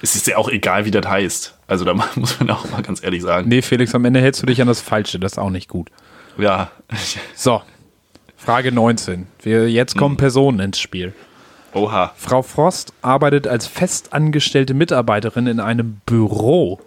Es 0.02 0.16
ist 0.16 0.26
ja 0.28 0.38
auch 0.38 0.50
egal, 0.50 0.86
wie 0.86 0.92
das 0.92 1.06
heißt. 1.06 1.58
Also 1.72 1.86
da 1.86 1.94
muss 2.16 2.38
man 2.40 2.50
auch 2.50 2.70
mal 2.70 2.82
ganz 2.82 3.02
ehrlich 3.02 3.22
sagen. 3.22 3.48
Nee, 3.48 3.62
Felix, 3.62 3.96
am 3.96 4.04
Ende 4.04 4.20
hältst 4.20 4.42
du 4.42 4.46
dich 4.46 4.62
an 4.62 4.68
das 4.68 4.82
Falsche, 4.82 5.20
das 5.20 5.34
ist 5.34 5.38
auch 5.38 5.50
nicht 5.50 5.70
gut. 5.70 5.90
Ja. 6.38 6.70
So, 7.34 7.62
Frage 8.36 8.74
19. 8.74 9.28
Wir, 9.42 9.70
jetzt 9.72 9.94
Hm. 9.94 10.00
kommen 10.00 10.18
Personen 10.18 10.60
ins 10.60 10.80
Spiel. 10.80 11.14
Oha. 11.74 12.12
Frau 12.18 12.42
Frost 12.42 12.92
arbeitet 13.02 13.48
als 13.48 13.68
festangestellte 13.68 14.74
Mitarbeiterin 14.74 15.48
in 15.48 15.62
einem 15.62 16.02
Büro. 16.06 16.82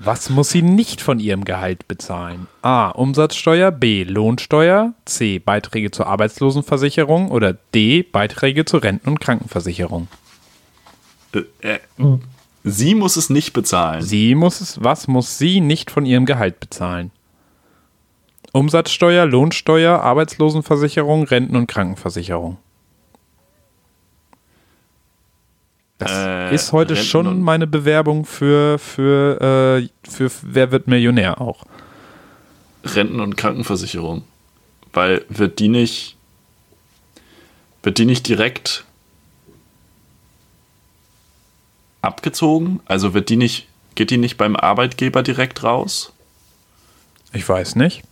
Was 0.00 0.30
muss 0.30 0.50
sie 0.50 0.62
nicht 0.62 1.00
von 1.00 1.20
ihrem 1.20 1.44
Gehalt 1.44 1.86
bezahlen? 1.86 2.48
A. 2.62 2.88
Umsatzsteuer, 2.88 3.70
B. 3.70 4.02
Lohnsteuer, 4.02 4.94
C. 5.04 5.38
Beiträge 5.38 5.92
zur 5.92 6.08
Arbeitslosenversicherung 6.08 7.30
oder 7.30 7.52
D. 7.74 8.02
Beiträge 8.02 8.64
zur 8.64 8.82
Renten- 8.82 9.08
und 9.10 9.20
Krankenversicherung. 9.20 10.08
Äh, 11.34 11.42
äh, 11.60 11.78
sie 12.70 12.94
muss 12.94 13.16
es 13.16 13.30
nicht 13.30 13.52
bezahlen. 13.52 14.02
Sie 14.02 14.34
muss 14.34 14.60
es, 14.60 14.82
was 14.82 15.08
muss 15.08 15.38
sie 15.38 15.60
nicht 15.60 15.90
von 15.90 16.06
ihrem 16.06 16.26
Gehalt 16.26 16.60
bezahlen? 16.60 17.10
Umsatzsteuer, 18.52 19.26
Lohnsteuer, 19.26 20.00
Arbeitslosenversicherung, 20.00 21.24
Renten- 21.24 21.56
und 21.56 21.66
Krankenversicherung. 21.66 22.58
Das 25.98 26.12
Äh, 26.12 26.54
ist 26.54 26.72
heute 26.72 26.94
Renten 26.94 27.06
schon 27.06 27.42
meine 27.42 27.66
Bewerbung 27.66 28.24
für, 28.24 28.78
für, 28.78 29.80
äh, 29.82 30.08
für 30.08 30.30
Wer 30.42 30.70
wird 30.70 30.86
Millionär 30.86 31.40
auch. 31.40 31.64
Renten- 32.84 33.20
und 33.20 33.36
Krankenversicherung. 33.36 34.22
Weil 34.92 35.24
wird 35.28 35.58
die 35.58 35.68
nicht. 35.68 36.16
Wird 37.82 37.98
die 37.98 38.06
nicht 38.06 38.26
direkt 38.26 38.84
abgezogen? 42.02 42.80
Also 42.86 43.14
wird 43.14 43.28
die 43.28 43.36
nicht, 43.36 43.68
geht 43.94 44.10
die 44.10 44.18
nicht 44.18 44.36
beim 44.36 44.56
Arbeitgeber 44.56 45.22
direkt 45.22 45.62
raus? 45.62 46.12
Ich 47.32 47.48
weiß 47.48 47.76
nicht. 47.76 48.02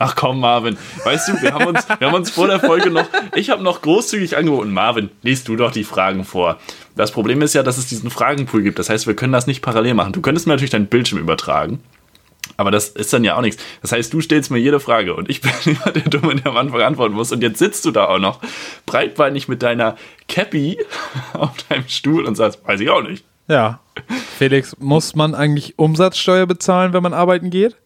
Ach 0.00 0.14
komm, 0.14 0.38
Marvin. 0.38 0.78
Weißt 1.04 1.28
du, 1.28 1.42
wir 1.42 1.52
haben 1.52 1.66
uns, 1.66 1.88
wir 1.88 2.06
haben 2.06 2.14
uns 2.14 2.30
vor 2.30 2.46
der 2.46 2.60
Folge 2.60 2.88
noch, 2.90 3.08
ich 3.34 3.50
habe 3.50 3.64
noch 3.64 3.82
großzügig 3.82 4.36
angeboten, 4.36 4.72
Marvin, 4.72 5.10
liest 5.22 5.48
du 5.48 5.56
doch 5.56 5.72
die 5.72 5.82
Fragen 5.82 6.24
vor. 6.24 6.58
Das 6.94 7.10
Problem 7.10 7.42
ist 7.42 7.54
ja, 7.54 7.64
dass 7.64 7.78
es 7.78 7.86
diesen 7.86 8.10
Fragenpool 8.10 8.62
gibt. 8.62 8.78
Das 8.78 8.88
heißt, 8.88 9.08
wir 9.08 9.16
können 9.16 9.32
das 9.32 9.48
nicht 9.48 9.60
parallel 9.60 9.94
machen. 9.94 10.12
Du 10.12 10.20
könntest 10.20 10.46
mir 10.46 10.52
natürlich 10.52 10.70
deinen 10.70 10.86
Bildschirm 10.86 11.18
übertragen. 11.18 11.80
Aber 12.58 12.72
das 12.72 12.88
ist 12.88 13.12
dann 13.12 13.22
ja 13.22 13.36
auch 13.36 13.40
nichts. 13.40 13.62
Das 13.82 13.92
heißt, 13.92 14.12
du 14.12 14.20
stellst 14.20 14.50
mir 14.50 14.58
jede 14.58 14.80
Frage 14.80 15.14
und 15.14 15.30
ich 15.30 15.40
bin 15.42 15.52
immer 15.64 15.92
der 15.92 16.02
Dumme, 16.02 16.34
der 16.34 16.48
am 16.48 16.56
Anfang 16.56 16.82
antworten 16.82 17.14
muss. 17.14 17.32
Und 17.32 17.40
jetzt 17.40 17.58
sitzt 17.60 17.84
du 17.84 17.92
da 17.92 18.06
auch 18.06 18.18
noch 18.18 18.40
breitbeinig 18.84 19.48
mit 19.48 19.62
deiner 19.62 19.96
Cappy 20.26 20.78
auf 21.32 21.56
deinem 21.68 21.88
Stuhl 21.88 22.26
und 22.26 22.34
sagst, 22.34 22.66
weiß 22.66 22.80
ich 22.80 22.90
auch 22.90 23.02
nicht. 23.02 23.24
Ja. 23.46 23.80
Felix, 24.36 24.76
muss 24.78 25.14
man 25.14 25.34
eigentlich 25.34 25.78
Umsatzsteuer 25.78 26.46
bezahlen, 26.46 26.92
wenn 26.92 27.02
man 27.02 27.14
arbeiten 27.14 27.50
geht? 27.50 27.76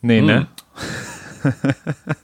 Nee, 0.00 0.20
hm. 0.20 0.26
ne? 0.26 0.46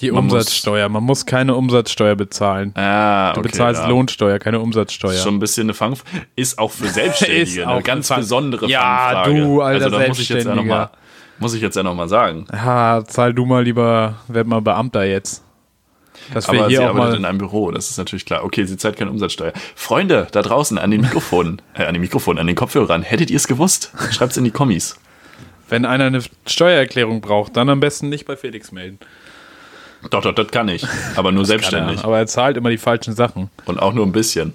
Die 0.00 0.10
man 0.10 0.24
Umsatzsteuer. 0.24 0.88
Man 0.88 1.04
muss 1.04 1.26
keine 1.26 1.54
Umsatzsteuer 1.54 2.16
bezahlen. 2.16 2.72
Ah, 2.74 3.30
okay, 3.30 3.36
du 3.36 3.42
bezahlst 3.42 3.82
ja. 3.82 3.88
Lohnsteuer, 3.88 4.38
keine 4.38 4.60
Umsatzsteuer. 4.60 5.12
Ist 5.12 5.22
schon 5.22 5.36
ein 5.36 5.40
bisschen 5.40 5.64
eine 5.64 5.74
Fang 5.74 5.96
ist 6.36 6.58
auch 6.58 6.70
für 6.70 6.88
Selbstständige 6.88 7.68
eine 7.68 7.82
ganz 7.82 8.08
Fang 8.08 8.20
besondere 8.20 8.66
ja, 8.66 8.80
Fangfrage. 8.80 9.38
Ja, 9.38 9.44
du, 9.44 9.60
alter 9.60 9.84
also, 9.86 9.98
da 9.98 10.08
muss 10.08 10.18
ich 10.18 10.28
jetzt 10.28 10.46
ja 10.46 10.54
noch 10.54 10.64
mal, 10.64 10.90
muss 11.38 11.54
ich 11.54 11.62
jetzt 11.62 11.76
ja 11.76 11.82
noch 11.82 11.94
mal 11.94 12.08
sagen. 12.08 12.46
Ja, 12.52 13.04
zahl 13.06 13.32
du 13.34 13.46
mal 13.46 13.62
lieber, 13.62 14.16
werd 14.28 14.46
mal 14.46 14.60
Beamter 14.60 15.04
jetzt. 15.04 15.44
Dass 16.32 16.48
Aber 16.48 16.68
hier 16.68 16.78
sie 16.78 16.84
arbeitet 16.84 16.98
mal 16.98 17.16
in 17.16 17.24
einem 17.24 17.38
Büro, 17.38 17.70
das 17.70 17.90
ist 17.90 17.98
natürlich 17.98 18.24
klar. 18.24 18.44
Okay, 18.44 18.64
sie 18.64 18.76
zahlt 18.76 18.96
keine 18.96 19.10
Umsatzsteuer. 19.10 19.52
Freunde 19.74 20.26
da 20.32 20.42
draußen 20.42 20.78
an 20.78 20.90
den 20.90 21.02
Mikrofonen, 21.02 21.60
äh, 21.74 21.84
an 21.84 21.94
den 21.94 22.00
Mikrofonen, 22.00 22.38
an 22.38 22.46
den 22.46 22.56
Kopfhörern, 22.56 23.02
hättet 23.02 23.30
ihr 23.30 23.36
es 23.36 23.46
gewusst? 23.46 23.92
Schreibt's 24.10 24.36
in 24.36 24.44
die 24.44 24.50
Kommis. 24.50 24.96
Wenn 25.68 25.84
einer 25.84 26.04
eine 26.04 26.20
Steuererklärung 26.46 27.20
braucht, 27.20 27.56
dann 27.56 27.68
am 27.68 27.80
besten 27.80 28.08
nicht 28.08 28.26
bei 28.26 28.36
Felix 28.36 28.70
melden. 28.72 28.98
Doch, 30.10 30.22
doch, 30.22 30.34
das 30.34 30.48
kann 30.48 30.68
ich. 30.68 30.86
Aber 31.16 31.32
nur 31.32 31.44
selbstständig. 31.44 31.98
Er, 31.98 32.04
aber 32.04 32.18
er 32.18 32.26
zahlt 32.26 32.56
immer 32.56 32.70
die 32.70 32.78
falschen 32.78 33.14
Sachen. 33.14 33.50
Und 33.64 33.80
auch 33.80 33.92
nur 33.92 34.06
ein 34.06 34.12
bisschen. 34.12 34.54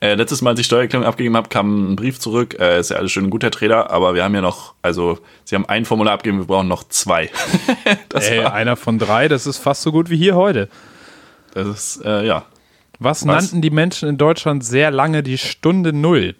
Äh, 0.00 0.14
letztes 0.14 0.42
Mal, 0.42 0.50
als 0.50 0.60
ich 0.60 0.66
Steuererklärung 0.66 1.06
abgegeben 1.06 1.36
habe, 1.36 1.48
kam 1.48 1.92
ein 1.92 1.96
Brief 1.96 2.18
zurück. 2.18 2.56
Äh, 2.58 2.80
ist 2.80 2.90
ja 2.90 2.96
alles 2.96 3.12
schön 3.12 3.24
und 3.24 3.30
gut, 3.30 3.42
Herr 3.42 3.50
Trader, 3.50 3.90
aber 3.90 4.14
wir 4.14 4.24
haben 4.24 4.34
ja 4.34 4.40
noch, 4.40 4.74
also, 4.82 5.18
Sie 5.44 5.54
haben 5.54 5.66
ein 5.66 5.84
Formular 5.84 6.14
abgegeben, 6.14 6.38
wir 6.38 6.46
brauchen 6.46 6.68
noch 6.68 6.84
zwei. 6.88 7.30
Ey, 8.14 8.44
einer 8.44 8.76
von 8.76 8.98
drei, 8.98 9.28
das 9.28 9.46
ist 9.46 9.58
fast 9.58 9.82
so 9.82 9.92
gut 9.92 10.10
wie 10.10 10.16
hier 10.16 10.34
heute. 10.34 10.68
Das 11.54 11.66
ist, 11.66 12.04
äh, 12.04 12.26
ja. 12.26 12.44
Was, 12.98 13.20
Was, 13.20 13.24
nannten 13.24 13.62
die 13.62 13.70
Menschen 13.70 14.08
in 14.08 14.18
Deutschland 14.18 14.64
sehr 14.64 14.90
lange 14.90 15.22
die 15.22 15.38
Stunde 15.38 15.92
Null? 15.92 16.34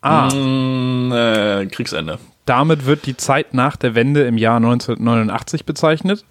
A. 0.00 0.32
Mm, 0.32 1.12
äh, 1.12 1.66
Kriegsende. 1.66 2.18
Damit 2.44 2.86
wird 2.86 3.04
die 3.06 3.16
Zeit 3.16 3.52
nach 3.52 3.76
der 3.76 3.94
Wende 3.94 4.22
im 4.22 4.38
Jahr 4.38 4.56
1989 4.56 5.64
bezeichnet. 5.64 6.24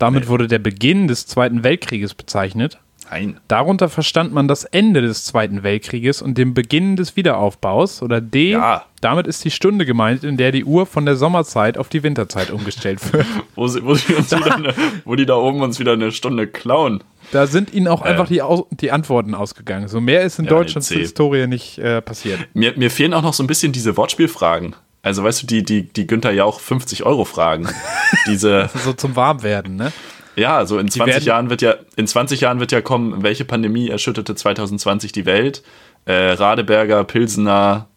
Damit 0.00 0.24
nee. 0.24 0.28
wurde 0.30 0.48
der 0.48 0.58
Beginn 0.58 1.08
des 1.08 1.26
Zweiten 1.26 1.62
Weltkrieges 1.62 2.14
bezeichnet. 2.14 2.78
Nein. 3.10 3.38
Darunter 3.48 3.88
verstand 3.88 4.32
man 4.32 4.48
das 4.48 4.64
Ende 4.64 5.02
des 5.02 5.24
Zweiten 5.24 5.62
Weltkrieges 5.62 6.22
und 6.22 6.38
den 6.38 6.54
Beginn 6.54 6.96
des 6.96 7.16
Wiederaufbaus. 7.16 8.02
Oder 8.02 8.22
D. 8.22 8.52
Ja. 8.52 8.86
Damit 9.02 9.26
ist 9.26 9.44
die 9.44 9.50
Stunde 9.50 9.84
gemeint, 9.84 10.24
in 10.24 10.38
der 10.38 10.52
die 10.52 10.64
Uhr 10.64 10.86
von 10.86 11.04
der 11.04 11.16
Sommerzeit 11.16 11.76
auf 11.76 11.90
die 11.90 12.02
Winterzeit 12.02 12.50
umgestellt 12.50 13.12
wird. 13.12 13.26
wo, 13.56 13.66
sie, 13.66 13.84
wo, 13.84 13.94
sie 13.94 14.14
uns 14.14 14.30
wieder 14.30 14.54
eine, 14.54 14.74
wo 15.04 15.16
die 15.16 15.26
da 15.26 15.34
oben 15.34 15.60
uns 15.60 15.78
wieder 15.78 15.92
eine 15.92 16.12
Stunde 16.12 16.46
klauen. 16.46 17.04
Da 17.32 17.46
sind 17.46 17.74
ihnen 17.74 17.88
auch 17.88 18.02
äh. 18.06 18.08
einfach 18.08 18.28
die, 18.28 18.42
die 18.70 18.92
Antworten 18.92 19.34
ausgegangen. 19.34 19.88
So 19.88 20.00
mehr 20.00 20.22
ist 20.22 20.38
in 20.38 20.46
ja, 20.46 20.50
Deutschlands 20.52 20.88
Historie 20.88 21.46
nicht 21.46 21.78
äh, 21.78 22.00
passiert. 22.00 22.40
Mir, 22.54 22.72
mir 22.76 22.90
fehlen 22.90 23.12
auch 23.12 23.22
noch 23.22 23.34
so 23.34 23.42
ein 23.42 23.48
bisschen 23.48 23.72
diese 23.72 23.98
Wortspielfragen. 23.98 24.76
Also 25.02 25.24
weißt 25.24 25.42
du, 25.42 25.46
die, 25.46 25.62
die, 25.62 25.82
die 25.84 26.06
Günther 26.06 26.32
Jauch 26.32 26.60
50 26.60 27.04
Euro 27.04 27.24
Fragen. 27.24 27.68
Diese. 28.26 28.70
so 28.84 28.92
zum 28.92 29.16
Warmwerden, 29.16 29.76
ne? 29.76 29.92
Ja, 30.36 30.64
so 30.64 30.78
in 30.78 30.88
20 30.88 31.24
Jahren 31.24 31.50
wird 31.50 31.62
ja, 31.62 31.74
in 31.96 32.06
20 32.06 32.40
Jahren 32.40 32.60
wird 32.60 32.72
ja 32.72 32.80
kommen, 32.80 33.22
welche 33.22 33.44
Pandemie 33.44 33.88
erschütterte 33.88 34.34
2020 34.34 35.12
die 35.12 35.26
Welt? 35.26 35.62
Äh, 36.06 36.32
Radeberger, 36.32 37.04
Pilsener, 37.04 37.88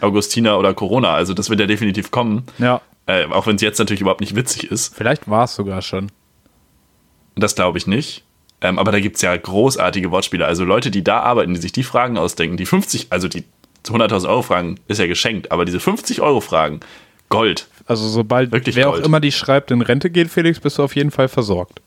Augustiner 0.00 0.58
oder 0.58 0.74
Corona. 0.74 1.14
Also 1.14 1.32
das 1.32 1.48
wird 1.48 1.60
ja 1.60 1.66
definitiv 1.66 2.10
kommen. 2.10 2.44
Ja. 2.58 2.80
Äh, 3.06 3.26
auch 3.26 3.46
wenn 3.46 3.56
es 3.56 3.62
jetzt 3.62 3.78
natürlich 3.78 4.00
überhaupt 4.00 4.20
nicht 4.20 4.36
witzig 4.36 4.70
ist. 4.70 4.94
Vielleicht 4.94 5.28
war 5.28 5.44
es 5.44 5.54
sogar 5.54 5.82
schon. 5.82 6.10
Das 7.36 7.54
glaube 7.54 7.78
ich 7.78 7.86
nicht. 7.86 8.24
Ähm, 8.60 8.78
aber 8.78 8.92
da 8.92 9.00
gibt 9.00 9.16
es 9.16 9.22
ja 9.22 9.34
großartige 9.34 10.10
Wortspiele. 10.10 10.44
Also 10.44 10.64
Leute, 10.64 10.90
die 10.90 11.02
da 11.02 11.20
arbeiten, 11.20 11.54
die 11.54 11.60
sich 11.60 11.72
die 11.72 11.82
Fragen 11.82 12.18
ausdenken, 12.18 12.56
die 12.56 12.66
50, 12.66 13.06
also 13.10 13.28
die 13.28 13.44
100.000 13.86 14.28
Euro 14.28 14.42
Fragen 14.42 14.78
ist 14.88 14.98
ja 14.98 15.06
geschenkt, 15.06 15.52
aber 15.52 15.64
diese 15.64 15.80
50 15.80 16.20
Euro 16.20 16.40
Fragen, 16.40 16.80
Gold. 17.30 17.68
Also 17.86 18.08
sobald 18.08 18.52
Wirklich 18.52 18.76
wer 18.76 18.86
Gold. 18.86 19.02
auch 19.02 19.06
immer 19.06 19.20
die 19.20 19.32
schreibt, 19.32 19.70
in 19.70 19.80
Rente 19.80 20.10
geht, 20.10 20.28
Felix, 20.30 20.60
bist 20.60 20.78
du 20.78 20.82
auf 20.82 20.94
jeden 20.94 21.10
Fall 21.10 21.28
versorgt. 21.28 21.80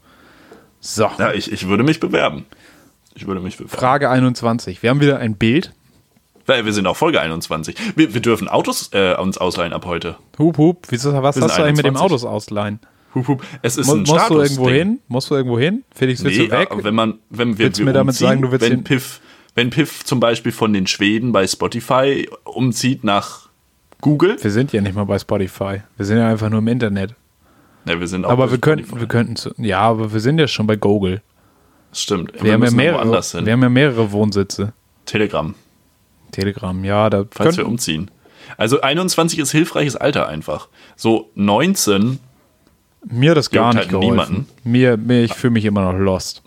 So. 0.80 1.10
Ja, 1.20 1.34
ich, 1.34 1.52
ich 1.52 1.68
würde 1.68 1.84
mich 1.84 2.00
bewerben. 2.00 2.46
Ich 3.14 3.28
würde 3.28 3.42
mich 3.42 3.58
bewerben. 3.58 3.78
Frage 3.78 4.10
21. 4.10 4.82
Wir 4.82 4.90
haben 4.90 5.02
wieder 5.02 5.20
ein 5.20 5.36
Bild. 5.36 5.74
Wir 6.46 6.74
sind 6.74 6.88
auch 6.88 6.98
Folge 6.98 7.22
21. 7.22 7.76
Wir, 7.96 8.14
wir 8.14 8.22
dürfen 8.22 8.50
Autos 8.50 8.90
äh, 8.92 9.16
uns 9.16 9.38
ausleihen 9.38 9.72
ab 9.72 9.86
heute. 9.86 10.18
Hup, 10.38 10.58
hup. 10.58 10.88
Wieso, 10.90 11.14
was 11.22 11.40
hast 11.40 11.58
du 11.58 11.64
eigentlich 11.64 11.78
mit 11.78 11.86
dem 11.86 11.96
Autos 11.96 12.26
ausleihen? 12.26 12.80
Hup, 13.16 13.28
hup. 13.28 13.44
Es 13.62 13.78
ist 13.78 13.88
Mo 13.88 13.94
ein 13.94 14.04
musst 14.04 14.30
du 14.30 14.42
irgendwo 14.42 14.70
hin? 14.70 15.00
Musst 15.08 15.30
du 15.30 15.36
irgendwo 15.36 15.60
hin? 15.60 15.84
Felix, 15.96 16.24
willst 16.24 16.38
nee, 16.38 16.48
du 16.48 16.52
weg? 16.52 16.70
Wenn 16.76 16.96
man, 16.96 17.20
wenn 17.30 17.58
wir, 17.58 17.66
willst 17.66 17.80
wir 17.80 17.86
mir 17.86 17.94
damit 17.94 18.16
sagen, 18.16 18.42
du 18.42 18.52
willst 18.52 18.70
wenn 18.70 18.84
Piff, 18.84 19.22
wenn 19.56 19.70
Piff 19.70 20.04
zum 20.04 20.20
Beispiel 20.20 20.52
von 20.52 20.74
den 20.74 20.88
Schweden 20.88 21.32
bei 21.32 21.46
Spotify 21.48 22.28
umzieht 22.44 23.04
nach 23.04 23.50
Google. 24.02 24.38
Wir 24.42 24.52
sind 24.52 24.74
ja 24.74 24.82
nicht 24.82 24.96
mal 24.96 25.06
bei 25.06 25.20
Spotify. 25.20 25.82
Wir 25.98 26.06
sind 26.06 26.18
ja 26.18 26.28
einfach 26.28 26.50
nur 26.50 26.60
im 26.60 26.68
Internet. 26.68 27.16
Ja, 27.86 28.00
wir 28.00 28.08
sind 28.08 28.26
auch 28.26 28.32
aber 28.32 28.52
wir 28.52 28.58
könnten, 28.58 29.00
wir 29.00 29.08
könnten, 29.08 29.64
ja, 29.64 29.82
aber 29.82 30.14
wir 30.14 30.20
sind 30.20 30.40
ja 30.40 30.48
schon 30.48 30.68
bei 30.68 30.76
Google. 30.76 31.22
Das 31.90 32.02
stimmt. 32.02 32.34
Wir, 32.34 32.44
wir 32.44 32.54
haben 32.54 32.64
ja 32.64 32.72
mehrere, 32.72 33.12
wir 33.12 33.54
haben 33.54 33.62
ja 33.62 33.70
mehrere 33.70 34.12
Wohnsitze. 34.12 34.74
Telegram. 35.06 35.54
Telegram, 36.32 36.84
ja, 36.84 37.10
da 37.10 37.26
falls 37.30 37.58
wir 37.58 37.68
umziehen. 37.68 38.10
Also 38.58 38.82
21 38.82 39.40
ist 39.40 39.52
hilfreiches 39.52 39.96
Alter 39.96 40.28
einfach. 40.28 40.70
So 40.96 41.30
19 41.36 42.20
mir 43.06 43.36
das 43.36 43.52
gar 43.52 43.70
nicht 43.70 43.78
halt 43.78 43.90
geholfen. 43.90 44.10
Niemanden. 44.10 44.48
Mir, 44.64 44.98
mir 44.98 45.24
ich 45.24 45.34
fühle 45.34 45.52
mich 45.52 45.66
immer 45.66 45.92
noch 45.92 46.00
lost. 46.00 46.42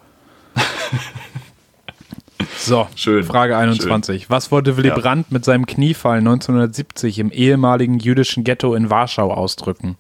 So, 2.59 2.89
Schön. 2.95 3.25
Frage 3.25 3.57
21. 3.57 4.23
Schön. 4.23 4.31
Was 4.31 4.51
wollte 4.51 4.77
Willy 4.77 4.89
ja. 4.89 4.99
Brandt 4.99 5.31
mit 5.31 5.45
seinem 5.45 5.67
Kniefall 5.67 6.19
1970 6.19 7.19
im 7.19 7.31
ehemaligen 7.31 7.99
jüdischen 7.99 8.45
Ghetto 8.45 8.75
in 8.75 8.91
Warschau 8.91 9.33
ausdrücken? 9.33 9.97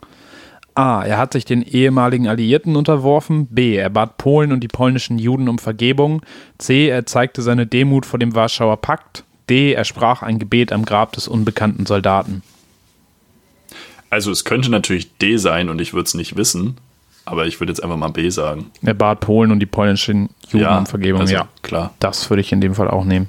A. 0.75 1.03
Er 1.03 1.17
hat 1.17 1.33
sich 1.33 1.45
den 1.45 1.63
ehemaligen 1.63 2.29
Alliierten 2.29 2.77
unterworfen. 2.77 3.47
B. 3.47 3.77
Er 3.77 3.89
bat 3.89 4.19
Polen 4.19 4.53
und 4.53 4.61
die 4.61 4.69
polnischen 4.69 5.19
Juden 5.19 5.49
um 5.49 5.59
Vergebung. 5.59 6.23
C. 6.59 6.89
Er 6.89 7.07
zeigte 7.07 7.41
seine 7.41 7.67
Demut 7.67 8.05
vor 8.05 8.19
dem 8.19 8.35
Warschauer 8.35 8.77
Pakt. 8.77 9.25
D. 9.49 9.73
Er 9.73 9.85
sprach 9.85 10.23
ein 10.23 10.39
Gebet 10.39 10.73
am 10.73 10.85
Grab 10.85 11.13
des 11.13 11.29
unbekannten 11.29 11.87
Soldaten. 11.87 12.43
Also 14.11 14.31
es 14.31 14.45
könnte 14.45 14.71
natürlich 14.71 15.17
D 15.17 15.37
sein 15.37 15.69
und 15.69 15.81
ich 15.81 15.95
würde 15.95 16.07
es 16.07 16.15
nicht 16.15 16.37
wissen. 16.37 16.77
Aber 17.27 17.47
ich 17.47 17.61
würde 17.61 17.73
jetzt 17.73 17.83
einfach 17.83 17.97
mal 17.97 18.09
B 18.09 18.31
sagen. 18.31 18.71
Er 18.83 18.95
bat 18.95 19.21
Polen 19.21 19.51
und 19.51 19.59
die 19.59 19.67
polnischen 19.67 20.31
Juden 20.49 20.65
ja, 20.65 20.79
um 20.79 20.87
Vergebung. 20.87 21.23
Also, 21.23 21.35
ja, 21.35 21.49
klar. 21.63 21.93
Das 21.99 22.31
würde 22.31 22.41
ich 22.41 22.53
in 22.53 22.61
dem 22.61 22.75
Fall 22.75 22.89
auch 22.89 23.05
nehmen. 23.05 23.27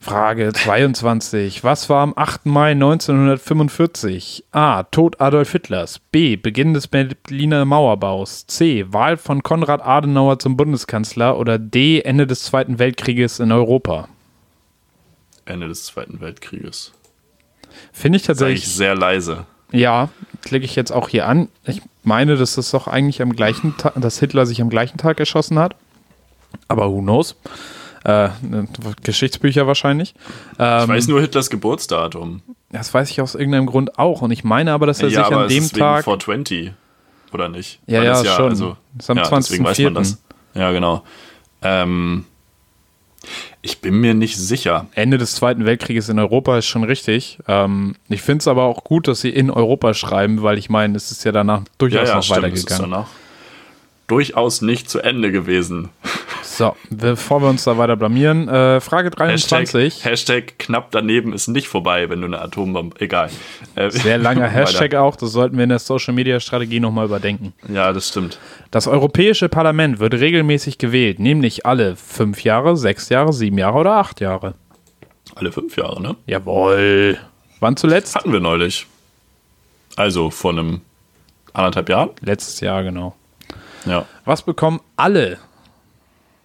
Frage 0.00 0.52
22. 0.52 1.62
Was 1.62 1.88
war 1.88 2.02
am 2.02 2.14
8. 2.16 2.46
Mai 2.46 2.72
1945? 2.72 4.46
A. 4.50 4.82
Tod 4.82 5.20
Adolf 5.20 5.52
Hitlers. 5.52 6.00
B. 6.10 6.36
Beginn 6.36 6.74
des 6.74 6.88
Berliner 6.88 7.64
Mauerbaus. 7.64 8.46
C. 8.46 8.86
Wahl 8.88 9.16
von 9.16 9.44
Konrad 9.44 9.80
Adenauer 9.82 10.40
zum 10.40 10.56
Bundeskanzler. 10.56 11.38
Oder 11.38 11.58
D. 11.58 12.00
Ende 12.00 12.26
des 12.26 12.42
Zweiten 12.44 12.80
Weltkrieges 12.80 13.38
in 13.38 13.52
Europa. 13.52 14.08
Ende 15.44 15.68
des 15.68 15.84
Zweiten 15.84 16.20
Weltkrieges. 16.20 16.92
Finde 17.92 18.16
ich 18.16 18.22
tatsächlich. 18.22 18.62
Sag 18.62 18.68
ich 18.68 18.74
sehr 18.74 18.94
leise. 18.96 19.46
Ja, 19.72 20.08
klicke 20.42 20.64
ich 20.64 20.76
jetzt 20.76 20.90
auch 20.92 21.08
hier 21.08 21.26
an. 21.26 21.48
Ich 21.64 21.82
meine, 22.02 22.36
dass 22.36 22.54
das 22.54 22.70
doch 22.70 22.86
eigentlich 22.86 23.22
am 23.22 23.34
gleichen 23.34 23.76
Tag, 23.76 23.94
dass 23.96 24.18
Hitler 24.18 24.46
sich 24.46 24.60
am 24.60 24.70
gleichen 24.70 24.98
Tag 24.98 25.20
erschossen 25.20 25.58
hat. 25.58 25.76
Aber 26.68 26.90
who 26.90 27.00
knows? 27.00 27.36
Äh, 28.04 28.30
ne, 28.42 28.66
Geschichtsbücher 29.02 29.66
wahrscheinlich. 29.66 30.14
Ähm, 30.58 30.82
ich 30.82 30.88
weiß 30.88 31.08
nur 31.08 31.20
Hitlers 31.20 31.50
Geburtsdatum. 31.50 32.42
Das 32.70 32.92
weiß 32.94 33.10
ich 33.10 33.20
aus 33.20 33.34
irgendeinem 33.34 33.66
Grund 33.66 33.98
auch. 33.98 34.22
Und 34.22 34.30
ich 34.30 34.44
meine 34.44 34.72
aber, 34.72 34.86
dass 34.86 35.00
er 35.00 35.08
ja, 35.08 35.24
sich 35.24 35.36
an 35.36 35.48
dem 35.48 35.68
Tag. 35.68 36.04
420, 36.04 36.72
oder 37.32 37.48
nicht? 37.48 37.80
Ja, 37.86 38.02
ja, 38.02 38.22
ja, 38.22 38.36
schon. 38.36 38.50
Also, 38.50 38.76
das 38.94 39.04
ist 39.04 39.10
am 39.10 39.18
ja, 39.18 39.24
20. 39.24 39.48
Deswegen 39.50 39.64
weiß 39.64 39.78
man 39.80 39.94
das. 39.94 40.22
Ja, 40.54 40.72
genau. 40.72 41.02
Ähm, 41.62 42.24
ich 43.62 43.80
bin 43.80 43.94
mir 44.00 44.14
nicht 44.14 44.36
sicher. 44.36 44.86
Ende 44.94 45.18
des 45.18 45.34
Zweiten 45.34 45.64
Weltkrieges 45.64 46.08
in 46.08 46.18
Europa 46.18 46.58
ist 46.58 46.66
schon 46.66 46.84
richtig. 46.84 47.38
Ähm, 47.46 47.94
ich 48.08 48.22
finde 48.22 48.38
es 48.38 48.48
aber 48.48 48.64
auch 48.64 48.84
gut, 48.84 49.06
dass 49.06 49.20
sie 49.20 49.30
in 49.30 49.50
Europa 49.50 49.92
schreiben, 49.94 50.42
weil 50.42 50.58
ich 50.58 50.70
meine, 50.70 50.96
es 50.96 51.10
ist 51.10 51.24
ja 51.24 51.32
danach 51.32 51.62
durchaus 51.78 52.02
ja, 52.02 52.08
ja, 52.08 52.14
noch 52.16 52.22
stimmt, 52.22 52.42
weitergegangen. 52.42 53.04
durchaus 54.06 54.62
nicht 54.62 54.88
zu 54.88 55.00
Ende 55.00 55.30
gewesen. 55.30 55.90
So, 56.50 56.74
bevor 56.90 57.40
wir 57.40 57.48
uns 57.48 57.62
da 57.62 57.78
weiter 57.78 57.94
blamieren, 57.94 58.48
äh, 58.48 58.80
Frage 58.80 59.10
23. 59.10 60.04
Hashtag, 60.04 60.10
Hashtag 60.10 60.58
knapp 60.58 60.90
daneben 60.90 61.32
ist 61.32 61.46
nicht 61.46 61.68
vorbei, 61.68 62.10
wenn 62.10 62.20
du 62.20 62.26
eine 62.26 62.40
Atombombe. 62.40 63.00
Egal. 63.00 63.30
Äh, 63.76 63.90
Sehr 63.90 64.18
langer 64.18 64.48
Hashtag 64.48 64.96
auch, 64.96 65.14
das 65.14 65.30
sollten 65.30 65.56
wir 65.56 65.62
in 65.62 65.68
der 65.70 65.78
Social 65.78 66.12
Media 66.12 66.40
Strategie 66.40 66.80
nochmal 66.80 67.06
überdenken. 67.06 67.54
Ja, 67.72 67.92
das 67.92 68.08
stimmt. 68.08 68.40
Das 68.72 68.88
Europäische 68.88 69.48
Parlament 69.48 70.00
wird 70.00 70.14
regelmäßig 70.14 70.78
gewählt, 70.78 71.20
nämlich 71.20 71.66
alle 71.66 71.94
fünf 71.94 72.42
Jahre, 72.42 72.76
sechs 72.76 73.10
Jahre, 73.10 73.32
sieben 73.32 73.56
Jahre 73.56 73.78
oder 73.78 73.92
acht 73.92 74.20
Jahre. 74.20 74.54
Alle 75.36 75.52
fünf 75.52 75.76
Jahre, 75.76 76.02
ne? 76.02 76.16
Jawohl. 76.26 77.16
Wann 77.60 77.76
zuletzt? 77.76 78.16
Hatten 78.16 78.32
wir 78.32 78.40
neulich. 78.40 78.88
Also 79.94 80.30
vor 80.30 80.50
einem 80.50 80.80
anderthalb 81.52 81.88
Jahren? 81.88 82.10
Letztes 82.22 82.58
Jahr, 82.58 82.82
genau. 82.82 83.14
Ja. 83.86 84.04
Was 84.24 84.42
bekommen 84.42 84.80
alle 84.96 85.38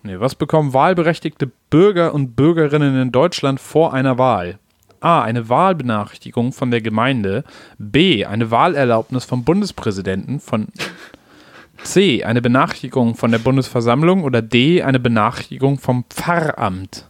Nee, 0.06 0.20
was 0.20 0.36
bekommen 0.36 0.76
wahlberechtigte 0.76 1.50
Bürger 1.72 2.14
und 2.14 2.36
Bürgerinnen 2.36 3.02
in 3.02 3.12
Deutschland 3.12 3.60
vor 3.60 3.92
einer 3.92 4.20
Wahl? 4.20 4.60
A. 5.00 5.24
Eine 5.24 5.50
Wahlbenachrichtigung 5.50 6.54
von 6.54 6.70
der 6.70 6.82
Gemeinde. 6.82 7.44
B. 7.80 8.24
Eine 8.24 8.52
Wahlerlaubnis 8.52 9.26
vom 9.26 9.44
Bundespräsidenten. 9.44 10.40
Von 10.40 10.68
C. 11.82 12.24
Eine 12.24 12.44
Benachrichtigung 12.44 13.16
von 13.16 13.32
der 13.32 13.40
Bundesversammlung. 13.40 14.24
Oder 14.24 14.44
D. 14.44 14.84
Eine 14.84 15.00
Benachrichtigung 15.00 15.80
vom 15.80 16.06
Pfarramt. 16.12 17.10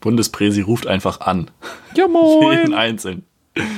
Bundespräsi 0.00 0.62
ruft 0.62 0.88
einfach 0.88 1.20
an. 1.20 1.48
Ja, 1.94 2.08
moin. 2.08 2.58
Jeden 2.58 2.74
einzeln. 2.74 3.22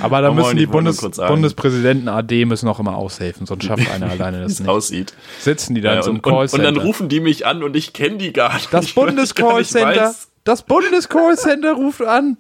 Aber 0.01 0.21
da 0.21 0.33
müssen 0.33 0.57
die 0.57 0.67
Bundes 0.67 1.01
Bundespräsidenten 1.01 2.09
AD 2.09 2.45
müssen 2.45 2.69
auch 2.69 2.79
immer 2.79 2.97
aushelfen, 2.97 3.47
sonst 3.47 3.65
schafft 3.65 3.91
einer 3.91 4.09
alleine 4.11 4.43
das 4.43 4.61
nicht. 4.61 4.69
aussieht. 4.69 5.15
Sitzen 5.41 5.75
die 5.75 5.81
dann 5.81 5.97
ja, 5.97 6.03
so 6.03 6.11
im 6.11 6.23
Callcenter. 6.23 6.63
Und, 6.63 6.69
und, 6.69 6.77
dann 6.77 6.87
rufen 6.87 7.09
die 7.09 7.21
mich 7.21 7.45
an 7.45 7.63
und 7.63 7.75
ich 7.75 7.93
kenne 7.93 8.19
die 8.19 8.33
gar 8.33 8.55
nicht. 8.55 8.73
Das 8.73 8.93
Bundescallcenter. 8.95 10.15
Das 10.45 10.63
Bundescallcenter 10.63 11.73
ruft 11.73 12.03
an. 12.03 12.37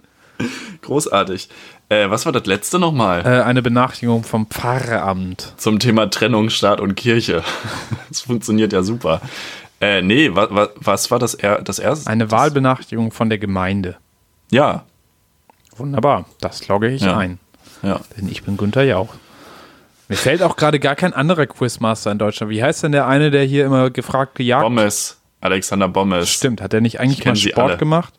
Großartig. 0.82 1.48
Äh, 1.88 2.10
was 2.10 2.24
war 2.24 2.32
das 2.32 2.46
letzte 2.46 2.78
nochmal? 2.78 3.22
Äh, 3.24 3.42
eine 3.42 3.62
Benachrichtigung 3.62 4.22
vom 4.22 4.46
Pfarramt. 4.46 5.54
Zum 5.56 5.78
Thema 5.78 6.10
Trennung 6.10 6.50
Staat 6.50 6.80
und 6.80 6.94
Kirche. 6.94 7.42
das 8.08 8.20
funktioniert 8.20 8.72
ja 8.72 8.82
super. 8.82 9.20
Äh, 9.80 10.02
nee, 10.02 10.30
was, 10.32 10.48
was, 10.50 10.70
was 10.76 11.10
war 11.10 11.18
das, 11.18 11.34
er, 11.34 11.62
das 11.62 11.78
erste? 11.78 12.08
Eine 12.08 12.30
Wahlbenachrichtigung 12.30 13.10
von 13.10 13.28
der 13.28 13.38
Gemeinde. 13.38 13.96
Ja, 14.50 14.84
Wunderbar, 15.76 16.26
das 16.40 16.66
logge 16.68 16.88
ich 16.88 17.02
ja. 17.02 17.16
ein. 17.16 17.38
Ja. 17.82 18.00
Denn 18.16 18.28
ich 18.28 18.42
bin 18.42 18.56
Günther 18.56 18.84
Jauch. 18.84 19.14
Mir 20.08 20.16
fällt 20.16 20.42
auch 20.42 20.56
gerade 20.56 20.78
gar 20.80 20.96
kein 20.96 21.12
anderer 21.12 21.46
Quizmaster 21.46 22.12
in 22.12 22.18
Deutschland. 22.18 22.50
Wie 22.50 22.62
heißt 22.62 22.82
denn 22.82 22.92
der 22.92 23.06
eine, 23.06 23.30
der 23.30 23.44
hier 23.44 23.64
immer 23.64 23.90
gefragt 23.90 24.34
gejagt? 24.34 24.62
Bommes. 24.62 25.20
Alexander 25.40 25.88
Bommes. 25.88 26.28
Stimmt, 26.28 26.60
hat 26.60 26.72
der 26.72 26.80
nicht 26.80 27.00
eigentlich 27.00 27.24
mal 27.24 27.36
Sport 27.36 27.78
gemacht? 27.78 28.14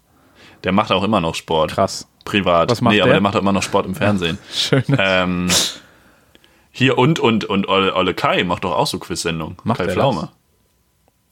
Der 0.64 0.72
macht 0.72 0.92
auch 0.92 1.04
immer 1.04 1.22
noch 1.22 1.36
Sport. 1.36 1.72
Krass. 1.72 2.08
Privat. 2.24 2.72
Was 2.72 2.82
macht 2.82 2.94
nee, 2.94 2.98
der? 2.98 3.06
aber 3.06 3.14
der 3.14 3.22
macht 3.22 3.36
auch 3.36 3.42
immer 3.42 3.52
noch 3.52 3.64
Sport 3.64 3.86
im 3.86 3.96
Fernsehen. 3.96 4.40
Schön. 4.52 4.84
Ähm, 4.98 5.48
hier 6.72 6.98
und 6.98 7.20
und 7.20 7.46
und 7.46 7.70
Olle, 7.70 7.96
Olle 7.96 8.14
Kai 8.16 8.44
macht 8.44 8.64
doch 8.64 8.76
auch 8.76 8.88
so 8.88 8.98
Quiz-Sendungen. 8.98 9.58
Macht 9.64 9.80
Kai 9.80 9.90
Pflaume. 9.90 10.22
Das? 10.22 10.30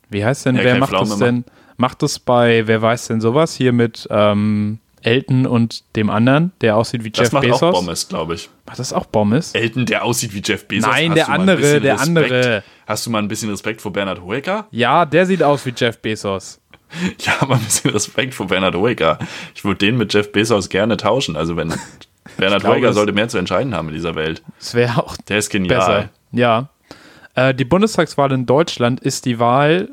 Wie 0.09 0.23
heißt 0.23 0.45
denn, 0.45 0.55
Ja, 0.55 0.63
wer 0.63 0.73
Kai 0.73 0.79
macht 0.79 0.89
Pflaume 0.91 1.09
das 1.09 1.19
denn? 1.19 1.45
Macht 1.77 2.03
das 2.03 2.19
bei, 2.19 2.67
wer 2.67 2.81
weiß 2.81 3.07
denn 3.07 3.21
sowas? 3.21 3.55
Hier 3.55 3.73
mit 3.73 4.07
ähm, 4.11 4.79
Elton 5.05 5.45
und 5.45 5.83
dem 5.95 6.09
anderen, 6.09 6.51
der 6.61 6.75
aussieht 6.77 7.03
wie 7.03 7.11
Das 7.11 7.25
Jeff 7.25 7.31
macht 7.33 7.43
Bezos. 7.43 7.61
auch 7.63 7.71
Bommes, 7.73 8.07
glaube 8.07 8.35
ich. 8.35 8.49
Macht 8.65 8.79
das 8.79 8.93
auch 8.93 9.05
Bommes? 9.05 9.53
Elton, 9.53 9.85
der 9.85 10.03
aussieht 10.05 10.33
wie 10.33 10.41
Jeff 10.43 10.67
Bezos. 10.67 10.89
Nein, 10.89 11.11
Hast 11.11 11.17
der 11.17 11.29
andere, 11.29 11.61
der 11.81 11.93
Respekt? 11.93 12.01
andere. 12.01 12.63
Hast 12.87 13.05
du 13.05 13.09
mal 13.11 13.19
ein 13.19 13.27
bisschen 13.27 13.49
Respekt 13.49 13.81
vor 13.81 13.91
Bernhard 13.93 14.21
Hoeker? 14.21 14.67
Ja, 14.71 15.05
der 15.05 15.25
sieht 15.25 15.43
aus 15.43 15.65
wie 15.65 15.73
Jeff 15.75 15.99
Bezos. 15.99 16.59
Ja, 17.21 17.33
aber 17.39 17.55
ein 17.55 17.61
bisschen 17.61 17.89
Respekt 17.89 18.35
vor 18.35 18.45
Bernhard 18.47 18.75
Hoeker. 18.75 19.17
Ich 19.55 19.65
würde 19.65 19.79
den 19.79 19.97
mit 19.97 20.13
Jeff 20.13 20.31
Bezos 20.31 20.69
gerne 20.69 20.95
tauschen. 20.95 21.35
Also 21.35 21.55
wenn 21.57 21.73
Bernhard 22.37 22.61
glaube, 22.61 22.75
Hoeker 22.77 22.93
sollte 22.93 23.13
mehr 23.13 23.27
zu 23.29 23.39
entscheiden 23.39 23.73
haben 23.73 23.87
in 23.87 23.95
dieser 23.95 24.13
Welt. 24.13 24.43
Das 24.59 24.75
wäre 24.75 25.03
auch 25.03 25.17
Der 25.27 25.39
ist 25.39 25.49
genial. 25.49 25.77
besser. 25.79 26.09
Ja. 26.31 26.69
Äh, 27.33 27.55
die 27.55 27.65
Bundestagswahl 27.65 28.31
in 28.31 28.45
Deutschland 28.45 28.99
ist 28.99 29.25
die 29.25 29.39
Wahl 29.39 29.89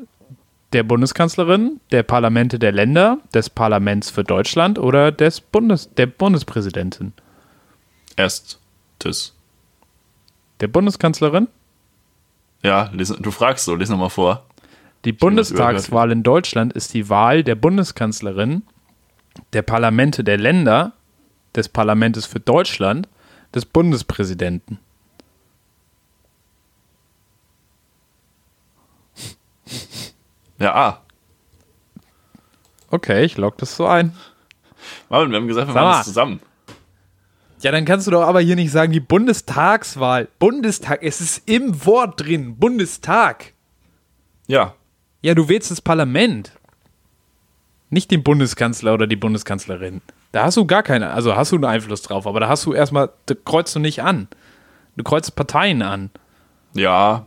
der 0.73 0.83
Bundeskanzlerin, 0.83 1.79
der 1.91 2.03
Parlamente 2.03 2.57
der 2.57 2.71
Länder, 2.71 3.17
des 3.33 3.49
Parlaments 3.49 4.09
für 4.09 4.23
Deutschland 4.23 4.79
oder 4.79 5.11
des 5.11 5.41
Bundes, 5.41 5.93
der 5.95 6.05
Bundespräsidentin. 6.05 7.13
Erstes. 8.15 9.35
Der 10.59 10.67
Bundeskanzlerin? 10.67 11.47
Ja, 12.63 12.89
du 12.93 13.31
fragst 13.31 13.65
so, 13.65 13.75
lies 13.75 13.89
nochmal 13.89 14.09
vor. 14.09 14.45
Die 15.03 15.13
Bundestagswahl 15.13 16.11
in 16.11 16.21
Deutschland 16.21 16.73
ist 16.73 16.93
die 16.93 17.09
Wahl 17.09 17.43
der 17.43 17.55
Bundeskanzlerin, 17.55 18.61
der 19.53 19.63
Parlamente 19.63 20.23
der 20.23 20.37
Länder, 20.37 20.93
des 21.55 21.67
Parlaments 21.67 22.25
für 22.25 22.39
Deutschland, 22.39 23.07
des 23.53 23.65
Bundespräsidenten. 23.65 24.79
Ja, 30.61 30.75
ah. 30.75 31.01
Okay, 32.89 33.23
ich 33.23 33.37
log 33.37 33.57
das 33.57 33.75
so 33.75 33.87
ein. 33.87 34.13
Marvin, 35.09 35.31
wir 35.31 35.37
haben 35.37 35.47
gesagt, 35.47 35.67
wir 35.67 35.73
Sag 35.73 35.81
machen 35.83 35.97
das 35.97 36.05
zusammen. 36.05 36.39
Ja, 37.61 37.71
dann 37.71 37.85
kannst 37.85 38.07
du 38.07 38.11
doch 38.11 38.23
aber 38.23 38.41
hier 38.41 38.55
nicht 38.55 38.71
sagen, 38.71 38.91
die 38.91 38.99
Bundestagswahl. 38.99 40.27
Bundestag, 40.39 41.03
es 41.03 41.21
ist 41.21 41.49
im 41.49 41.85
Wort 41.85 42.21
drin. 42.21 42.57
Bundestag. 42.57 43.53
Ja. 44.47 44.75
Ja, 45.21 45.35
du 45.35 45.47
wählst 45.47 45.71
das 45.71 45.81
Parlament. 45.81 46.51
Nicht 47.89 48.09
den 48.09 48.23
Bundeskanzler 48.23 48.93
oder 48.93 49.05
die 49.05 49.15
Bundeskanzlerin. 49.15 50.01
Da 50.31 50.43
hast 50.43 50.57
du 50.57 50.65
gar 50.65 50.81
keine, 50.81 51.11
also 51.11 51.35
hast 51.35 51.51
du 51.51 51.57
einen 51.57 51.65
Einfluss 51.65 52.01
drauf, 52.01 52.25
aber 52.25 52.39
da 52.39 52.49
hast 52.49 52.65
du 52.65 52.73
erstmal, 52.73 53.09
da 53.25 53.35
kreuzt 53.35 53.75
du 53.75 53.79
nicht 53.79 54.01
an. 54.01 54.27
Du 54.95 55.03
kreuzt 55.03 55.35
Parteien 55.35 55.81
an. 55.81 56.09
Ja. 56.73 57.25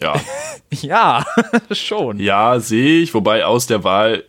Ja. 0.00 0.14
Ja, 0.70 1.24
schon. 1.70 2.20
ja, 2.20 2.60
sehe 2.60 3.00
ich, 3.00 3.14
wobei 3.14 3.46
aus 3.46 3.66
der 3.66 3.84
Wahl 3.84 4.24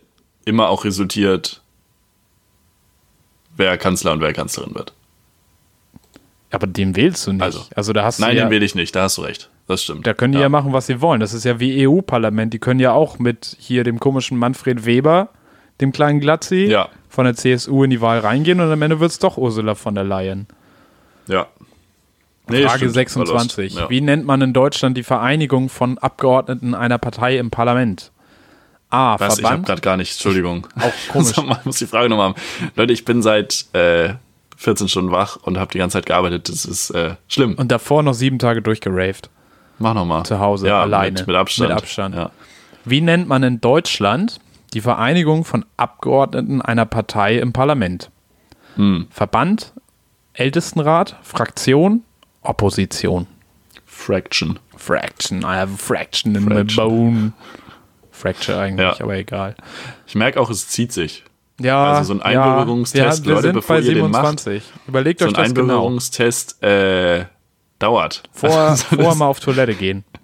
immer 0.46 0.70
auch 0.70 0.84
resultiert, 0.86 1.60
wer 3.56 3.76
Kanzler 3.76 4.12
und 4.12 4.22
wer 4.22 4.32
Kanzlerin 4.32 4.74
wird. 4.74 4.94
Aber 6.50 6.66
den 6.66 6.96
wählst 6.96 7.26
du 7.26 7.32
nicht. 7.34 7.42
Also. 7.42 7.66
Also, 7.76 7.92
da 7.92 8.04
hast 8.04 8.20
Nein, 8.20 8.30
du 8.30 8.36
ja, 8.38 8.44
den 8.46 8.50
wähle 8.50 8.64
ich 8.64 8.74
nicht, 8.74 8.96
da 8.96 9.02
hast 9.02 9.18
du 9.18 9.22
recht. 9.22 9.50
Das 9.68 9.82
stimmt. 9.82 10.06
da 10.06 10.14
können 10.14 10.32
die 10.32 10.40
ja. 10.40 10.48
machen, 10.48 10.72
was 10.72 10.86
sie 10.86 11.00
wollen. 11.02 11.20
Das 11.20 11.34
ist 11.34 11.44
ja 11.44 11.60
wie 11.60 11.86
EU-Parlament. 11.86 12.54
Die 12.54 12.58
können 12.58 12.80
ja 12.80 12.92
auch 12.92 13.18
mit 13.18 13.54
hier 13.60 13.84
dem 13.84 14.00
komischen 14.00 14.38
Manfred 14.38 14.86
Weber, 14.86 15.28
dem 15.82 15.92
kleinen 15.92 16.20
Glatzi, 16.20 16.64
Ja. 16.64 16.88
von 17.10 17.26
der 17.26 17.34
CSU 17.36 17.84
in 17.84 17.90
die 17.90 18.00
Wahl 18.00 18.18
reingehen 18.20 18.60
und 18.60 18.72
am 18.72 18.80
Ende 18.80 18.98
wird 18.98 19.10
es 19.10 19.18
doch 19.18 19.36
Ursula 19.36 19.74
von 19.74 19.94
der 19.94 20.04
Leyen. 20.04 20.46
Ja. 21.28 21.46
Nee, 22.50 22.64
Frage 22.64 22.78
stimmt, 22.78 22.94
26. 22.94 23.54
Verlust. 23.54 23.78
Ja. 23.78 23.90
Wie 23.90 24.00
nennt 24.00 24.26
man 24.26 24.40
in 24.42 24.52
Deutschland 24.52 24.96
die 24.96 25.02
Vereinigung 25.02 25.68
von 25.68 25.98
Abgeordneten 25.98 26.74
einer 26.74 26.98
Partei 26.98 27.38
im 27.38 27.50
Parlament? 27.50 28.12
A. 28.90 29.18
Was? 29.20 29.38
Ich 29.38 29.44
habe 29.44 29.48
Verband. 29.48 29.66
gerade 29.66 29.80
gar 29.80 29.96
nicht, 29.96 30.12
Entschuldigung. 30.12 30.66
Auch 30.78 30.92
komisch. 31.12 31.36
Ich 31.36 31.64
muss 31.64 31.78
die 31.78 31.86
Frage 31.86 32.08
nochmal 32.08 32.30
haben. 32.30 32.40
Leute, 32.76 32.92
ich 32.92 33.04
bin 33.04 33.22
seit 33.22 33.66
äh, 33.72 34.14
14 34.56 34.88
Stunden 34.88 35.12
wach 35.12 35.36
und 35.36 35.58
habe 35.58 35.72
die 35.72 35.78
ganze 35.78 35.98
Zeit 35.98 36.06
gearbeitet. 36.06 36.48
Das 36.48 36.64
ist 36.64 36.90
äh, 36.90 37.14
schlimm. 37.28 37.54
Und 37.54 37.70
davor 37.70 38.02
noch 38.02 38.14
sieben 38.14 38.38
Tage 38.38 38.60
durchgeraved. 38.62 39.30
Mach 39.78 39.94
nochmal. 39.94 40.24
Zu 40.24 40.38
Hause, 40.38 40.66
ja, 40.66 40.82
alleine. 40.82 41.18
Mit, 41.18 41.26
mit 41.26 41.36
Abstand. 41.36 41.70
Mit 41.70 41.78
Abstand. 41.78 42.14
Ja. 42.14 42.30
Wie 42.84 43.00
nennt 43.00 43.28
man 43.28 43.42
in 43.42 43.60
Deutschland 43.60 44.40
die 44.74 44.80
Vereinigung 44.80 45.44
von 45.44 45.64
Abgeordneten 45.76 46.60
einer 46.60 46.84
Partei 46.84 47.38
im 47.38 47.52
Parlament? 47.52 48.10
Hm. 48.76 49.06
Verband, 49.10 49.72
Ältestenrat, 50.34 51.16
Fraktion, 51.22 52.02
Opposition. 52.42 53.26
Fraction. 53.86 54.58
Fraction, 54.76 55.40
I 55.42 55.56
have 55.56 55.74
a 55.74 55.76
fraction 55.76 56.34
in 56.34 56.44
my 56.44 56.54
Fraction. 56.54 56.88
bone. 56.88 57.32
Fracture 58.12 58.58
eigentlich, 58.58 58.98
Ja. 58.98 59.04
aber 59.04 59.14
egal. 59.16 59.54
Ich 60.06 60.14
merke 60.14 60.40
auch, 60.40 60.50
es 60.50 60.68
zieht 60.68 60.92
sich. 60.92 61.24
Ja, 61.58 61.92
Also 61.94 62.14
so 62.14 62.20
ein 62.20 62.22
Einbürgerungstest, 62.22 63.26
ja, 63.26 63.32
Leute, 63.34 63.52
bevor 63.52 63.76
bei 63.76 63.82
ihr 63.82 63.94
den 63.94 64.10
macht, 64.10 64.40
27. 64.40 64.62
Überlegt 64.86 65.20
So 65.20 65.26
euch 65.26 65.30
ein 65.32 65.34
das 65.34 65.48
genau. 65.54 65.60
Einbürgerungstest 65.74 66.62
äh, 66.62 67.26
dauert. 67.78 68.22
Vor, 68.32 68.50
Also 68.58 68.84
vorher 68.96 69.14
mal 69.14 69.26
auf 69.26 69.40
Toilette 69.40 69.74
gehen. 69.74 70.04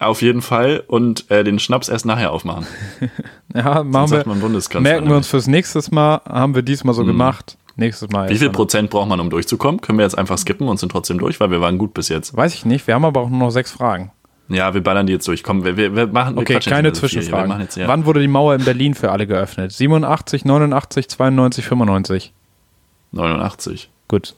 Auf 0.00 0.22
jeden 0.22 0.40
Fall 0.40 0.82
und 0.86 1.30
äh, 1.30 1.44
den 1.44 1.58
Schnaps 1.58 1.90
erst 1.90 2.06
nachher 2.06 2.32
aufmachen. 2.32 2.66
Ja, 3.54 3.82
machen 3.82 4.06
Sonst 4.06 4.26
wir. 4.72 4.80
Merken 4.80 5.08
wir 5.08 5.16
uns 5.16 5.26
fürs 5.26 5.46
nächste 5.48 5.82
Mal. 5.92 6.20
Haben 6.24 6.54
wir 6.54 6.62
diesmal 6.62 6.94
so 6.94 7.04
gemacht. 7.04 7.58
Nächstes 7.80 8.10
Mal. 8.10 8.28
Wie 8.28 8.36
viel 8.36 8.48
dann- 8.48 8.54
Prozent 8.54 8.90
braucht 8.90 9.08
man, 9.08 9.18
um 9.20 9.30
durchzukommen? 9.30 9.80
Können 9.80 9.98
wir 9.98 10.04
jetzt 10.04 10.16
einfach 10.18 10.36
skippen 10.38 10.68
und 10.68 10.78
sind 10.78 10.92
trotzdem 10.92 11.18
durch, 11.18 11.40
weil 11.40 11.50
wir 11.50 11.60
waren 11.60 11.78
gut 11.78 11.94
bis 11.94 12.08
jetzt. 12.10 12.36
Weiß 12.36 12.54
ich 12.54 12.64
nicht. 12.66 12.86
Wir 12.86 12.94
haben 12.94 13.04
aber 13.06 13.20
auch 13.22 13.30
nur 13.30 13.38
noch 13.38 13.50
sechs 13.50 13.72
Fragen. 13.72 14.12
Ja, 14.48 14.74
wir 14.74 14.82
ballern 14.82 15.06
die 15.06 15.14
jetzt 15.14 15.26
durch. 15.28 15.42
Komm, 15.42 15.64
wir, 15.64 15.76
wir, 15.76 15.96
wir 15.96 16.06
machen 16.08 16.34
wir 16.34 16.42
Okay, 16.42 16.58
keine 16.60 16.90
nicht 16.90 17.00
mehr 17.00 17.08
so 17.08 17.08
viel. 17.08 17.16
Wir 17.20 17.22
Zwischenfragen. 17.22 17.60
jetzt, 17.60 17.76
ja, 17.76 17.88
Wann 17.88 18.04
wurde 18.04 18.20
die 18.20 18.28
Mauer 18.28 18.54
in 18.56 18.64
Berlin 18.64 18.94
für 18.94 19.10
alle 19.12 19.26
geöffnet? 19.26 19.72
87, 19.72 20.44
89, 20.44 21.08
92, 21.08 21.64
95. 21.64 22.32
89. 23.12 23.88
Gut. 24.08 24.34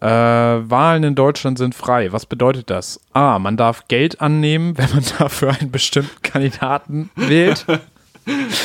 Äh, 0.00 0.06
Wahlen 0.06 1.02
in 1.02 1.14
Deutschland 1.16 1.58
sind 1.58 1.74
frei. 1.74 2.12
Was 2.12 2.24
bedeutet 2.26 2.70
das? 2.70 3.00
A. 3.14 3.38
Man 3.40 3.56
darf 3.56 3.88
Geld 3.88 4.20
annehmen, 4.20 4.78
wenn 4.78 4.90
man 4.90 5.02
dafür 5.18 5.56
einen 5.58 5.70
bestimmten 5.72 6.22
Kandidaten 6.22 7.10
wählt. 7.16 7.66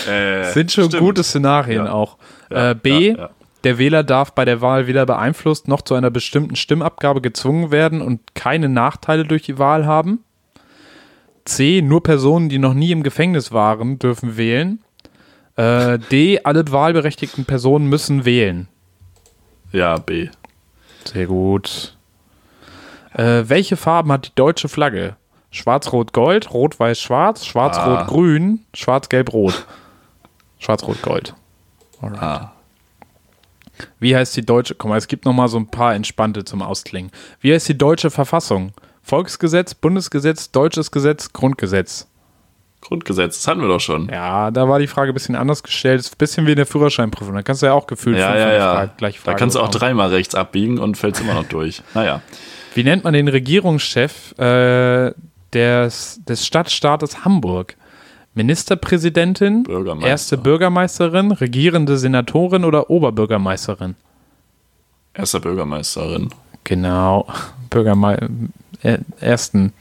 Äh, 0.09 0.51
Sind 0.51 0.73
schon 0.73 0.87
stimmt. 0.89 1.01
gute 1.01 1.23
Szenarien 1.23 1.85
Ja. 1.85 1.93
auch. 1.93 2.17
Ja, 2.53 2.71
äh, 2.71 2.75
B. 2.75 3.09
ja, 3.11 3.17
ja. 3.17 3.29
Der 3.63 3.77
Wähler 3.77 4.03
darf 4.03 4.33
bei 4.33 4.43
der 4.43 4.59
Wahl 4.61 4.87
weder 4.87 5.05
beeinflusst 5.05 5.69
noch 5.69 5.81
zu 5.81 5.93
einer 5.95 6.11
bestimmten 6.11 6.55
Stimmabgabe 6.55 7.21
gezwungen 7.21 7.71
werden 7.71 8.01
und 8.01 8.19
keine 8.35 8.67
Nachteile 8.67 9.23
durch 9.23 9.43
die 9.43 9.57
Wahl 9.57 9.85
haben. 9.85 10.23
C. 11.45 11.81
Nur 11.81 12.03
Personen, 12.03 12.49
die 12.49 12.59
noch 12.59 12.73
nie 12.73 12.91
im 12.91 13.03
Gefängnis 13.03 13.51
waren, 13.51 13.99
dürfen 13.99 14.37
wählen. 14.37 14.79
Äh, 15.55 15.99
D. 15.99 16.41
Alle 16.43 16.69
wahlberechtigten 16.71 17.45
Personen 17.45 17.87
müssen 17.87 18.25
wählen. 18.25 18.67
Ja, 19.71 19.97
B. 19.97 20.29
Sehr 21.05 21.27
gut. 21.27 21.95
Äh, 23.13 23.43
welche 23.47 23.77
Farben 23.77 24.11
hat 24.11 24.27
die 24.27 24.35
deutsche 24.35 24.67
Flagge? 24.67 25.15
Schwarz-Rot-Gold, 25.51 26.51
Rot-Weiß-Schwarz, 26.51 27.45
Schwarz-Rot-Grün, 27.45 28.65
Schwarz-Gelb-Rot. 28.73 29.67
Schwarz-Rot-Gold. 30.57 31.35
Alright. 32.03 32.21
Ah. 32.21 32.51
Wie 33.99 34.15
heißt 34.15 34.35
die 34.37 34.45
deutsche? 34.45 34.75
Guck 34.75 34.89
mal, 34.89 34.97
es 34.97 35.07
gibt 35.07 35.25
noch 35.25 35.33
mal 35.33 35.47
so 35.47 35.57
ein 35.57 35.67
paar 35.67 35.95
entspannte 35.95 36.43
zum 36.45 36.61
Ausklingen. 36.61 37.11
Wie 37.41 37.53
heißt 37.53 37.67
die 37.69 37.77
deutsche 37.77 38.11
Verfassung? 38.11 38.71
Volksgesetz, 39.01 39.73
Bundesgesetz, 39.73 40.51
deutsches 40.51 40.91
Gesetz, 40.91 41.33
Grundgesetz. 41.33 42.07
Grundgesetz, 42.81 43.37
das 43.37 43.47
hatten 43.47 43.61
wir 43.61 43.67
doch 43.69 43.79
schon. 43.79 44.09
Ja, 44.09 44.51
da 44.51 44.67
war 44.67 44.77
die 44.79 44.87
Frage 44.87 45.11
ein 45.11 45.13
bisschen 45.13 45.35
anders 45.35 45.63
gestellt. 45.63 46.01
Ist 46.01 46.13
ein 46.13 46.17
bisschen 46.17 46.45
wie 46.45 46.51
in 46.51 46.57
der 46.57 46.65
Führerscheinprüfung. 46.65 47.33
Da 47.33 47.41
kannst 47.41 47.61
du 47.61 47.65
ja 47.67 47.73
auch 47.73 47.87
gefühlt 47.87 48.17
Ja, 48.17 48.27
fünf 48.31 48.39
ja, 48.39 48.53
ja. 48.53 48.73
Frage, 48.75 48.91
gleich 48.97 49.15
da 49.17 49.21
Frage 49.23 49.39
kannst 49.39 49.55
du 49.55 49.59
auch 49.59 49.67
bekommen. 49.67 49.79
dreimal 49.79 50.09
rechts 50.09 50.35
abbiegen 50.35 50.79
und 50.79 50.97
fällst 50.97 51.21
immer 51.21 51.33
noch 51.33 51.45
durch. 51.45 51.81
Naja. 51.93 52.21
Wie 52.75 52.83
nennt 52.83 53.03
man 53.03 53.13
den 53.13 53.27
Regierungschef 53.27 54.37
äh, 54.39 55.13
des, 55.53 56.19
des 56.27 56.45
Stadtstaates 56.45 57.23
Hamburg? 57.23 57.75
Ministerpräsidentin, 58.35 59.63
Bürgermeister. 59.63 60.09
erste 60.09 60.37
Bürgermeisterin, 60.37 61.31
regierende 61.31 61.97
Senatorin 61.97 62.65
oder 62.65 62.89
Oberbürgermeisterin? 62.89 63.95
Erster 65.13 65.39
Bürgermeisterin. 65.39 66.29
Genau, 66.63 67.27
Bürgermei 67.69 68.17
äh, 68.81 68.97
ersten. 69.19 69.73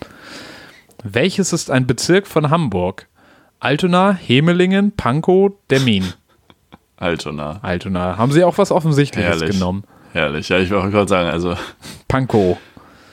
Welches 1.03 1.53
ist 1.53 1.70
ein 1.70 1.86
Bezirk 1.86 2.26
von 2.26 2.50
Hamburg? 2.50 3.07
Altona, 3.61 4.12
Hemelingen, 4.12 4.92
Pankow, 4.92 5.53
Demmin. 5.70 6.12
Altona. 6.96 7.59
Altona. 7.62 8.16
Haben 8.18 8.32
Sie 8.32 8.44
auch 8.44 8.59
was 8.59 8.70
Offensichtliches 8.70 9.40
Herrlich. 9.40 9.53
genommen? 9.53 9.84
Herrlich. 10.12 10.48
Ja, 10.50 10.59
ich 10.59 10.70
wollte 10.70 10.90
gerade 10.90 11.09
sagen, 11.09 11.30
also 11.30 11.57
Pankow. 12.07 12.59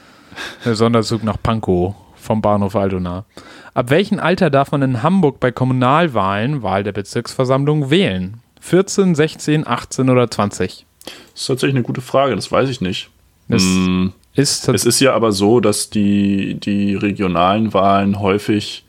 Der 0.65 0.75
Sonderzug 0.75 1.23
nach 1.23 1.37
Pankow 1.41 1.95
vom 2.19 2.41
Bahnhof 2.41 2.75
Altona. 2.75 3.25
Ab 3.73 3.89
welchem 3.89 4.19
Alter 4.19 4.49
darf 4.49 4.71
man 4.71 4.81
in 4.81 5.03
Hamburg 5.03 5.39
bei 5.39 5.51
Kommunalwahlen, 5.51 6.61
Wahl 6.63 6.83
der 6.83 6.91
Bezirksversammlung, 6.91 7.89
wählen? 7.89 8.41
14, 8.61 9.15
16, 9.15 9.65
18 9.67 10.09
oder 10.09 10.29
20? 10.29 10.85
das 11.05 11.41
ist 11.41 11.47
tatsächlich 11.47 11.75
eine 11.75 11.83
gute 11.83 12.01
Frage, 12.01 12.35
das 12.35 12.51
weiß 12.51 12.69
ich 12.69 12.81
nicht. 12.81 13.09
Das 13.47 13.63
Hm, 13.63 14.13
ist 14.35 14.67
es 14.69 14.85
ist 14.85 14.99
ja 14.99 15.13
aber 15.13 15.31
so, 15.31 15.59
dass 15.59 15.89
die, 15.89 16.55
die 16.59 16.93
regionalen 16.95 17.73
Wahlen 17.73 18.19
häufig 18.19 18.85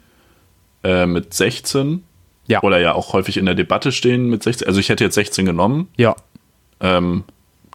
äh, 0.85 1.07
mit 1.07 1.33
16 1.33 2.03
Ja. 2.47 2.63
oder 2.63 2.79
ja 2.81 2.95
auch 2.95 3.13
häufig 3.15 3.37
in 3.37 3.47
der 3.47 3.55
Debatte 3.55 3.91
stehen 3.93 4.29
mit 4.29 4.43
16. 4.43 4.67
Also 4.69 4.81
ich 4.81 4.89
hätte 4.91 5.05
jetzt 5.05 5.15
16 5.15 5.47
genommen. 5.47 5.89
ja. 5.97 6.15
Ähm, 6.83 7.25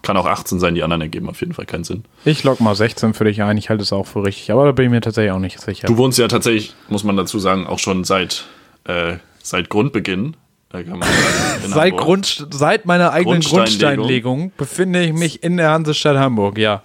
kann 0.06 0.16
auch 0.18 0.26
18 0.26 0.60
sein, 0.60 0.76
die 0.76 0.84
anderen 0.84 1.02
ergeben 1.02 1.28
auf 1.30 1.40
jeden 1.42 1.54
Fall 1.54 1.66
keinen 1.66 1.84
Sinn. 1.84 2.04
Ich 2.24 2.44
log 2.44 2.60
mal 2.62 2.76
16 2.76 3.14
für 3.14 3.26
dich 3.26 3.42
ein. 3.42 3.58
Ich 3.58 3.70
halte 3.70 3.84
es 3.84 3.92
auch 3.92 4.06
für 4.06 4.24
richtig, 4.24 4.52
aber 4.52 4.66
da 4.66 4.72
bin 4.72 4.86
ich 4.86 4.92
mir 4.92 5.02
tatsächlich 5.02 5.32
auch 5.32 5.40
nicht 5.40 5.60
sicher. 5.60 5.88
Du 5.88 5.98
wohnst 5.98 6.18
ja 6.20 6.28
tatsächlich, 6.28 6.74
muss 6.88 7.04
man 7.04 7.18
dazu 7.18 7.40
sagen, 7.40 7.68
auch 7.68 7.80
schon 7.80 8.04
seit, 8.04 8.46
äh, 8.86 9.16
seit 9.42 9.70
Grundbeginn. 9.70 10.38
Äh, 10.72 10.84
kann 10.84 11.00
man 11.00 11.10
sagen, 11.10 11.74
Seit. 11.74 11.98
Grund, 11.98 12.48
seit 12.52 12.86
meiner 12.86 13.12
eigenen 13.12 13.42
Grundsteinlegung. 13.42 14.06
Grundsteinlegung 14.06 14.52
befinde 14.58 15.04
ich 15.04 15.14
mich 15.14 15.44
in 15.44 15.58
der 15.58 15.72
Hansestadt 15.72 16.18
Hamburg, 16.18 16.58
ja. 16.58 16.82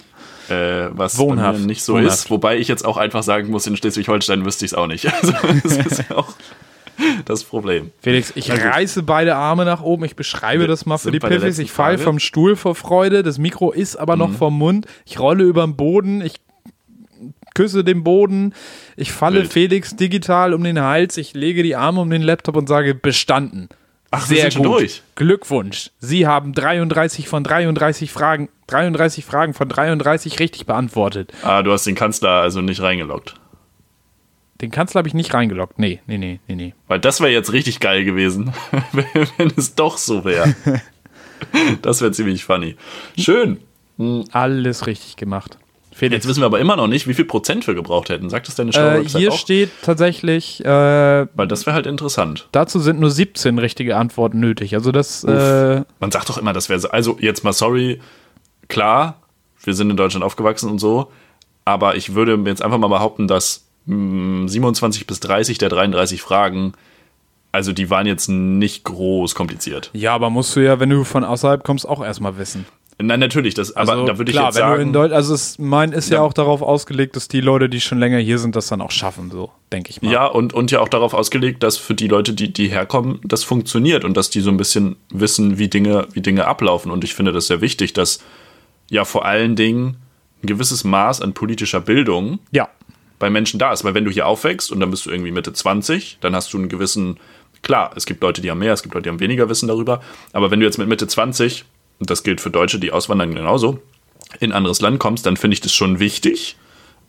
äh, 0.49 0.87
was 0.91 1.17
Wohnhaft. 1.17 1.59
nicht 1.61 1.83
so 1.83 1.93
Wohnhaft. 1.93 2.13
ist. 2.13 2.29
Wobei 2.29 2.57
ich 2.57 2.67
jetzt 2.67 2.85
auch 2.85 2.97
einfach 2.97 3.23
sagen 3.23 3.49
muss, 3.49 3.67
in 3.67 3.77
Schleswig-Holstein 3.77 4.45
wüsste 4.45 4.65
ich 4.65 4.71
es 4.71 4.77
auch 4.77 4.87
nicht. 4.87 5.07
Also 5.21 5.33
das 5.63 5.77
ist 5.77 6.03
ja 6.09 6.17
auch 6.17 6.33
das 7.25 7.43
Problem. 7.43 7.91
Felix, 8.01 8.31
ich 8.35 8.49
gut. 8.49 8.59
reiße 8.63 9.03
beide 9.03 9.35
Arme 9.35 9.65
nach 9.65 9.81
oben. 9.81 10.05
Ich 10.05 10.15
beschreibe 10.15 10.67
das 10.67 10.85
mal 10.85 10.97
für 10.97 11.11
die 11.11 11.19
Piffis. 11.19 11.59
Ich 11.59 11.71
falle 11.71 11.97
vom 11.97 12.19
Stuhl 12.19 12.55
vor 12.55 12.75
Freude. 12.75 13.23
Das 13.23 13.37
Mikro 13.37 13.71
ist 13.71 13.95
aber 13.95 14.15
Mhm. 14.15 14.19
noch 14.19 14.31
vom 14.33 14.57
Mund. 14.57 14.85
Ich 15.05 15.19
rolle 15.19 15.43
über 15.43 15.63
den 15.65 15.75
Boden. 15.75 16.21
Ich 16.21 16.35
küsse 17.53 17.83
den 17.83 18.03
Boden. 18.03 18.53
Ich 18.95 19.11
falle 19.11 19.41
Wild. 19.41 19.51
Felix 19.53 19.95
digital 19.95 20.53
um 20.53 20.63
den 20.63 20.79
Hals. 20.81 21.17
Ich 21.17 21.33
lege 21.33 21.63
die 21.63 21.75
Arme 21.75 22.01
um 22.01 22.09
den 22.09 22.21
Laptop 22.21 22.55
und 22.55 22.67
sage 22.67 22.95
bestanden. 22.95 23.69
Ach, 24.13 24.25
sind 24.25 24.51
schon 24.51 24.63
durch. 24.63 25.03
Glückwunsch. 25.15 25.89
Sie 25.99 26.27
haben 26.27 26.53
33 26.53 27.29
von 27.29 27.45
33 27.45 28.11
Fragen, 28.11 28.49
33 28.67 29.23
Fragen 29.23 29.53
von 29.53 29.69
33 29.69 30.39
richtig 30.39 30.65
beantwortet. 30.65 31.31
Ah, 31.43 31.63
du 31.63 31.71
hast 31.71 31.85
den 31.87 31.95
Kanzler 31.95 32.41
also 32.41 32.59
nicht 32.59 32.81
reingeloggt. 32.81 33.35
Den 34.61 34.71
Kanzler 34.71 34.99
habe 34.99 35.07
ich 35.07 35.13
nicht 35.15 35.33
reingeloggt. 35.33 35.79
Nee, 35.79 35.99
nee, 36.07 36.17
nee, 36.17 36.39
nee, 36.47 36.55
nee. 36.55 36.73
Weil 36.87 36.99
das 36.99 37.19
wäre 37.19 37.31
jetzt 37.31 37.51
richtig 37.51 37.79
geil 37.79 38.03
gewesen, 38.05 38.53
wenn 39.37 39.51
es 39.57 39.75
doch 39.75 39.97
so 39.97 40.23
wäre. 40.25 40.55
Das 41.81 42.01
wäre 42.01 42.11
ziemlich 42.11 42.45
funny. 42.45 42.75
Schön. 43.17 43.57
Alles 44.31 44.85
richtig 44.85 45.15
gemacht. 45.15 45.57
Felix. 45.91 46.17
Jetzt 46.23 46.27
wissen 46.27 46.41
wir 46.41 46.45
aber 46.45 46.59
immer 46.59 46.75
noch 46.75 46.85
nicht, 46.87 47.07
wie 47.07 47.15
viel 47.15 47.25
Prozent 47.25 47.65
wir 47.65 47.73
gebraucht 47.73 48.09
hätten. 48.09 48.29
Sagt 48.29 48.47
das 48.47 48.53
deine 48.55 48.69
Äh, 48.69 48.73
Show-Website 48.73 49.19
hier 49.19 49.31
auch? 49.31 49.37
steht 49.37 49.69
tatsächlich, 49.81 50.63
äh, 50.63 50.67
Weil 51.35 51.47
das 51.47 51.65
wäre 51.65 51.73
halt 51.73 51.87
interessant. 51.87 52.47
dazu 52.51 52.79
sind 52.79 52.99
nur 52.99 53.09
17 53.09 53.57
richtige 53.57 53.97
Antworten 53.97 54.39
nötig. 54.39 54.75
Also 54.75 54.91
das, 54.91 55.23
äh, 55.23 55.81
Man 55.99 56.11
sagt 56.11 56.29
doch 56.29 56.37
immer, 56.37 56.53
das 56.53 56.69
wäre 56.69 56.79
so. 56.79 56.89
Also 56.91 57.17
jetzt 57.19 57.43
mal 57.43 57.53
sorry, 57.53 57.99
klar, 58.67 59.19
wir 59.63 59.73
sind 59.73 59.89
in 59.89 59.97
Deutschland 59.97 60.23
aufgewachsen 60.23 60.69
und 60.69 60.77
so, 60.77 61.11
aber 61.65 61.95
ich 61.95 62.13
würde 62.13 62.39
jetzt 62.45 62.61
einfach 62.61 62.77
mal 62.77 62.87
behaupten, 62.87 63.27
dass 63.27 63.65
27 63.87 65.07
bis 65.07 65.19
30 65.21 65.57
der 65.57 65.69
33 65.69 66.21
Fragen, 66.21 66.73
also 67.51 67.73
die 67.73 67.89
waren 67.89 68.05
jetzt 68.07 68.29
nicht 68.29 68.83
groß 68.83 69.35
kompliziert. 69.35 69.89
ja, 69.93 70.13
aber 70.13 70.29
musst 70.29 70.55
du 70.55 70.59
ja, 70.61 70.79
wenn 70.79 70.89
du 70.89 71.03
von 71.03 71.23
außerhalb 71.23 71.63
kommst, 71.63 71.87
auch 71.87 72.03
erstmal 72.03 72.37
wissen. 72.37 72.65
Nein, 73.03 73.19
natürlich, 73.19 73.55
das, 73.55 73.75
aber 73.75 73.93
Also 73.93 74.05
da 74.05 74.17
würde 74.19 74.29
ich 74.29 74.37
klar, 74.37 74.49
jetzt 74.49 74.57
wenn 74.57 74.67
du 74.67 74.73
in 74.73 74.79
sagen, 74.79 74.93
Deutsch, 74.93 75.11
also 75.11 75.33
es, 75.33 75.57
mein 75.57 75.91
ist 75.91 76.11
ja, 76.11 76.17
Ja. 76.17 76.21
auch 76.21 76.33
darauf 76.33 76.61
ausgelegt, 76.61 77.15
dass 77.15 77.27
die 77.27 77.41
Leute, 77.41 77.67
die 77.67 77.81
schon 77.81 77.97
länger 77.97 78.19
hier 78.19 78.37
sind, 78.37 78.55
das 78.55 78.67
dann 78.67 78.79
auch 78.79 78.91
schaffen, 78.91 79.31
so 79.31 79.49
denke 79.71 79.89
ich 79.89 80.03
mal. 80.03 80.11
ja, 80.11 80.27
und, 80.27 80.53
und 80.53 80.69
ja 80.69 80.81
auch 80.81 80.87
darauf 80.89 81.15
ausgelegt, 81.15 81.63
dass 81.63 81.77
für 81.77 81.95
die 81.95 82.07
Leute, 82.07 82.33
die, 82.33 82.53
die 82.53 82.67
herkommen, 82.67 83.19
das 83.23 83.43
funktioniert 83.43 84.05
und 84.05 84.15
dass 84.15 84.29
die 84.29 84.41
so 84.41 84.51
ein 84.51 84.57
bisschen 84.57 84.97
wissen, 85.09 85.57
wie 85.57 85.67
Dinge, 85.67 86.07
wie 86.13 86.21
Dinge 86.21 86.45
ablaufen. 86.45 86.91
Und 86.91 87.03
ich 87.03 87.15
finde 87.15 87.31
das 87.31 87.47
sehr 87.47 87.59
wichtig, 87.59 87.93
dass 87.93 88.19
ja 88.91 89.03
vor 89.03 89.25
allen 89.25 89.55
Dingen 89.55 89.97
ein 90.43 90.47
gewisses 90.47 90.83
Maß 90.83 91.21
an 91.21 91.33
politischer 91.33 91.81
Bildung 91.81 92.37
ja. 92.51 92.69
Bei 93.21 93.29
Menschen 93.29 93.57
da 93.59 93.71
ist. 93.71 93.85
Weil 93.85 93.93
wenn 93.93 94.03
du 94.03 94.11
hier 94.11 94.27
aufwächst 94.27 94.71
und 94.71 94.81
dann 94.81 94.91
bist 94.91 95.05
du 95.05 95.11
irgendwie 95.11 95.31
Mitte 95.31 95.53
20, 95.53 96.17
dann 96.19 96.35
hast 96.35 96.51
du 96.51 96.57
einen 96.57 96.67
gewissen, 96.67 97.17
klar, 97.61 97.91
es 97.95 98.05
gibt 98.05 98.21
Leute, 98.21 98.41
die 98.41 98.51
haben 98.51 98.59
mehr, 98.59 98.73
es 98.73 98.83
gibt 98.83 98.93
Leute, 98.93 99.03
die 99.03 99.09
haben 99.09 99.21
weniger 99.21 99.47
Wissen 99.47 99.69
darüber, 99.69 100.01
aber 100.33 100.51
wenn 100.51 100.59
du 100.59 100.65
jetzt 100.65 100.77
mit 100.77 100.89
Mitte 100.89 101.07
20, 101.07 101.63
und 101.99 102.09
das 102.09 102.23
gilt 102.23 102.41
für 102.41 102.49
Deutsche, 102.49 102.79
die 102.79 102.91
auswandern 102.91 103.33
genauso, 103.33 103.79
in 104.39 104.51
ein 104.51 104.57
anderes 104.57 104.81
Land 104.81 104.99
kommst, 104.99 105.25
dann 105.25 105.37
finde 105.37 105.53
ich 105.53 105.61
das 105.61 105.73
schon 105.73 105.99
wichtig. 105.99 106.57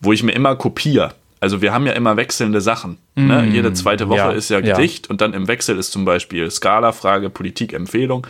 wo 0.00 0.14
ich 0.14 0.22
mir 0.22 0.32
immer 0.32 0.56
kopiere 0.56 1.12
also 1.40 1.62
wir 1.62 1.72
haben 1.72 1.86
ja 1.86 1.92
immer 1.92 2.16
wechselnde 2.16 2.60
Sachen. 2.60 2.98
Mm, 3.14 3.26
ne? 3.26 3.46
Jede 3.46 3.72
zweite 3.72 4.08
Woche 4.08 4.18
ja, 4.18 4.30
ist 4.30 4.48
ja 4.48 4.60
Gedicht 4.60 5.06
ja. 5.06 5.10
und 5.10 5.20
dann 5.20 5.34
im 5.34 5.48
Wechsel 5.48 5.78
ist 5.78 5.92
zum 5.92 6.04
Beispiel 6.04 6.50
Skala-Frage, 6.50 7.30
Politik, 7.30 7.72
Empfehlung. 7.72 8.26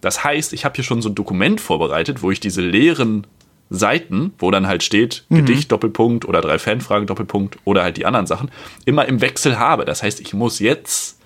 Das 0.00 0.22
heißt, 0.22 0.52
ich 0.52 0.64
habe 0.64 0.74
hier 0.74 0.84
schon 0.84 1.02
so 1.02 1.08
ein 1.08 1.14
Dokument 1.14 1.60
vorbereitet, 1.60 2.22
wo 2.22 2.30
ich 2.30 2.40
diese 2.40 2.60
leeren 2.60 3.26
Seiten, 3.70 4.32
wo 4.38 4.50
dann 4.50 4.66
halt 4.66 4.82
steht 4.82 5.24
mhm. 5.28 5.36
Gedicht 5.36 5.72
Doppelpunkt 5.72 6.26
oder 6.26 6.40
drei 6.40 6.58
Fanfragen 6.58 7.06
Doppelpunkt 7.06 7.58
oder 7.64 7.82
halt 7.82 7.96
die 7.96 8.06
anderen 8.06 8.26
Sachen, 8.26 8.50
immer 8.84 9.06
im 9.06 9.20
Wechsel 9.20 9.58
habe. 9.58 9.84
Das 9.84 10.02
heißt, 10.02 10.20
ich 10.20 10.34
muss 10.34 10.58
jetzt 10.58 11.18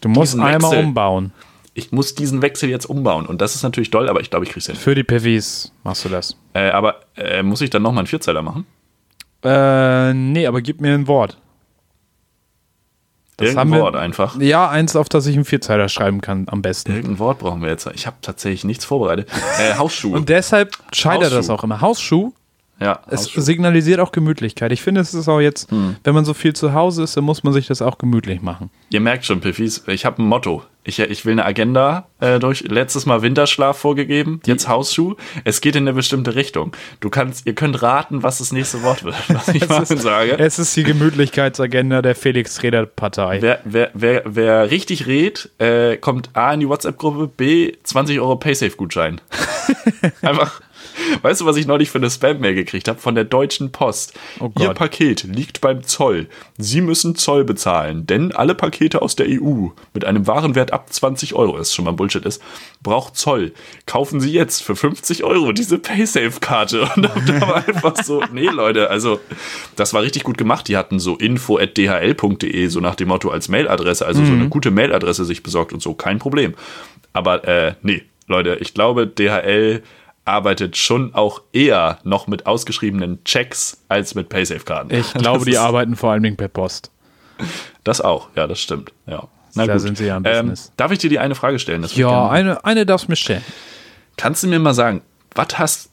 Du 0.00 0.08
musst 0.08 0.34
einmal 0.34 0.70
Wechsel, 0.70 0.84
umbauen. 0.84 1.32
Ich 1.74 1.92
muss 1.92 2.14
diesen 2.14 2.42
Wechsel 2.42 2.68
jetzt 2.68 2.86
umbauen 2.86 3.26
und 3.26 3.40
das 3.40 3.54
ist 3.54 3.62
natürlich 3.62 3.90
toll, 3.90 4.08
aber 4.08 4.20
ich 4.20 4.30
glaube, 4.30 4.44
ich 4.44 4.50
kriege 4.50 4.60
es 4.60 4.66
hin. 4.66 4.76
Für 4.76 4.94
die 4.94 5.04
PVs 5.04 5.72
machst 5.82 6.04
du 6.04 6.08
das. 6.08 6.36
Äh, 6.52 6.70
aber 6.70 7.00
äh, 7.16 7.42
muss 7.42 7.60
ich 7.60 7.70
dann 7.70 7.82
nochmal 7.82 8.00
einen 8.00 8.06
Vierzeiler 8.06 8.42
machen? 8.42 8.66
Äh, 9.44 10.14
nee, 10.14 10.46
aber 10.46 10.60
gib 10.62 10.80
mir 10.80 10.94
ein 10.94 11.06
Wort. 11.06 11.38
Das 13.36 13.50
Irgendein 13.50 13.70
wir, 13.70 13.80
Wort 13.82 13.94
einfach. 13.94 14.40
Ja, 14.40 14.68
eins, 14.68 14.96
auf 14.96 15.08
das 15.08 15.26
ich 15.26 15.36
einen 15.36 15.44
Vierzeiler 15.44 15.88
schreiben 15.88 16.20
kann, 16.20 16.46
am 16.48 16.60
besten. 16.60 16.92
Irgendein 16.92 17.20
Wort 17.20 17.38
brauchen 17.38 17.62
wir 17.62 17.68
jetzt. 17.68 17.88
Ich 17.94 18.06
habe 18.06 18.16
tatsächlich 18.20 18.64
nichts 18.64 18.84
vorbereitet. 18.84 19.28
Äh, 19.60 19.74
Hausschuh. 19.76 20.14
Und 20.14 20.28
deshalb 20.28 20.76
scheitert 20.92 21.32
das 21.32 21.50
auch 21.50 21.64
immer. 21.64 21.80
Hausschuh 21.80 22.32
ja, 22.80 23.00
es 23.08 23.24
signalisiert 23.24 23.98
auch 23.98 24.12
Gemütlichkeit. 24.12 24.70
Ich 24.72 24.82
finde, 24.82 25.00
es 25.00 25.12
ist 25.12 25.28
auch 25.28 25.40
jetzt, 25.40 25.70
hm. 25.70 25.96
wenn 26.04 26.14
man 26.14 26.24
so 26.24 26.34
viel 26.34 26.54
zu 26.54 26.74
Hause 26.74 27.02
ist, 27.02 27.16
dann 27.16 27.24
muss 27.24 27.42
man 27.42 27.52
sich 27.52 27.66
das 27.66 27.82
auch 27.82 27.98
gemütlich 27.98 28.40
machen. 28.40 28.70
Ihr 28.90 29.00
merkt 29.00 29.24
schon, 29.24 29.40
Piffis, 29.40 29.82
ich 29.88 30.04
habe 30.04 30.22
ein 30.22 30.26
Motto. 30.26 30.62
Ich, 30.84 30.98
ich 31.00 31.26
will 31.26 31.32
eine 31.32 31.44
Agenda 31.44 32.06
äh, 32.18 32.38
durch. 32.38 32.62
Letztes 32.62 33.04
Mal 33.04 33.20
Winterschlaf 33.20 33.76
vorgegeben, 33.76 34.40
jetzt 34.46 34.68
Hausschuh. 34.68 35.16
Es 35.44 35.60
geht 35.60 35.76
in 35.76 35.82
eine 35.82 35.92
bestimmte 35.92 36.34
Richtung. 36.34 36.74
Du 37.00 37.10
kannst, 37.10 37.46
ihr 37.46 37.54
könnt 37.54 37.82
raten, 37.82 38.22
was 38.22 38.38
das 38.38 38.52
nächste 38.52 38.82
Wort 38.82 39.04
wird, 39.04 39.16
was 39.28 39.48
ich 39.48 39.68
mal 39.68 39.84
sage. 39.84 40.38
Es 40.38 40.58
ist 40.58 40.74
die 40.76 40.84
Gemütlichkeitsagenda 40.84 42.00
der 42.00 42.14
Felix-Reder-Partei. 42.14 43.42
Wer, 43.42 43.60
wer, 43.64 43.90
wer, 43.92 44.22
wer 44.24 44.70
richtig 44.70 45.06
redet, 45.06 45.50
äh, 45.58 45.98
kommt 45.98 46.30
A 46.32 46.54
in 46.54 46.60
die 46.60 46.68
WhatsApp-Gruppe, 46.68 47.28
B 47.36 47.72
20 47.82 48.20
Euro 48.20 48.36
Paysafe-Gutschein. 48.36 49.20
Einfach 50.22 50.62
Weißt 51.22 51.40
du, 51.40 51.46
was 51.46 51.56
ich 51.56 51.66
neulich 51.66 51.90
für 51.90 51.98
eine 51.98 52.10
Spam-Mail 52.10 52.54
gekriegt 52.54 52.88
habe? 52.88 52.98
Von 52.98 53.14
der 53.14 53.24
Deutschen 53.24 53.72
Post. 53.72 54.18
Oh 54.40 54.50
Ihr 54.58 54.74
Paket 54.74 55.24
liegt 55.24 55.60
beim 55.60 55.82
Zoll. 55.84 56.28
Sie 56.56 56.80
müssen 56.80 57.14
Zoll 57.14 57.44
bezahlen, 57.44 58.06
denn 58.06 58.32
alle 58.32 58.54
Pakete 58.54 59.02
aus 59.02 59.16
der 59.16 59.26
EU 59.28 59.68
mit 59.94 60.04
einem 60.04 60.26
Warenwert 60.26 60.72
ab 60.72 60.92
20 60.92 61.34
Euro, 61.34 61.56
das 61.56 61.74
schon 61.74 61.84
mal 61.84 61.92
Bullshit 61.92 62.24
ist, 62.24 62.42
braucht 62.82 63.16
Zoll. 63.16 63.52
Kaufen 63.86 64.20
Sie 64.20 64.32
jetzt 64.32 64.62
für 64.62 64.76
50 64.76 65.24
Euro 65.24 65.52
diese 65.52 65.78
Paysafe-Karte. 65.78 66.88
Und 66.96 67.28
da 67.28 67.40
war 67.40 67.68
einfach 67.68 67.96
so, 68.02 68.22
nee, 68.32 68.48
Leute, 68.48 68.90
also 68.90 69.20
das 69.76 69.94
war 69.94 70.02
richtig 70.02 70.24
gut 70.24 70.38
gemacht. 70.38 70.68
Die 70.68 70.76
hatten 70.76 70.98
so 70.98 71.16
info.dhl.de, 71.16 72.66
so 72.68 72.80
nach 72.80 72.94
dem 72.94 73.08
Motto 73.08 73.30
als 73.30 73.48
Mailadresse, 73.48 74.06
also 74.06 74.22
mhm. 74.22 74.26
so 74.26 74.32
eine 74.32 74.48
gute 74.48 74.70
Mailadresse 74.70 75.24
sich 75.24 75.42
besorgt 75.42 75.72
und 75.72 75.82
so, 75.82 75.94
kein 75.94 76.18
Problem. 76.18 76.54
Aber 77.12 77.46
äh, 77.46 77.74
nee, 77.82 78.02
Leute, 78.26 78.58
ich 78.60 78.74
glaube, 78.74 79.06
DHL 79.06 79.82
arbeitet 80.28 80.76
schon 80.76 81.14
auch 81.14 81.42
eher 81.52 81.98
noch 82.04 82.26
mit 82.26 82.46
ausgeschriebenen 82.46 83.24
Checks 83.24 83.82
als 83.88 84.14
mit 84.14 84.28
Paysafe-Karten. 84.28 84.94
Ich 84.94 85.14
glaube, 85.14 85.44
die 85.44 85.58
arbeiten 85.58 85.96
vor 85.96 86.12
allen 86.12 86.22
Dingen 86.22 86.36
per 86.36 86.48
Post. 86.48 86.90
Das 87.84 88.00
auch, 88.00 88.28
ja, 88.36 88.46
das 88.46 88.60
stimmt. 88.60 88.92
Ja. 89.06 89.28
Na 89.54 89.66
da 89.66 89.74
gut. 89.74 89.82
sind 89.82 89.98
sie 89.98 90.06
ja 90.06 90.16
im 90.16 90.24
ähm, 90.26 90.48
Business. 90.48 90.72
Darf 90.76 90.92
ich 90.92 90.98
dir 90.98 91.10
die 91.10 91.18
eine 91.18 91.34
Frage 91.34 91.58
stellen? 91.58 91.84
ja, 91.94 92.28
eine, 92.28 92.64
eine 92.64 92.84
darfst 92.86 93.06
du 93.06 93.12
mir 93.12 93.16
stellen. 93.16 93.42
Kannst 94.16 94.42
du 94.42 94.48
mir 94.48 94.58
mal 94.58 94.74
sagen, 94.74 95.02
was 95.34 95.58
hast 95.58 95.90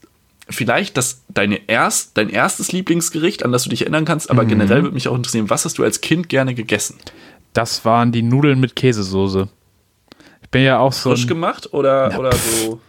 vielleicht 0.48 0.96
das, 0.96 1.22
deine 1.28 1.60
erst, 1.68 2.16
dein 2.16 2.28
erstes 2.28 2.72
Lieblingsgericht, 2.72 3.44
an 3.44 3.52
das 3.52 3.64
du 3.64 3.70
dich 3.70 3.82
erinnern 3.82 4.04
kannst, 4.04 4.30
aber 4.30 4.44
mhm. 4.44 4.48
generell 4.48 4.82
würde 4.82 4.94
mich 4.94 5.08
auch 5.08 5.16
interessieren, 5.16 5.50
was 5.50 5.64
hast 5.64 5.78
du 5.78 5.84
als 5.84 6.00
Kind 6.00 6.28
gerne 6.28 6.54
gegessen? 6.54 6.96
Das 7.52 7.84
waren 7.84 8.12
die 8.12 8.22
Nudeln 8.22 8.60
mit 8.60 8.76
Käsesoße. 8.76 9.48
Ich 10.42 10.50
bin 10.50 10.62
ja 10.62 10.78
auch 10.78 10.92
so. 10.92 11.10
Frisch 11.10 11.26
gemacht 11.26 11.72
oder, 11.72 12.10
ja, 12.10 12.18
oder 12.18 12.32
so? 12.32 12.80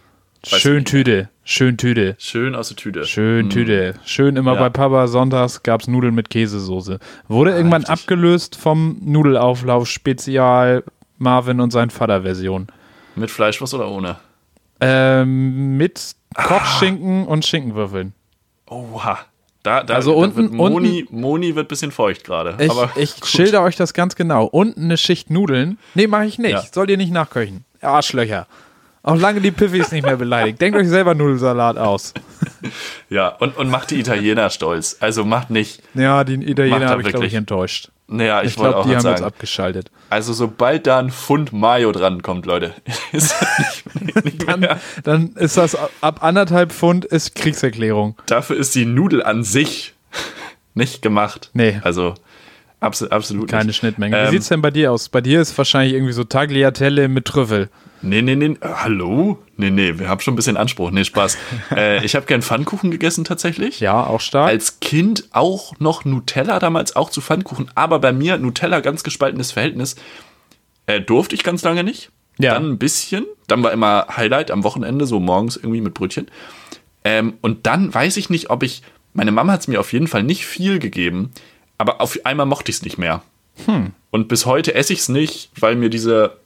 Schön 0.46 0.84
Tüte. 0.84 1.28
Schön 1.44 1.76
Tüte. 1.76 2.14
Schön 2.18 2.54
aus 2.54 2.68
der 2.68 2.76
Tüte. 2.76 3.04
Schön 3.04 3.46
mm. 3.46 3.50
Tüte. 3.50 3.94
Schön 4.04 4.36
immer 4.36 4.54
ja. 4.54 4.60
bei 4.60 4.68
Papa 4.70 5.08
sonntags 5.08 5.62
gab 5.62 5.80
es 5.80 5.88
Nudeln 5.88 6.14
mit 6.14 6.30
Käsesoße. 6.30 6.98
Wurde 7.26 7.52
ah, 7.52 7.56
irgendwann 7.56 7.82
richtig. 7.82 8.00
abgelöst 8.00 8.56
vom 8.56 8.98
Nudelauflauf 9.00 9.88
Spezial 9.88 10.84
Marvin 11.18 11.60
und 11.60 11.72
sein 11.72 11.90
Vater 11.90 12.22
Version. 12.22 12.68
Mit 13.16 13.30
Fleischwurst 13.30 13.74
oder 13.74 13.88
ohne? 13.90 14.16
Ähm, 14.80 15.76
mit 15.76 16.14
ah. 16.34 16.44
Kochschinken 16.44 17.26
und 17.26 17.44
Schinkenwürfeln. 17.44 18.14
Oha. 18.68 19.18
Da, 19.64 19.82
da, 19.82 19.94
also 19.94 20.14
unten, 20.14 20.54
Moni, 20.54 21.02
unten, 21.02 21.20
Moni 21.20 21.56
wird 21.56 21.66
ein 21.66 21.68
bisschen 21.68 21.90
feucht 21.90 22.24
gerade. 22.24 22.56
Ich, 22.64 22.72
ich 22.96 23.24
schilder 23.24 23.62
euch 23.62 23.74
das 23.74 23.92
ganz 23.92 24.14
genau. 24.14 24.44
Unten 24.44 24.84
eine 24.84 24.96
Schicht 24.96 25.30
Nudeln. 25.30 25.78
Nee, 25.94 26.06
mache 26.06 26.26
ich 26.26 26.38
nicht. 26.38 26.52
Ja. 26.52 26.62
Sollt 26.72 26.90
ihr 26.90 26.96
nicht 26.96 27.12
nachköchen. 27.12 27.64
Arschlöcher. 27.80 28.46
Auch 29.08 29.16
lange 29.16 29.40
die 29.40 29.50
Piffis 29.50 29.90
nicht 29.90 30.04
mehr 30.04 30.16
beleidigt. 30.16 30.60
Denkt 30.60 30.78
euch 30.78 30.88
selber 30.88 31.14
Nudelsalat 31.14 31.78
aus. 31.78 32.14
Ja, 33.08 33.28
und, 33.28 33.56
und 33.56 33.70
macht 33.70 33.90
die 33.92 34.00
Italiener 34.00 34.50
stolz. 34.50 34.96
Also 35.00 35.24
macht 35.24 35.48
nicht. 35.48 35.80
Ja, 35.94 36.24
die 36.24 36.34
Italiener 36.34 36.88
habe 36.88 37.02
ich, 37.02 37.08
glaube 37.08 37.24
ich, 37.24 37.34
enttäuscht. 37.34 37.90
Naja, 38.08 38.42
ich, 38.42 38.48
ich 38.48 38.56
glaube, 38.56 38.86
die 38.86 38.94
haben 38.94 39.00
sagen. 39.00 39.16
jetzt 39.16 39.24
abgeschaltet. 39.24 39.90
Also, 40.10 40.32
sobald 40.32 40.86
da 40.86 40.98
ein 40.98 41.10
Pfund 41.10 41.52
Mayo 41.52 41.92
dran 41.92 42.20
kommt, 42.22 42.46
Leute, 42.46 42.74
ist 43.12 43.34
nicht, 44.00 44.24
nicht 44.24 44.48
dann, 44.48 44.66
dann 45.04 45.28
ist 45.36 45.56
das 45.56 45.76
ab 46.00 46.22
anderthalb 46.22 46.72
Pfund 46.72 47.04
ist 47.04 47.34
Kriegserklärung. 47.34 48.16
Dafür 48.26 48.56
ist 48.56 48.74
die 48.74 48.86
Nudel 48.86 49.22
an 49.22 49.44
sich 49.44 49.94
nicht 50.74 51.00
gemacht. 51.00 51.50
Nee. 51.54 51.80
Also, 51.82 52.14
absolut, 52.80 53.12
absolut 53.12 53.48
Keine 53.48 53.66
nicht. 53.66 53.76
Schnittmenge. 53.76 54.16
Wie 54.16 54.20
ähm, 54.20 54.30
sieht 54.30 54.42
es 54.42 54.48
denn 54.48 54.62
bei 54.62 54.70
dir 54.70 54.92
aus? 54.92 55.08
Bei 55.08 55.20
dir 55.20 55.40
ist 55.40 55.56
wahrscheinlich 55.56 55.94
irgendwie 55.94 56.12
so 56.12 56.24
Tagliatelle 56.24 57.08
mit 57.08 57.26
Trüffel. 57.26 57.70
Nee, 58.02 58.22
nee, 58.22 58.36
nee. 58.36 58.56
Äh, 58.60 58.68
hallo? 58.76 59.38
Nee, 59.56 59.70
nee, 59.70 59.98
wir 59.98 60.08
haben 60.08 60.20
schon 60.20 60.34
ein 60.34 60.36
bisschen 60.36 60.56
Anspruch. 60.56 60.90
Nee, 60.90 61.04
Spaß. 61.04 61.36
äh, 61.76 62.04
ich 62.04 62.14
habe 62.14 62.26
gern 62.26 62.42
Pfannkuchen 62.42 62.90
gegessen 62.90 63.24
tatsächlich. 63.24 63.80
Ja, 63.80 64.04
auch 64.06 64.20
stark. 64.20 64.48
Als 64.48 64.80
Kind 64.80 65.24
auch 65.32 65.78
noch 65.78 66.04
Nutella, 66.04 66.58
damals 66.58 66.96
auch 66.96 67.10
zu 67.10 67.20
Pfannkuchen. 67.20 67.70
Aber 67.74 67.98
bei 67.98 68.12
mir 68.12 68.38
Nutella 68.38 68.80
ganz 68.80 69.02
gespaltenes 69.02 69.52
Verhältnis. 69.52 69.96
Äh, 70.86 71.00
durfte 71.00 71.34
ich 71.34 71.42
ganz 71.42 71.62
lange 71.62 71.84
nicht. 71.84 72.10
Ja. 72.38 72.54
Dann 72.54 72.70
ein 72.70 72.78
bisschen. 72.78 73.26
Dann 73.46 73.62
war 73.62 73.72
immer 73.72 74.06
Highlight 74.16 74.50
am 74.50 74.64
Wochenende, 74.64 75.06
so 75.06 75.20
morgens 75.20 75.56
irgendwie 75.56 75.80
mit 75.80 75.94
Brötchen. 75.94 76.28
Ähm, 77.04 77.34
und 77.40 77.66
dann 77.66 77.92
weiß 77.92 78.16
ich 78.16 78.30
nicht, 78.30 78.50
ob 78.50 78.62
ich. 78.62 78.82
Meine 79.14 79.32
Mama 79.32 79.54
hat 79.54 79.60
es 79.60 79.68
mir 79.68 79.80
auf 79.80 79.92
jeden 79.92 80.06
Fall 80.06 80.22
nicht 80.22 80.46
viel 80.46 80.78
gegeben, 80.78 81.32
aber 81.76 82.00
auf 82.00 82.18
einmal 82.24 82.46
mochte 82.46 82.70
ich 82.70 82.76
es 82.76 82.82
nicht 82.82 82.98
mehr. 82.98 83.22
Hm. 83.64 83.92
Und 84.10 84.28
bis 84.28 84.46
heute 84.46 84.74
esse 84.74 84.92
ich 84.92 85.00
es 85.00 85.08
nicht, 85.08 85.50
weil 85.58 85.74
mir 85.74 85.90
diese 85.90 86.36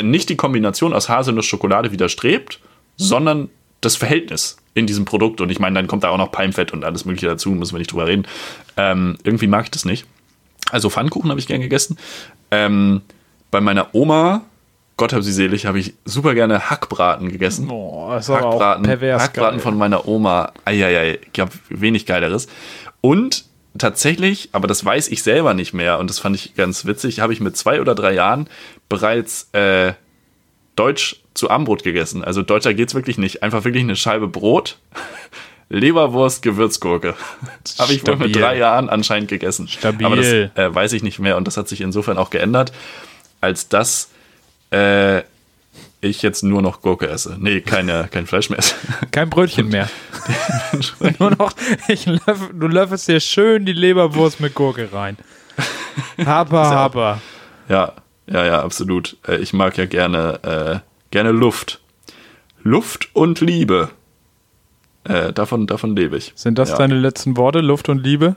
nicht 0.00 0.28
die 0.28 0.36
Kombination 0.36 0.92
aus 0.92 1.08
Haselnuss-Schokolade 1.08 1.92
widerstrebt, 1.92 2.60
sondern 2.96 3.48
das 3.80 3.96
Verhältnis 3.96 4.56
in 4.74 4.86
diesem 4.86 5.04
Produkt. 5.04 5.40
Und 5.40 5.50
ich 5.50 5.60
meine, 5.60 5.74
dann 5.74 5.86
kommt 5.86 6.04
da 6.04 6.10
auch 6.10 6.18
noch 6.18 6.32
Palmfett 6.32 6.72
und 6.72 6.84
alles 6.84 7.04
Mögliche 7.04 7.26
dazu, 7.26 7.50
müssen 7.50 7.74
wir 7.74 7.78
nicht 7.78 7.92
drüber 7.92 8.06
reden. 8.06 8.26
Ähm, 8.76 9.18
irgendwie 9.22 9.46
mag 9.46 9.64
ich 9.64 9.70
das 9.70 9.84
nicht. 9.84 10.06
Also 10.70 10.90
Pfannkuchen 10.90 11.30
habe 11.30 11.38
ich 11.38 11.46
gern 11.46 11.60
gegessen. 11.60 11.98
Ähm, 12.50 13.02
bei 13.50 13.60
meiner 13.60 13.94
Oma, 13.94 14.42
Gott 14.96 15.12
hab 15.12 15.22
sie 15.22 15.32
selig, 15.32 15.66
habe 15.66 15.78
ich 15.78 15.94
super 16.04 16.34
gerne 16.34 16.70
Hackbraten 16.70 17.30
gegessen. 17.30 17.68
Boah, 17.68 18.16
das 18.16 18.28
Hackbraten, 18.28 18.84
pervers 18.84 19.22
Hackbraten 19.22 19.58
geil. 19.58 19.62
von 19.62 19.78
meiner 19.78 20.08
Oma. 20.08 20.52
Eieiei, 20.64 21.18
gab 21.32 21.52
wenig 21.68 22.06
Geileres. 22.06 22.48
Und 23.00 23.44
tatsächlich, 23.78 24.50
aber 24.52 24.66
das 24.66 24.84
weiß 24.84 25.08
ich 25.08 25.22
selber 25.22 25.54
nicht 25.54 25.72
mehr 25.72 25.98
und 25.98 26.08
das 26.08 26.18
fand 26.18 26.36
ich 26.36 26.54
ganz 26.54 26.84
witzig, 26.84 27.20
habe 27.20 27.32
ich 27.32 27.40
mit 27.40 27.56
zwei 27.56 27.80
oder 27.80 27.94
drei 27.94 28.12
Jahren 28.12 28.48
bereits 28.88 29.48
äh, 29.52 29.94
Deutsch 30.76 31.16
zu 31.34 31.50
Armbrot 31.50 31.82
gegessen. 31.82 32.24
Also 32.24 32.42
deutscher 32.42 32.74
geht's 32.74 32.94
wirklich 32.94 33.18
nicht. 33.18 33.42
Einfach 33.42 33.64
wirklich 33.64 33.82
eine 33.82 33.96
Scheibe 33.96 34.28
Brot 34.28 34.78
Leberwurst, 35.68 36.42
Gewürzgurke. 36.42 37.14
Habe 37.78 37.92
ich 37.92 38.06
wohl 38.06 38.16
mit 38.16 38.36
drei 38.36 38.58
Jahren 38.58 38.88
anscheinend 38.88 39.28
gegessen. 39.28 39.66
Stabil. 39.66 40.06
Aber 40.06 40.16
das 40.16 40.26
äh, 40.26 40.50
weiß 40.74 40.92
ich 40.92 41.02
nicht 41.02 41.18
mehr 41.18 41.36
und 41.36 41.46
das 41.46 41.56
hat 41.56 41.68
sich 41.68 41.80
insofern 41.80 42.18
auch 42.18 42.30
geändert, 42.30 42.72
als 43.40 43.68
dass 43.68 44.10
äh, 44.70 45.22
ich 46.04 46.22
jetzt 46.22 46.42
nur 46.42 46.62
noch 46.62 46.80
Gurke 46.80 47.08
esse. 47.08 47.36
Nee, 47.38 47.60
keine, 47.60 48.08
kein 48.10 48.26
Fleisch 48.26 48.50
mehr 48.50 48.58
esse. 48.58 48.74
Kein 49.10 49.30
Brötchen 49.30 49.68
mehr. 49.68 49.88
nur 51.18 51.30
noch, 51.30 51.52
ich 51.88 52.06
löffel, 52.06 52.48
du 52.52 52.66
löffelst 52.66 53.08
dir 53.08 53.20
schön 53.20 53.64
die 53.64 53.72
Leberwurst 53.72 54.40
mit 54.40 54.54
Gurke 54.54 54.92
rein. 54.92 55.16
Haber, 56.24 56.68
haber. 56.68 57.20
Ja, 57.68 57.92
ja, 58.26 58.44
ja, 58.44 58.62
absolut. 58.62 59.16
Äh, 59.26 59.36
ich 59.36 59.52
mag 59.52 59.76
ja 59.76 59.86
gerne, 59.86 60.40
äh, 60.42 60.78
gerne 61.10 61.32
Luft. 61.32 61.80
Luft 62.62 63.10
und 63.12 63.40
Liebe. 63.40 63.90
Äh, 65.04 65.32
davon, 65.32 65.66
davon 65.66 65.94
lebe 65.94 66.16
ich. 66.16 66.32
Sind 66.34 66.58
das 66.58 66.70
ja. 66.70 66.78
deine 66.78 66.94
letzten 66.94 67.36
Worte, 67.36 67.60
Luft 67.60 67.88
und 67.88 67.98
Liebe? 67.98 68.36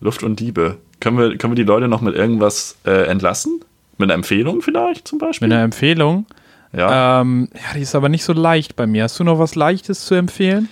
Luft 0.00 0.22
und 0.22 0.40
Liebe. 0.40 0.78
Können 1.00 1.18
wir, 1.18 1.36
können 1.36 1.52
wir 1.52 1.56
die 1.56 1.68
Leute 1.68 1.88
noch 1.88 2.00
mit 2.00 2.14
irgendwas 2.14 2.78
äh, 2.86 3.06
entlassen? 3.06 3.60
Mit 3.98 4.06
einer 4.06 4.14
Empfehlung 4.14 4.62
vielleicht 4.62 5.08
zum 5.08 5.18
Beispiel? 5.18 5.48
Mit 5.48 5.54
einer 5.54 5.64
Empfehlung? 5.64 6.26
Ja. 6.72 7.20
Ähm, 7.22 7.48
ja, 7.54 7.74
die 7.74 7.80
ist 7.82 7.94
aber 7.94 8.08
nicht 8.08 8.24
so 8.24 8.32
leicht 8.32 8.76
bei 8.76 8.86
mir. 8.86 9.04
Hast 9.04 9.18
du 9.18 9.24
noch 9.24 9.38
was 9.38 9.54
Leichtes 9.54 10.04
zu 10.04 10.14
empfehlen? 10.14 10.68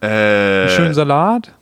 Äh, 0.00 0.06
Einen 0.06 0.68
schönen 0.70 0.94
Salat? 0.94 1.52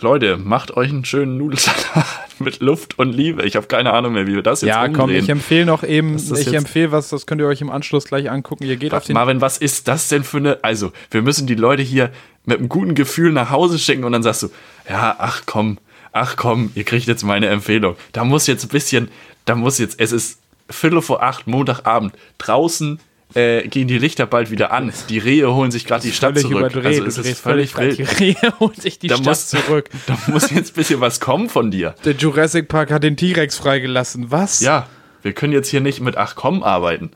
Leute, 0.00 0.38
macht 0.38 0.76
euch 0.76 0.90
einen 0.90 1.04
schönen 1.04 1.38
Nudelsalat 1.38 2.06
mit 2.40 2.60
Luft 2.60 2.98
und 2.98 3.12
Liebe. 3.12 3.44
Ich 3.44 3.54
habe 3.54 3.66
keine 3.68 3.92
Ahnung 3.92 4.14
mehr, 4.14 4.26
wie 4.26 4.34
wir 4.34 4.42
das 4.42 4.60
jetzt 4.62 4.68
Ja, 4.68 4.80
umdrehen. 4.84 4.96
komm, 4.96 5.10
ich 5.10 5.28
empfehle 5.28 5.66
noch 5.66 5.84
eben, 5.84 6.16
ich 6.16 6.52
empfehle 6.52 6.90
was, 6.90 7.10
das 7.10 7.26
könnt 7.26 7.40
ihr 7.40 7.46
euch 7.46 7.60
im 7.60 7.70
Anschluss 7.70 8.04
gleich 8.06 8.28
angucken. 8.28 8.64
Ihr 8.64 8.76
geht 8.76 8.92
auf 8.92 8.98
Was, 9.02 9.06
den 9.06 9.14
Marvin, 9.14 9.40
was 9.40 9.58
ist 9.58 9.86
das 9.86 10.08
denn 10.08 10.24
für 10.24 10.38
eine. 10.38 10.58
Also, 10.62 10.92
wir 11.12 11.22
müssen 11.22 11.46
die 11.46 11.54
Leute 11.54 11.82
hier 11.82 12.10
mit 12.44 12.58
einem 12.58 12.68
guten 12.68 12.94
Gefühl 12.96 13.30
nach 13.32 13.50
Hause 13.50 13.78
schicken 13.78 14.02
und 14.02 14.10
dann 14.12 14.24
sagst 14.24 14.42
du, 14.42 14.48
ja, 14.88 15.14
ach 15.18 15.42
komm, 15.46 15.78
ach 16.12 16.34
komm, 16.36 16.72
ihr 16.74 16.82
kriegt 16.84 17.06
jetzt 17.06 17.22
meine 17.22 17.46
Empfehlung. 17.46 17.94
Da 18.12 18.24
muss 18.24 18.48
jetzt 18.48 18.64
ein 18.64 18.68
bisschen, 18.70 19.08
da 19.44 19.54
muss 19.54 19.78
jetzt, 19.78 20.00
es 20.00 20.10
ist 20.10 20.40
Viertel 20.70 21.02
vor 21.02 21.22
acht, 21.22 21.46
Montagabend. 21.46 22.14
Draußen 22.38 22.98
äh, 23.34 23.66
gehen 23.68 23.88
die 23.88 23.98
Lichter 23.98 24.26
bald 24.26 24.50
wieder 24.50 24.72
an. 24.72 24.92
Die 25.08 25.18
Rehe 25.18 25.52
holen 25.52 25.70
sich 25.70 25.84
gerade 25.86 26.02
die 26.02 26.12
Stadt 26.12 26.38
zurück. 26.38 26.58
überdreht. 26.58 27.02
Also, 27.02 27.20
es 27.20 27.26
ist 27.26 27.40
völlig 27.40 27.76
wild. 27.76 27.98
Die 27.98 28.02
Rehe 28.04 28.36
holt 28.60 28.80
sich 28.80 28.98
die 28.98 29.08
Da 29.08 29.16
Stadt 29.16 29.26
muss- 29.26 29.48
zurück. 29.48 29.90
Da 30.06 30.16
muss 30.28 30.50
jetzt 30.50 30.72
ein 30.72 30.76
bisschen 30.76 31.00
was 31.00 31.20
kommen 31.20 31.48
von 31.48 31.70
dir. 31.70 31.94
Der 32.04 32.12
Jurassic 32.14 32.68
Park 32.68 32.90
hat 32.92 33.02
den 33.02 33.16
T-Rex 33.16 33.56
freigelassen. 33.58 34.30
Was? 34.30 34.60
Ja, 34.60 34.86
wir 35.22 35.32
können 35.32 35.52
jetzt 35.52 35.68
hier 35.68 35.80
nicht 35.80 36.00
mit 36.00 36.16
ach 36.16 36.34
komm 36.36 36.62
arbeiten. 36.62 37.10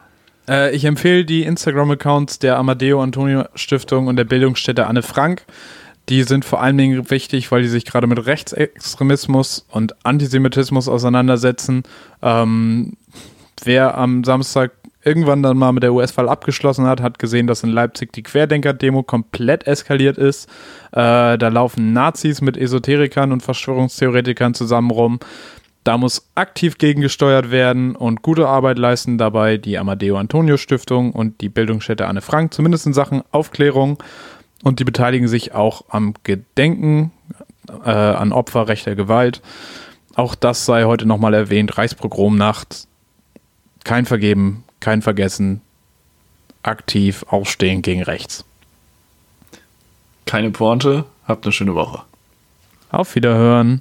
Äh, 0.49 0.75
ich 0.75 0.85
empfehle 0.85 1.25
die 1.25 1.43
Instagram-Accounts 1.45 2.39
der 2.41 2.57
Amadeo 2.59 3.03
Antonio 3.03 3.45
Stiftung 3.55 4.07
und 4.09 4.17
der 4.17 4.25
Bildungsstätte 4.25 4.87
Anne 4.87 5.03
Frank. 5.03 5.45
Die 6.09 6.23
sind 6.23 6.47
vor 6.47 6.63
allen 6.63 6.79
Dingen 6.79 7.11
wichtig, 7.11 7.53
weil 7.53 7.61
die 7.63 7.69
sich 7.69 7.85
gerade 7.85 8.07
mit 8.07 8.25
Rechtsextremismus 8.25 9.67
und 9.71 9.95
Antisemitismus 10.07 10.89
auseinandersetzen. 10.89 11.83
Ähm, 12.23 12.95
wer 13.65 13.97
am 13.97 14.25
Samstag 14.25 14.73
irgendwann 15.05 15.43
dann 15.43 15.57
mal 15.57 15.73
mit 15.73 15.83
der 15.83 15.93
US-Wahl 15.93 16.29
abgeschlossen 16.29 16.87
hat, 16.87 17.01
hat 17.01 17.19
gesehen, 17.19 17.47
dass 17.47 17.63
in 17.63 17.71
Leipzig 17.71 18.13
die 18.13 18.23
Querdenker-Demo 18.23 19.03
komplett 19.03 19.67
eskaliert 19.67 20.19
ist. 20.19 20.49
Äh, 20.93 21.39
da 21.39 21.49
laufen 21.49 21.93
Nazis 21.93 22.41
mit 22.41 22.57
Esoterikern 22.57 23.33
und 23.33 23.43
Verschwörungstheoretikern 23.43 24.55
zusammen 24.55 24.91
rum. 24.91 25.21
Da 25.85 25.97
muss 25.97 26.29
aktiv 26.35 26.77
gegengesteuert 26.77 27.51
werden 27.51 27.97
und 27.97 28.23
gute 28.23 28.49
Arbeit 28.49 28.79
leisten 28.79 29.17
dabei 29.17 29.57
die 29.57 29.79
Amadeo 29.79 30.19
Antonio 30.19 30.57
Stiftung 30.57 31.13
und 31.13 31.41
die 31.41 31.49
Bildungsstätte 31.49 32.07
Anne 32.07 32.21
Frank, 32.21 32.53
zumindest 32.53 32.87
in 32.87 32.93
Sachen 32.93 33.23
Aufklärung. 33.31 34.03
Und 34.65 34.81
die 34.81 34.85
beteiligen 34.85 35.29
sich 35.29 35.55
auch 35.55 35.85
am 35.89 36.15
Gedenken 36.25 37.13
äh, 37.85 37.91
an 37.91 38.33
Opfer 38.33 38.69
rechter 38.69 38.97
Gewalt. 38.97 39.41
Auch 40.15 40.35
das 40.35 40.67
sei 40.67 40.85
heute 40.85 41.07
nochmal 41.07 41.33
erwähnt. 41.33 41.79
Reichspogromnacht. 41.79 42.88
Kein 43.85 44.07
Vergeben, 44.07 44.65
kein 44.81 45.03
Vergessen. 45.03 45.61
Aktiv 46.63 47.25
aufstehen 47.29 47.83
gegen 47.83 48.03
rechts. 48.03 48.45
Keine 50.27 50.51
Pointe, 50.51 51.05
habt 51.27 51.45
eine 51.47 51.53
schöne 51.53 51.75
Woche. 51.75 52.03
Auf 52.91 53.15
Wiederhören. 53.15 53.81